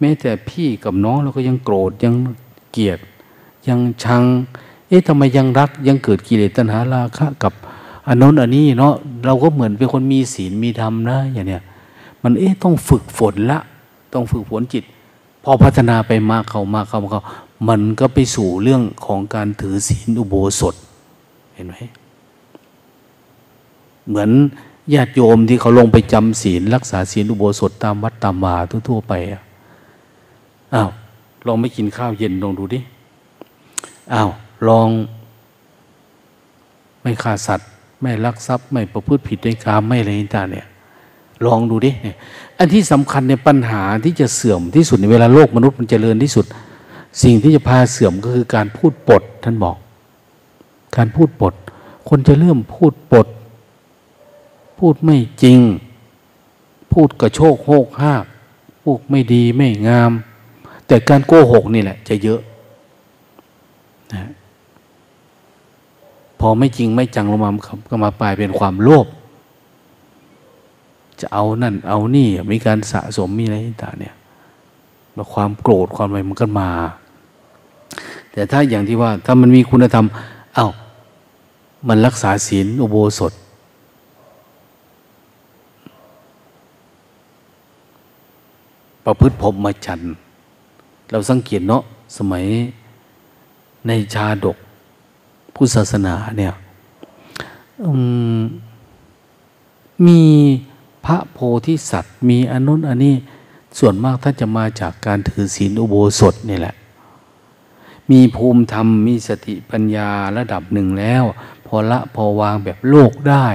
[0.00, 2.14] แม้แต่พี่กับน้องเราก็ยังโกรธยัง
[2.72, 2.98] เกลียด
[3.68, 4.22] ยังชัง
[4.88, 7.52] เอ๊ะทำไมยังรักยังเกิดกิเลสตัณหาราคะกับ
[8.08, 8.94] อันนู้นอันนี้เนาะ
[9.24, 11.62] เราก็เหมือนเป็นคนมีศีลมีธรรมนะ อย่างเนี้ย
[12.22, 13.58] มันเอ๊ะต้องฝึกฝนละ
[14.14, 14.84] ต้องฝึกฝนจิต
[15.44, 17.22] พอพัฒนาไปมากเขามากเขามาเขา
[17.68, 20.74] มันก็ไปสู่เรื่องของการถือศีลอุโบสถ
[21.54, 21.74] เห็นไหม
[24.08, 24.30] เหมือน
[24.94, 28.56] ญาติโยมที่เขาลงไปจำศีลรักษาศีลอุโบสถตามวัดตามวา
[28.88, 29.12] ทั่วๆไป
[30.74, 30.88] อ้าว
[31.46, 32.80] ลองไม่กินข้าวเย็นลองดูดิ
[34.12, 34.28] อ้าว
[34.68, 34.88] ลอง
[37.02, 37.68] ไม่ฆ่าสัตว์
[38.00, 40.66] ไม่ลักทรัพย์ไม่ประพฤติผิดในกามไม่อะไรต่างเนี่ย
[41.46, 42.16] ลองดูดิเนี่ย
[42.58, 46.46] อันที่สำคัญในปัญหาที่จะเสื่อมที่สุดในเวลาโลกมนุษย์มันจเจริญที่สุด
[47.22, 49.76] สิ่งที่จะพาเสื่อมก็คือการพูดปดท่านบอก
[50.96, 51.54] การพูดปด
[52.08, 53.26] คนจะเริ่มพูดปด
[54.78, 55.58] พูดไม่จริง
[56.92, 58.14] พูดกระโชกโหกห้า
[58.82, 60.12] พูดไม่ดีไม่งาม
[60.86, 62.40] แต่การโกหกนี่แหละ จะเยอะ
[64.12, 64.30] นะ
[66.40, 67.50] พอไม่จริงไม่จังลงมา
[67.90, 69.06] ก็มาปลายเป็นความโลภ
[71.20, 74.14] จะเอานั่น เอานี่มีการสะสมมีอะไรต่างเนี่ย
[75.34, 76.70] ความโกรธความอะไรมันก็มา
[78.32, 80.06] แต่ถ้าอย่างที่ว่าถ้ามันมีคุณธรรม
[80.54, 80.68] เอา้า
[81.88, 83.32] มันรักษาศีลอุโบสถ
[89.04, 90.12] ประพฤติพรหมจรรย์
[91.10, 91.82] เราสังเกตเนาะ
[92.16, 92.44] สมัย
[93.86, 94.56] ในชาดก
[95.60, 96.54] พุทธศาสนาเนี่ย
[98.38, 98.40] ม
[100.06, 100.22] มี
[101.06, 103.14] พระโพธิสัตว์ มีอนุนอันนี้
[103.78, 106.74] ส่วนมากท่านจะมาจากการถือศีลอุโบสถนี่แหละ
[108.10, 111.24] มีภูมิธรรมมีสติปัญญาระดับหนึ่งแล้ว
[111.66, 113.46] พอละพอวางแบบโลกได้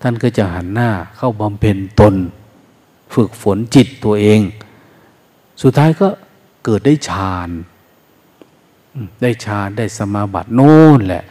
[0.00, 2.14] ท่านก็จะหันหน้าเข้าบำเพ็ญตน
[3.14, 4.40] ฝึกฝนจิตตัวเอง
[5.62, 6.08] สุดท้ายก็
[6.64, 7.50] เกิดได้ฌาน
[9.22, 11.24] ได้ฌานได้สมาบัติโน่นแหละ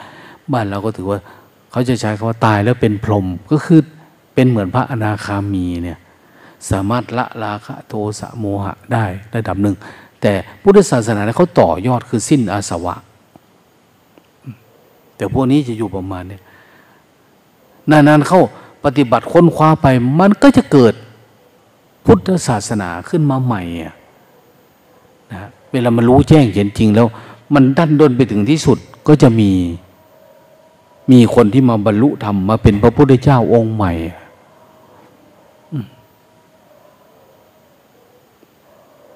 [0.53, 1.19] บ้านเราก็ถือว่า
[1.72, 3.81] เขาจะใช้คำว่าตายแล้วเป็นพรหมก็คือ
[4.34, 5.99] เป็นเหมือนพระอนาคามีเนี่ย
[6.69, 9.76] สามารถละราคะโทสะโมหะได้ระดับหนึ่ง
[10.22, 12.95] แต่พุทธศาสนาเขาต่อยอดคือสิ้นอาสวะ
[15.15, 16.39] แต่พวกนี้จะอยู่ประมาณเนี้
[17.91, 18.41] นานๆเข้า
[18.85, 19.88] ปฏิบัติค้นคว้าไป
[20.19, 20.94] มันก็จะเกิด
[22.06, 27.07] พุทธศาสนาขึ้นมาใหม่นะเวลามันรู้แจ้งเห็นจริงแล้ว
[27.53, 29.52] มันดันด้นไปถึงที่สุดก็จะมี
[31.11, 33.94] มีคนที่มาบรรลุธรรมมาเป็นพระพุทธเจ้าองค์ใหม่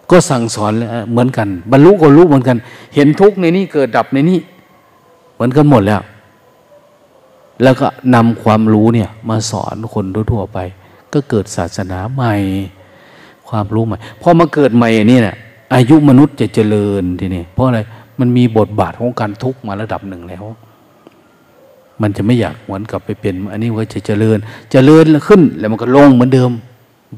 [0.09, 0.71] ก็สั่งสอน
[1.11, 2.57] เหมือนกัน บรรลุก็รู้เหมือนกัน
[2.95, 4.39] เห็นทุกข์ในนี้เกิดดับในนี้
[5.33, 6.01] เหมือนกันหมดแล้ว
[7.63, 10.57] แล้วก็นำความรู้เนี่ย มาสอนคนทั่วไป
[11.13, 12.33] ก็เกิดศาสนาใหม่
[13.49, 15.37] ความรู้ใหม่พอมาเกิดใหม่นี่เนี่ย
[15.73, 17.79] อายุมนุษย์จะเจริญทีนี้เพราะอะไร
[18.22, 20.43] มันมีบทบาทของการทุกข์มาระดับหนึ่งแล้ว
[22.02, 24.38] มันจะไม่อยากหวนกลับไปเป็น อันนี้ก็จะเจริญ
[24.72, 26.52] เจริญขึ้น แล้วมันก็ลงเหมือนเดิม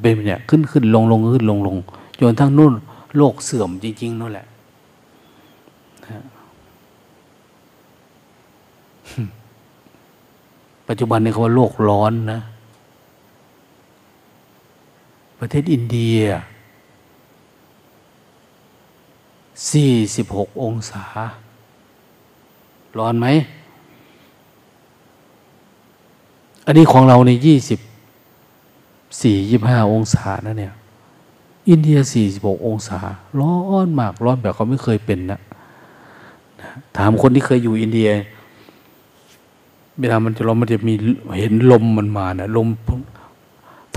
[0.01, 1.75] เป็นเนี่ยขึ้นขึ้นลงลงขึ้นลงลง
[2.19, 2.73] จนทั้งนู่น
[3.17, 4.45] โลกเสื่อมจริง ๆนั่นแหละ
[10.87, 12.39] ปัจจุบันนี้เขาว่าโลกร้อนนะ
[15.39, 16.19] ประเทศอินเดีย
[19.71, 21.03] สี่สิบหกองศา
[22.97, 23.27] ร้อนไหม
[26.65, 27.79] อันนี้ของเราในยี่สิบ
[29.21, 30.73] สี่ยี่ห้าองศานะเนี่ย
[31.69, 32.99] อินเดียสี่สิบหกองศา
[33.39, 33.55] ร้อ
[33.85, 35.39] นมากร้อนแบบเขาไม่เคยเป็นนะ
[36.97, 38.09] ถามคนที่เคยอยู่อินเดีย
[39.99, 40.93] เวลามันจะร้อนมันจะมี
[41.39, 42.67] เห็นลมมันมานะลม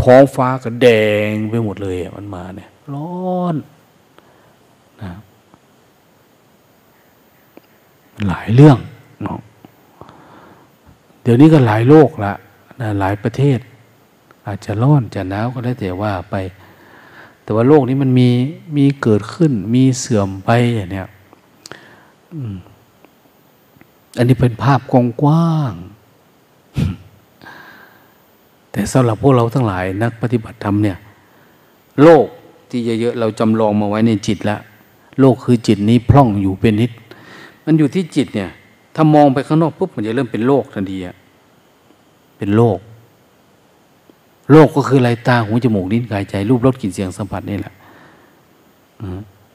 [0.01, 0.87] ท้องฟ้าก็แด
[1.28, 3.09] งไปหมดเลยมันมาเนี่ย ร้
[3.39, 3.55] อน
[5.03, 5.12] นะ
[8.28, 8.78] หลายเรื่อง
[9.22, 9.38] เนาะ
[11.22, 12.32] เดี๋ยวนี้ก็หลายโลกละ
[12.80, 13.59] นะหลายประเทศ
[14.47, 16.34] อาจจะร้อนจะหนาวก็ได้แต่ว่าไป
[17.43, 18.28] แต่ว่าโลกนี้มันมี
[18.76, 21.09] มีเกิดขึ้น มีเสื่อมไปอย่างเนี้ย
[24.16, 25.72] อันนี้เป็นภาพกว้าง
[28.70, 30.97] แต่สำหรับพวกเราทั้งหลายนักปฏิบัติธรรมเนี่ย
[32.02, 32.26] โลก
[32.70, 34.60] ที่เยอะๆเราจำลองมาไว้ในจิตแล้ว
[35.20, 36.93] โลกคือจิตนี้พร่องอยู่เป็นนิด
[37.66, 38.51] มันอยู่ที่จิตเนี่ย
[38.94, 41.16] ถ้ามองไปข้างนอกปุ๊บมันจะเริ่มเป็นโลกทันทีอะ
[42.38, 42.78] เป็นโลก
[44.52, 47.74] โลกก็คืออะไรตาหูจมูกลิ้นกายใจ รูปรสกลิ่นเสียงสัมผัสนี่แหละ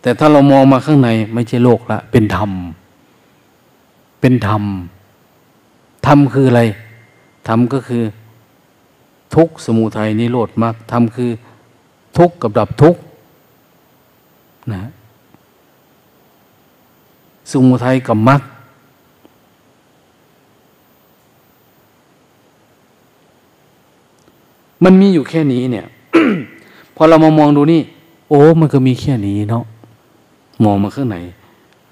[0.02, 2.52] แต่ถ้าเรามองมาข้างในไม่ใช่โลกละ เป็นธรรม
[4.20, 4.64] เป็นธรรม
[6.08, 6.62] ธรรมคืออะไร
[7.48, 8.04] ธรรมก็คือ
[9.36, 11.30] ทุกสมุทัยนิโรธมรรคธรรมคือ
[12.18, 12.96] ทุกกับดับทุก
[14.74, 14.84] นะ
[17.52, 18.42] สมุทัยกับมรรค
[24.84, 25.86] มันมีอยู่แค่นี้เนี่ย
[26.96, 27.82] พอเรามามองดูนี่
[28.30, 29.64] โอ้ มันก็มีแค่นี้เนาะ
[30.64, 31.18] มองมาข้างไหน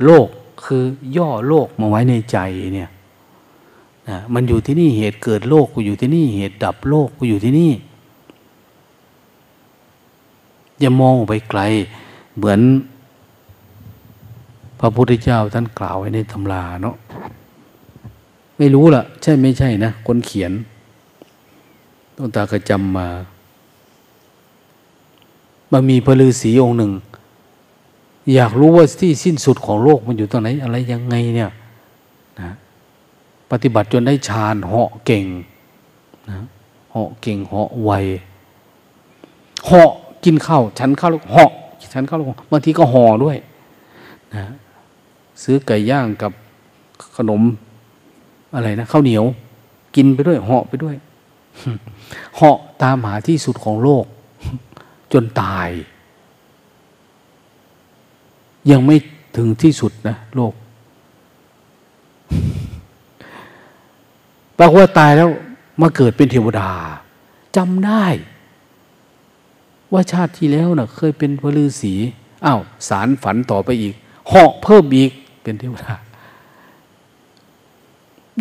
[0.05, 0.27] โลก
[0.63, 0.83] คือ
[1.17, 2.37] ย่อโลกมาไว้ในใจ
[2.73, 2.89] เนี่ย
[4.09, 7.71] นะมันอยู่ที่นี่เหตุเกิดโลกกูอยู่ที่นี่ เหตุดับโลกกูอยู่ที่นี่
[10.79, 11.61] อย่ามองไปไกล
[12.35, 12.59] เหมือน
[14.79, 16.95] พระพุทธเจ้าท่านกล่าวไว้ในตำราเนาะ
[18.57, 20.51] ไม่รู้ล่ะ ใช่ไม่ใช่นะคนเขียน
[22.15, 23.07] ต้นตากระจำมา
[25.71, 26.91] มันมีพระฤาษีองค์หนึ่ง
[28.33, 31.51] อยากรู้ว่าที่สิ้นสุดของโลกมันอยู่ตรงไหน อะไรยังไงเนี่ย
[32.39, 32.49] นะ
[33.51, 35.25] ปฏิบัติจนได้ฌานเหาะเก่ง
[36.29, 36.39] นะ
[36.91, 37.91] เหาะเก่งเหาะไว
[39.65, 39.91] เหาะ
[40.23, 41.51] กินข้าวฉันข้าวเหาะ
[41.93, 42.19] ฉันข้าว
[42.51, 43.37] บางทีก็ห่อด้วย
[44.35, 44.45] นะ
[45.43, 46.31] ซื้อไก่ย่างกับ
[47.17, 47.41] ขนม
[48.55, 49.25] อะไรนะข้าวเหนียว
[49.95, 50.95] กินไปด้วยเหาะไปด้วย
[52.35, 54.05] เหาะตามหาที่สุดของโลก
[55.13, 55.69] จนตาย
[58.71, 58.95] ยังไม่
[59.37, 60.53] ถึงที่สุดนะโลก
[64.57, 65.29] ปรากว่าตายแล้ว
[65.81, 66.69] มาเกิดเป็นเทวดา
[67.55, 68.05] จำได้
[69.93, 71.93] ว่าชาติที่แล้วนะ่ะ เคยเป็นพระฤาษี
[72.45, 73.93] อ้าวสารฝันต่อไปอีก
[74.29, 75.11] เหาะเพิ่มอีก
[75.49, 75.95] เป็นเทวดา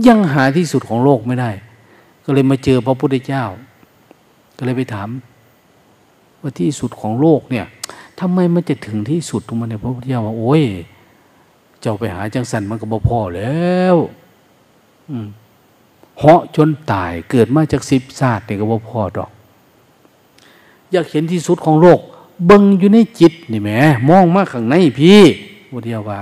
[0.07, 1.51] ยังหาที่สุดของโลกไม่ได้
[2.25, 3.45] ก็เลยมาเจอพระพุทธเจ้า
[4.57, 5.09] ก็เลยไปถาม
[6.41, 7.67] ว่าที่สุดของโลกเนี่ย
[8.21, 10.63] ทำไมมันจะถึงที่สุดตรงมันเนี่ยพระพุทธเจ้าว่าโอ้ย
[11.81, 13.97] เจ้าไปหาจังสันมันก็บ่พอแล้ว
[16.19, 19.31] เหาะจนตายเกิดมาจากสิบศาสตร์เนี่ยก็บ่พอดอก
[20.93, 22.01] อยากเห็นที่สุดของโลก
[22.47, 23.71] เบิ่งอยู่ในจิตนี่แหม
[24.09, 25.21] มองมาข้างในพี่
[25.71, 26.21] พุทธเจ้าว่า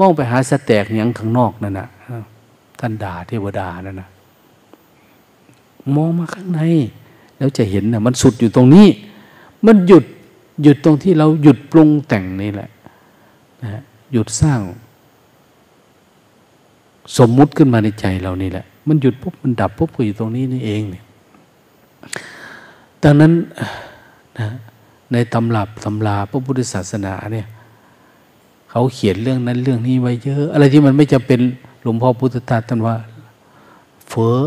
[0.00, 1.88] มองไปหาสแตกอยังข้างนอกนั่นนะ
[2.80, 4.08] ท่านด่าเทวดานั่นนะ
[5.96, 6.60] มองมาข้างใน
[7.38, 8.88] แล้วจะเห็นนะมันสุดอยู่ตรงนี้
[9.66, 10.04] มันหยุด
[10.62, 12.70] หยุดตรงที่เราหยุดปรุงแต่งนี่แหละ
[13.62, 13.82] นะ
[14.12, 14.60] หยุดสร้าง
[17.18, 21.04] สมมุติขึ้นมาในใจเรานี่แหละ มันหยุดปุ๊บมันดับปุ๊บก็อยู่ตรงนี้นี่เองเนี่ย
[23.02, 23.32] ดังนั้น
[24.38, 24.48] นะ
[25.12, 27.46] ในตำรับตำราพระพุทธศาสนาเนี่ย
[28.70, 31.40] เขาเขียนเรื่องนั้นเรื่องนี้ไว้เยอะ อะไรที่มันไม่จะเป็น
[31.82, 32.96] หลวงพ่อพุทธทาสท่านว่า
[34.08, 34.38] เฟ้อ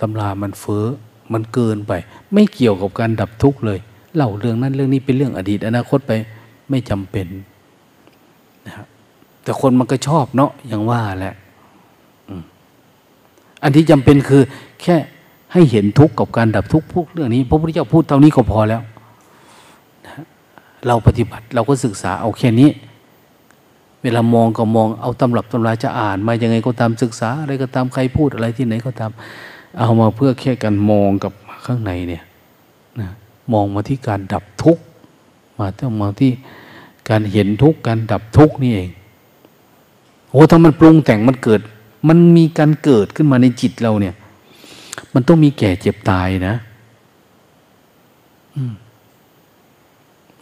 [0.00, 0.84] ตำรามันเฟ้อ
[1.32, 1.92] มันเกินไป
[2.32, 3.78] ไม่เกี่ยวกับการดับทุกข์เลย
[4.14, 6.12] เล่าเรื่องนั้นเรื่องนี้เป็นเรื่องอดีต อนาคตไป
[6.70, 7.26] ไม่จำเป็น
[8.66, 8.86] นะครับ
[9.42, 11.34] แต่คนมันก็ชอบเนาะอย่างว่าแหละ
[13.62, 14.42] อันที่จำเป็นคือ
[14.82, 14.96] แค่
[15.52, 18.82] ให้เห็นทุกข์กับการดับทุกข์พวกเรื่องนี้พระพุทธเจ้าพูดเท่านี้ก็พอแล้ว
[20.86, 22.68] เราปฏิบัติเราก็ศึกษาเอาแค่นี้
[24.04, 29.10] เวลามองก็มองเอาตำรับตำราจะอ่านมายังไงก็ตามศึกษาอะไรก็ตามใครพูดอะไรที่ไหนก็ตาม
[29.78, 31.32] เอามาเพื่อแค่การมองกับ
[31.66, 32.22] ข้างในเนี่ย
[33.00, 33.10] นะ
[33.52, 34.82] มองมาที่การดับทุกข์
[35.58, 36.32] มาต้องมองที่
[37.10, 38.90] การเห็นทุกข์การดับทุกข์นี่เอง
[40.30, 41.60] โอ้ถ้ามันปรุงแต่งมันเกิด
[42.08, 44.14] มันมีการเกิดขึ้นมาในจิตเราเนี่ย
[45.14, 46.54] มันต้องมีแก่เจ็บตายนะ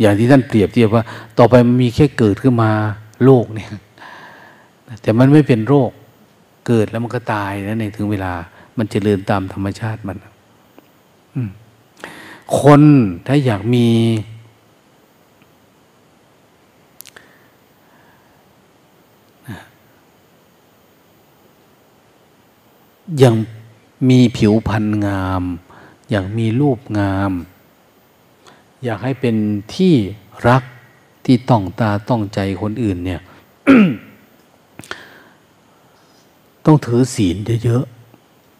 [0.01, 1.05] อย่างที่ท่านเปรียบเทียบว่า
[1.39, 2.73] ต่อไปมันมีแค่เกิดขึ้นมา
[3.25, 3.71] โรคเนี่ย
[5.03, 5.91] แต่มันไม่เป็นโรค
[6.67, 8.33] เกิดแล้วมันก็ตายนะในถึงเวลา
[8.79, 10.17] มันจเจริญตามธรรมชาติมัน
[12.61, 12.83] คน
[13.27, 13.87] ถ้าอยากมี
[23.19, 23.35] อยัง
[24.09, 25.43] มีผิวพรรณงาม
[26.11, 27.33] อยากมีรูปงาม
[28.85, 29.37] อยากให้เป็น
[29.75, 29.95] ที่
[30.49, 30.63] รัก
[31.25, 33.21] ที่ต้องตาต้องใจคนอื่นเนี่ย
[36.65, 37.85] ต้องถือศีลเยอะ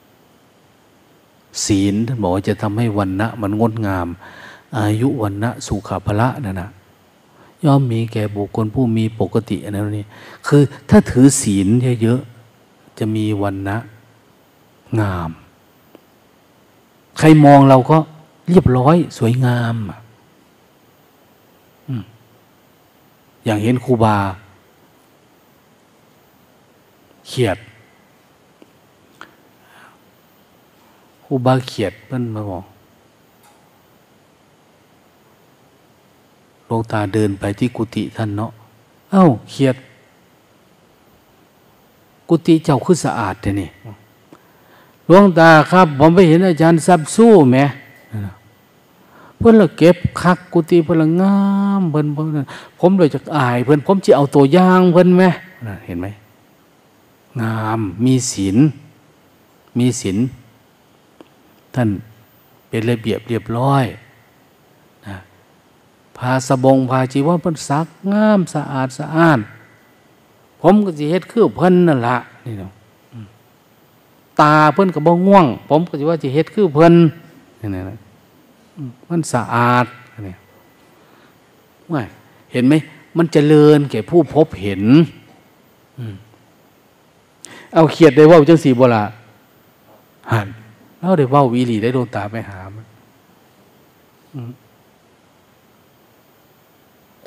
[0.09, 4.09] ๆศีลท่านบอกว่าจะทำให้วันณะมันงดงาม
[4.79, 6.71] อายุวันณะสุขภละนั่นนะ
[7.65, 10.07] ย่อมมีแก่บุคคลผู้มีปกติอันนั้นนี่
[10.47, 11.69] คือถ้าถือศีล
[12.03, 13.77] เยอะๆจะมีวันณะ
[15.01, 15.31] งาม
[17.19, 17.99] ใครมองเราก็
[18.49, 19.93] เรียบร้อยสวยงามอ
[23.45, 24.17] อย่างเห็นครูบา
[27.29, 27.59] เขียด
[31.29, 32.65] อุบาเขียดเพิ่นมาบอก
[36.67, 38.51] หลวงตาเดินไปที่กุฏิท่านเนาะ
[39.11, 39.77] เอ้าเขียด
[42.29, 43.69] กุฏิเจ้าคือสะอาดแต่นี่
[45.07, 47.59] หลวงตาครับ ผมไปเห็นอาจารย์ซับสู้ไหม
[49.43, 51.39] เพื่อนเราเก็บคักกุฏิเพื่อนละงา
[51.81, 52.47] มเพื่อนเพื่อน
[52.81, 55.25] ผมเลยจะอายเพื่อนผมจะเอาตัวย่างเพื่อนไหม
[55.87, 56.07] เห็นไหม
[57.41, 58.57] งามมีศีล
[59.79, 60.17] มีศีล
[61.75, 61.89] ท่าน
[62.69, 63.85] เป็นระเบียบเรียบร้อย
[65.07, 65.17] นะ
[66.17, 69.39] พาสบงพาจีวรเพิ่นซักงามสะอาดสะอาด
[70.61, 72.17] ผมก็สิเฮ็ดคือเพิ่นนั่นละ
[72.47, 72.73] นี่เนาะ
[74.41, 76.95] ตาเพิ่นก็บ่ง่วง ผมก็สิว่าสิเฮ็ดคือเพิ่น
[77.61, 77.97] นี่นะ
[79.11, 79.87] มันสะอาด
[80.29, 80.37] นี่
[81.93, 82.03] ว่า
[82.53, 82.75] เห็นไหม
[83.19, 84.83] มันจเจริญแก่ผู้พบเห็น
[87.75, 89.05] เอาเขียดได้ว่าจังสีโบรา
[90.33, 90.49] หัน
[90.99, 92.87] เราได้ว่าวีรีได้ดวงตาไปหามัน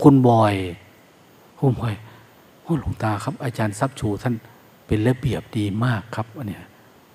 [0.01, 0.53] คุณบอย
[1.59, 1.93] คุณบอย
[2.61, 4.35] โอ้หลวงตาครับ อาจารย์ซับชูท่าน
[4.87, 6.63] เป็นระเบียบดีมากครับอันเนี้ย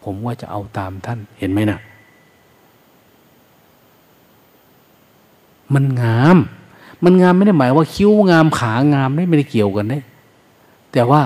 [0.02, 1.78] ผมว่าจะเอาตามท่านเห็นไหมนะ
[5.74, 6.36] มันงาม
[7.04, 9.98] มันงามไม่ได้หมายว่าคิ้วงามขางามไม่ได้เกี่ยวกันได้
[10.92, 11.22] แต่ว่า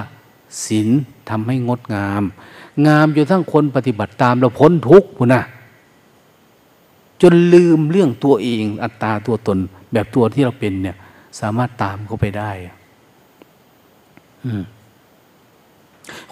[0.64, 0.88] ศีล
[1.28, 2.22] ทำให้งดงาม
[2.86, 5.42] งามจนทั้งคนปฏิบัติตามเราพ้นทุกข์พุนะ
[7.22, 9.58] จนลืมเรื่องตัวเองอัตตาตัวตน
[9.92, 10.96] แบบตัวที่เราเป็นเนี่ย
[11.40, 12.50] สามารถตามเขาไปได้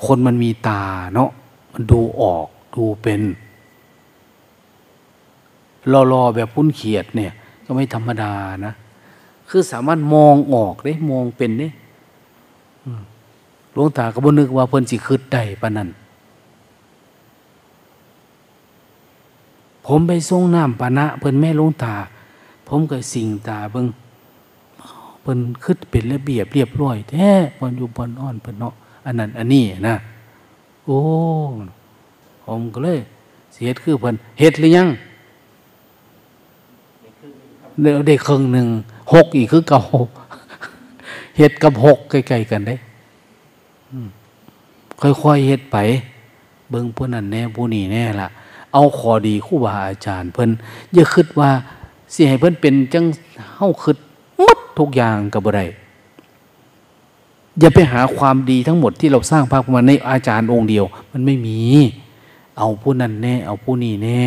[0.05, 0.83] คนมันมีตา
[1.15, 1.31] เนาะ
[1.73, 3.21] มันดูออกดูเป็น
[6.13, 7.33] รอๆแบบพุ่นเขียดเนี่ย
[7.73, 8.33] ก็ไม่ธรรมดา
[8.67, 8.73] นะ
[9.49, 11.73] คือสามารถมองออกได้มองเป็นเนี่ย
[13.73, 15.89] หลวงตาก็บ่นึกว่าเพิ่นสิคืดได้ปะนั้น
[19.87, 21.95] ผมไปส่งน้ำปานะเพิ่นแม่ลงตา
[22.69, 23.87] ผมก็สิ่งตาเบิง
[25.23, 27.29] เพิ่นขึ้นเป็นระเบียบเรียบร้อยแท้
[27.59, 28.75] บนอยู่บนอ่อนเพิ่นเนาะ
[29.05, 29.95] อันนั้นอันนี้นะ
[30.85, 30.99] โอ้
[32.45, 32.99] ผมก็เลย
[33.53, 34.89] เสียดคือเพิ่นเฮ็ดหรือยัง
[38.07, 38.69] ได้ครึ่งหนึ่ง
[39.13, 39.83] หกอีกคือเก่า
[41.39, 42.75] เฮ็ดกับหกใกล้ๆกันได้
[45.01, 45.77] ค่อยๆเฮ็ดไป
[46.71, 48.29] เบิ่งผู้นั้นแน่ผู้นี้แน่ละ
[48.73, 50.51] เอาขอดีคู่บาอาจารย์ เพิ่น
[50.93, 51.51] อย่าคิดว่า
[52.15, 53.05] สิให้เพิ่นเป็นจัง
[53.57, 53.97] เฮาคิด
[54.43, 55.67] หมดทุกอย่างก็บ่ได้
[57.59, 61.59] อย่าไปหาความดีทั้งหมดที่เราสร้างภาพมาในอาจารย์องค์เดียว มันไม่มี
[62.59, 64.25] เอาผู้นั้นแน่ เอาผู้นี้แน่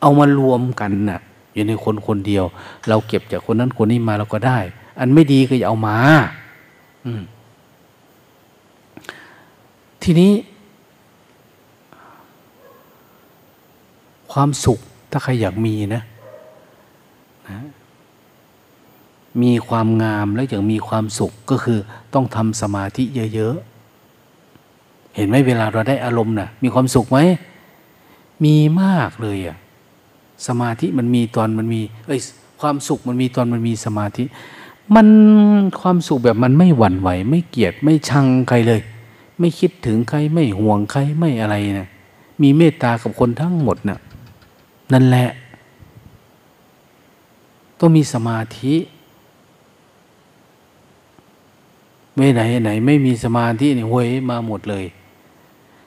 [0.00, 1.20] เอามารวมกันนะ่ะ
[1.54, 2.44] อยู่ในคนคนเดียว
[2.88, 4.58] เราเก็บจากคนนั้นคนนี้มาเราก็ได้
[4.98, 5.98] อันไม่ดีก็อย่าเอามา
[7.06, 7.22] อืม
[10.02, 10.32] ทีนี้
[14.32, 14.78] ความสุข
[15.10, 16.02] ถ้าใครอยากมีนะ
[17.48, 17.60] นะ
[19.42, 21.78] มีความงามแล้วอย่างมีความสุขก็คือ
[22.14, 23.04] ต้องทำสมาธิ
[23.34, 27.18] เยอะๆ เห็นไหมเวลาเราได้อารมณ์นะ่ะ มีความสุขไหม
[28.44, 29.56] มีมากเลยอะ่ะ
[30.46, 32.20] สมาธิมันมีตอนมันมีเอ้ย
[32.60, 34.24] ความสุขมันมีตอนมันมีสมาธิ
[34.94, 35.08] มัน
[35.80, 38.80] ความสุขแบบมันไม่หวั่นไหว ไม่เกลียดไม่ชังใครเลย
[39.38, 41.88] ไม่คิดถึงใครไม่ห่วงใครไม่อะไรนะ
[42.42, 43.98] มีเมตตากับคนทั้งหมดนะ่ะ
[44.92, 45.28] นั่นแหละ
[47.78, 48.74] ต้องมีสมาธิ
[52.16, 54.84] ไม่ไหนไหน ไม่มีสมาธิเนี่ยหวยมาหมดเลย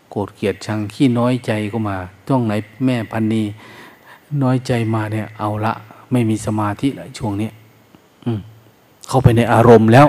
[0.09, 1.97] โกรธเกลียดชังขี้น้อยใจก็มา
[2.27, 2.53] ต้องไหน
[2.85, 3.43] แม่พันนี
[4.43, 5.73] น้อยใจมาเนี่ย เอาละ
[6.11, 7.49] ไม่มีสมาธิเลยช่วงนี้
[9.07, 10.07] เข้าไปในอารมณ์แล้ว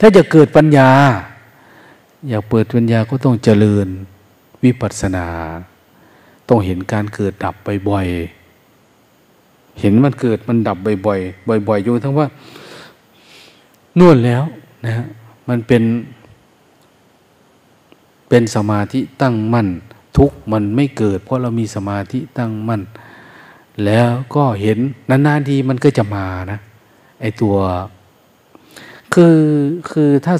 [0.00, 0.90] ถ้าจะเกิดปัญญา
[2.28, 3.88] อยากเปิดปัญญาก็ต้องเจริญ
[4.64, 5.26] วิปัสสนา
[6.48, 7.54] ต้องเห็นการเกิดดับ
[7.88, 12.26] บ่อยๆเห็นมันเกิดมันดับบ่อยๆบ่อยๆอยู่ทั้งว่า
[13.98, 14.42] น่นแล้ว
[14.84, 15.06] นะฮะ
[15.48, 15.82] มันเป็น
[18.28, 19.68] เป็นสมาธิตั้งมั่น
[20.16, 22.82] ทุกมันไม่เกิด เพราะเรามีสมาธิตั้งมั่น
[23.84, 24.78] แล้วก็เห็น
[25.10, 26.58] นานๆทีมันก็จะมานะ
[27.20, 27.56] ไอตัว
[29.14, 29.36] คือ
[29.90, 30.34] คือถ้า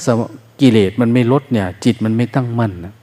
[0.61, 2.95] กิเลสมันไม่ลดเนี่ย จิตมันไม่ตั้งมั่นนะ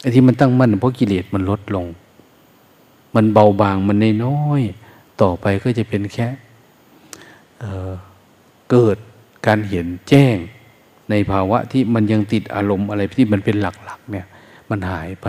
[0.00, 1.86] ไอ้ที่มันตั้งมั่นเพราะกิเลสมันลดลง
[3.14, 4.62] มันเบาบางมันน้อย
[5.22, 6.28] ต่อไปก็จะเป็นแค่
[7.60, 8.96] เเกิด
[9.46, 10.36] การเห็นแจ้ง
[11.10, 14.26] ในภาวะที่มันยังติดอารมณ์อะไรที่มันเป็นหลักๆเนี่ย
[14.70, 15.28] มันหายไป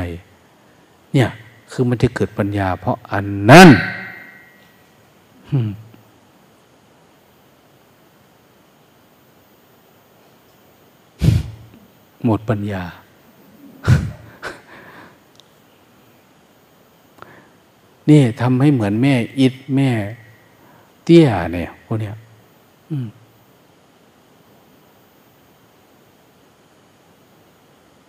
[1.13, 1.29] เนี่ย
[1.71, 3.69] คือมันจะเกิดปัญญา เพราะอันนั้น
[12.25, 12.83] หมดปัญญา
[18.09, 19.89] นี่ทำให้เหมือนแม่ อิดแม่
[21.03, 22.15] เตี้ยเนี่ยพวกเนี้ย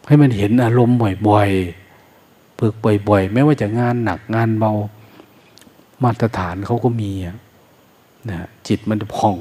[0.07, 0.97] ให้มันเห็นอารมณ์
[1.29, 1.84] บ่อยๆ
[2.59, 2.75] ฝึก
[3.09, 4.73] บ่อย ๆ ไม่ว่าจะงานหนักงานเบา
[6.05, 7.13] มาตรฐานเขาก็มี
[8.31, 9.39] นะจิตมันผ่อง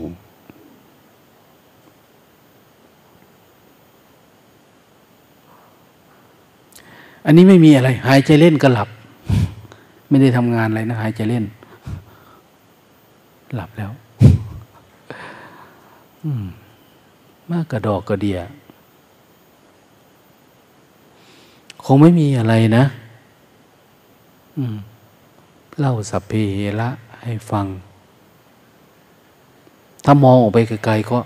[7.26, 8.90] อันนี้ไม่มีอะไร หายใจเล่นก็หลับ
[10.10, 11.45] ไม่ได้ทำงานอะไรนะ หายใจเล่น
[13.56, 13.91] หลับแล้ว
[17.52, 18.40] มากกระดอกกระเดีย
[21.85, 22.84] คงไม่มีอะไรนะ
[25.80, 26.89] เล่าสัพเพเหระ
[27.23, 27.65] ให้ฟัง
[30.05, 31.17] ถ้ามองออกไปไกลๆก็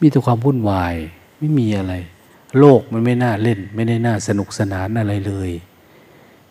[0.00, 0.94] มีแต่ความวุ่นวาย
[1.38, 1.94] ไม่มีอะไร
[2.58, 5.50] โลกมันไม่น่าเล่น ไม่ได้น่าสนุกสนานอะไรเลย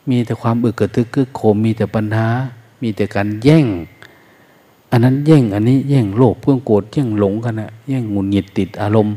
[0.10, 2.27] มีแต่ความอึกกระทึกกึกโคมมีแต่ปัญหา
[2.82, 3.65] มีแต่การแย่ง
[4.91, 9.15] อันนั้นแย่ง อันนี้แย่งโลภเพื่อโกรธแย่งหลงกันนะแย่งงุนหงิดติดอารมณ์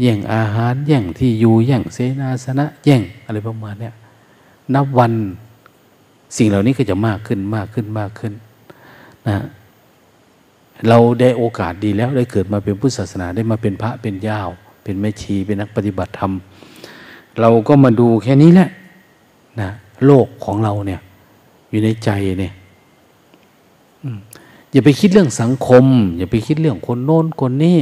[0.00, 3.90] แย่งอาหาร แย่งที่อยู่ แย่งเสนาสนะ แย่งอะไรประมาณเนี้
[4.74, 5.12] นับวัน
[6.36, 8.32] สิ่งเหล่านี้ก็จะมากขึ้นมากขึ้นมากขึ้น
[9.28, 9.36] นะ
[10.88, 14.48] เราได้โอกาสดีแล้วได้เกิดมาเป็นพุทธศาสนาได้มาเป็นพระเป็นยาว
[14.82, 16.32] เป็นแม่ชีเป็นนักปฏิบัติธรรม
[17.40, 18.68] เราก็มาดูแค่นี้แหละ
[19.60, 19.68] นะ
[20.06, 21.00] โลกของเราเนี่ย
[21.70, 22.10] อยู่ในใจ
[22.40, 22.52] เนี่ย
[24.72, 25.84] อย่าไปคิดเรื่องสังคม
[26.18, 27.78] อย่าไปคิดเรื่องคนโน้นคนนี้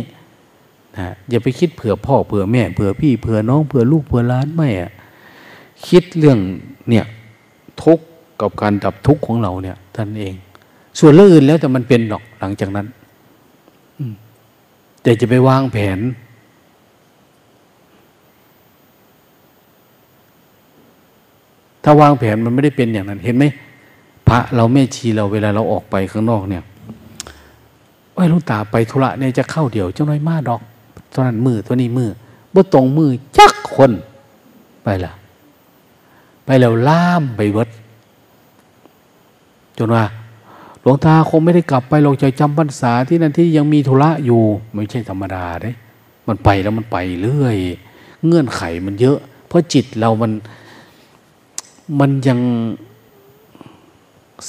[0.98, 4.90] นะอย่าไปคิดเผื่อพ่อเผื่อแม่เผื่อพี่เผื่อน้องเผื่อลูกเผื่อล้านไม่อะ
[5.88, 6.38] คิดเรื่อง
[6.88, 7.04] เนี่ย
[7.82, 8.04] ทุกข์
[8.40, 10.34] กับการดับทุกข์ของเราเนี่ยท่านเอง
[10.98, 12.86] ส่วนเรื่องอื่นแล้วแต่มันเป็นหรอกหลังจากนั้น
[15.02, 15.98] แต่จะไปวางแผน
[21.84, 23.44] ถ้าวางแผนมันไม่ได้เป็นอย่างนั้น เห็นไหม
[24.28, 26.62] พระเราแม่ชีเราเวลาเราออกไปข้างนอกเนี่ย
[28.14, 30.60] ไอ้ลุงตาไปธุระเนี่ยจะเข้าเดี๋ยวเจ้าน้อยมาดอก
[31.12, 32.10] ตัวนั้นมือตัวนี้มือ
[32.54, 33.90] บ่ตรงมือจักคน
[34.82, 35.12] ไปละ
[36.44, 37.68] ไปแล้วล่ามไปเวิด
[39.78, 40.04] จนว่า
[40.80, 44.42] หลวงตาคงไม่ได้กลับไปหรอกจะจำพรรษาที่นั่นที่ยังมีธุระอยู่
[44.74, 45.70] ไม่ใช่ธรรมดาเด้
[46.28, 47.56] มันไปแล้วมันไปเรื่อย
[48.26, 50.32] เงื่อนไขมันเยอะ เพราะจิตเรามัน
[52.00, 52.40] มันยัง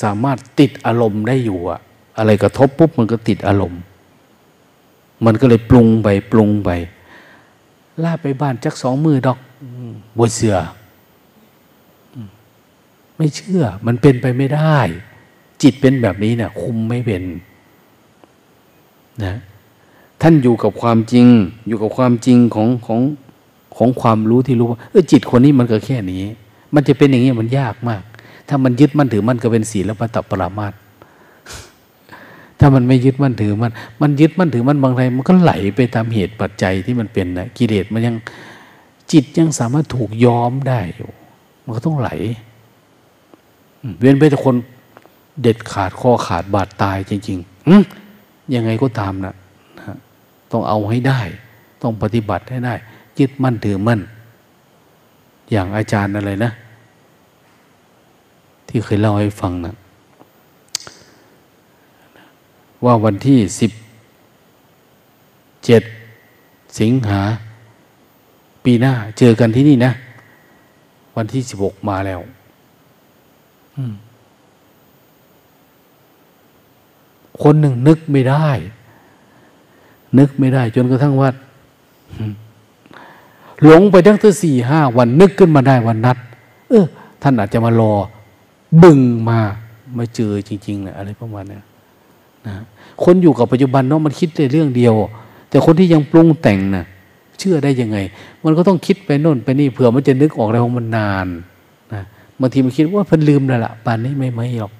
[0.01, 1.79] สามารถติดอารมณ์ได้อยู่อะ
[2.17, 3.81] อะไรกระทบปุ๊บมันก็ติดอารมณ์
[5.25, 6.69] มันก็เลยปรุงไปปรุงไป
[8.03, 9.39] ล่าไปบ้านจักสองมือดอก
[10.17, 10.55] บวเสือ
[13.17, 14.77] ไม่เชื่อ มันเป็นไปไม่ได้
[15.63, 17.23] จิตเป็นแบบนี้เนะ่ยคุมไม่เป็น
[19.23, 19.35] นะ
[20.21, 21.27] ท่านอยู่กับความจริง
[21.67, 23.01] อยู่กับความจริงของของ
[23.77, 26.23] ของความรู้ที่รู้ว่าเออจิตคนนี้มันก็แค่นี้
[26.75, 28.03] มันจะเป็นอย่างนี้มันยากมาก
[28.47, 30.73] ถ้ามันยึดมั่นถือมั่นก็เป็นศีลปตปรามาต
[32.59, 33.71] ถ้ามันไม่ยึดมั่นถือมัน
[34.01, 38.15] มันยึดมั่นถือมันบางไรมันก็ไหลไปตามเหตุปัจจัยที่มันเป็นนะกิเลสมันยัง
[39.11, 41.09] จิตยังสามารถถูกย้อมได้อยู่
[41.63, 42.09] มันก็ต้องไหล
[43.99, 44.55] เว้นไปแต่คน
[45.41, 49.33] เด็ดขาดข้อขาดบาดตายจริงๆยังไงก็ตามนะ
[49.79, 49.95] นะ
[50.51, 51.21] ต้องเอาให้ได้
[51.81, 52.73] ต้องปฏิบัติให้ได้
[53.19, 53.99] ยึดมั่นถือมั่น
[55.51, 56.51] อย่างอาจารย์อะไรนะ
[58.67, 59.73] ที่เคยเล่าให้ฟังนะ
[62.85, 63.71] ว่าวันที่สิบ
[65.65, 65.83] เจ็ด
[66.79, 67.21] สิงหา
[68.63, 69.91] ปีหน้า เจอกันที่นี่นะ
[71.17, 72.19] วันที่สิบหกมาแล้ว
[77.43, 78.49] คนหนึ่งนึกไม่ได้
[80.19, 81.29] นึกไม่ได้ จนกระทั่งว่า
[83.63, 86.17] หลงไปตั้งแต่สี่ห้าวันนึกขึ้นมาได้วันนัด
[86.69, 86.85] เออ
[87.21, 87.93] ท่านอาจจะมารอ
[88.83, 88.99] บึง
[89.29, 89.39] มา
[89.97, 91.59] มาเจอจริงๆนะอะไรประมาณนี้
[92.45, 92.53] นะ
[93.03, 94.95] คนอยู่กับปัจจุบันเนาะมันคิดแต่เรื่องเดียว
[95.49, 96.85] แต่คนที่ยังปรุงแต่งนะ่ะ
[97.39, 97.97] เชื่อได้ยังไง
[98.43, 101.27] มันก็ต้องคิดไปโน่นไปนี่เผื่อมันจะนึกออกอะไรของมันนาน
[102.39, 104.73] บางทีมันคิดว่าเพิ่นลืมแล้วล่ะป่านนี้ไม่ไม่หรอก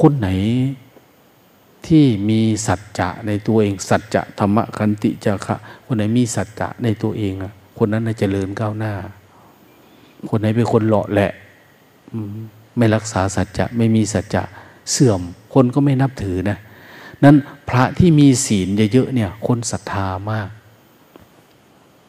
[0.00, 0.28] คนไหน
[1.86, 5.56] ที่มีสัจจะในตัวเอง สัจจะธรรมคันติจะคะ
[5.86, 8.94] คนไหนมีสัจจะในตัวเองอะคนนั้นจะเจริญก้าวหน้า
[10.30, 11.32] คนไหนเป็นคนหล่อแหละ
[12.76, 14.42] ไม่รักษาสัจจะไม่มีสัจจะ
[14.90, 15.20] เสื่อม
[15.54, 16.58] คนก็ไม่นับถือนะ
[17.24, 17.36] นั้น
[17.68, 20.48] พระที่มีศีลเยอะๆเนี่ย คนศรัทธามาก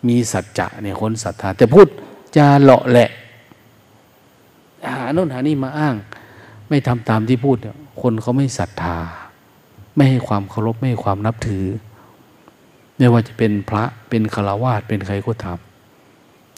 [0.07, 1.87] มีสัจจะเนี่ยคนศรัทธา แต่พูด
[2.37, 3.09] จะเลาะแหละ
[4.93, 5.95] หาโน่นหานี่มาอ้าง
[6.67, 7.57] ไม่ทำตามที่พูด
[8.01, 8.97] คนเขาไม่ศรัทธา
[9.95, 11.65] ไม่ให้ความเคารพไม่ให้ความนับถือ
[12.97, 15.57] ไม่ว่าจะเป็นพระเป็นฆราวาสเป็นใครก็ตาม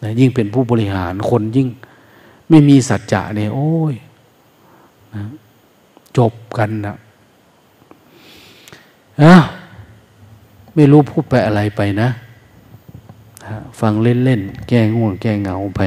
[0.03, 1.67] นะยิ่งเป็นผู้บริหารคนยิ่ง
[2.49, 3.95] ไม่มีสัจจะเนี่ยโอ้ย
[5.15, 5.23] นะ
[6.17, 6.95] จบกันนะ
[9.21, 9.35] อะ
[10.75, 12.09] ไม่รู้พูดไปอะไรไปนะ
[13.79, 15.81] ฟังเล่น ๆ แก้ง่วง แก้เหงาไป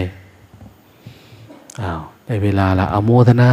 [1.81, 3.53] อ้าว ได้เวลาละอโมทนา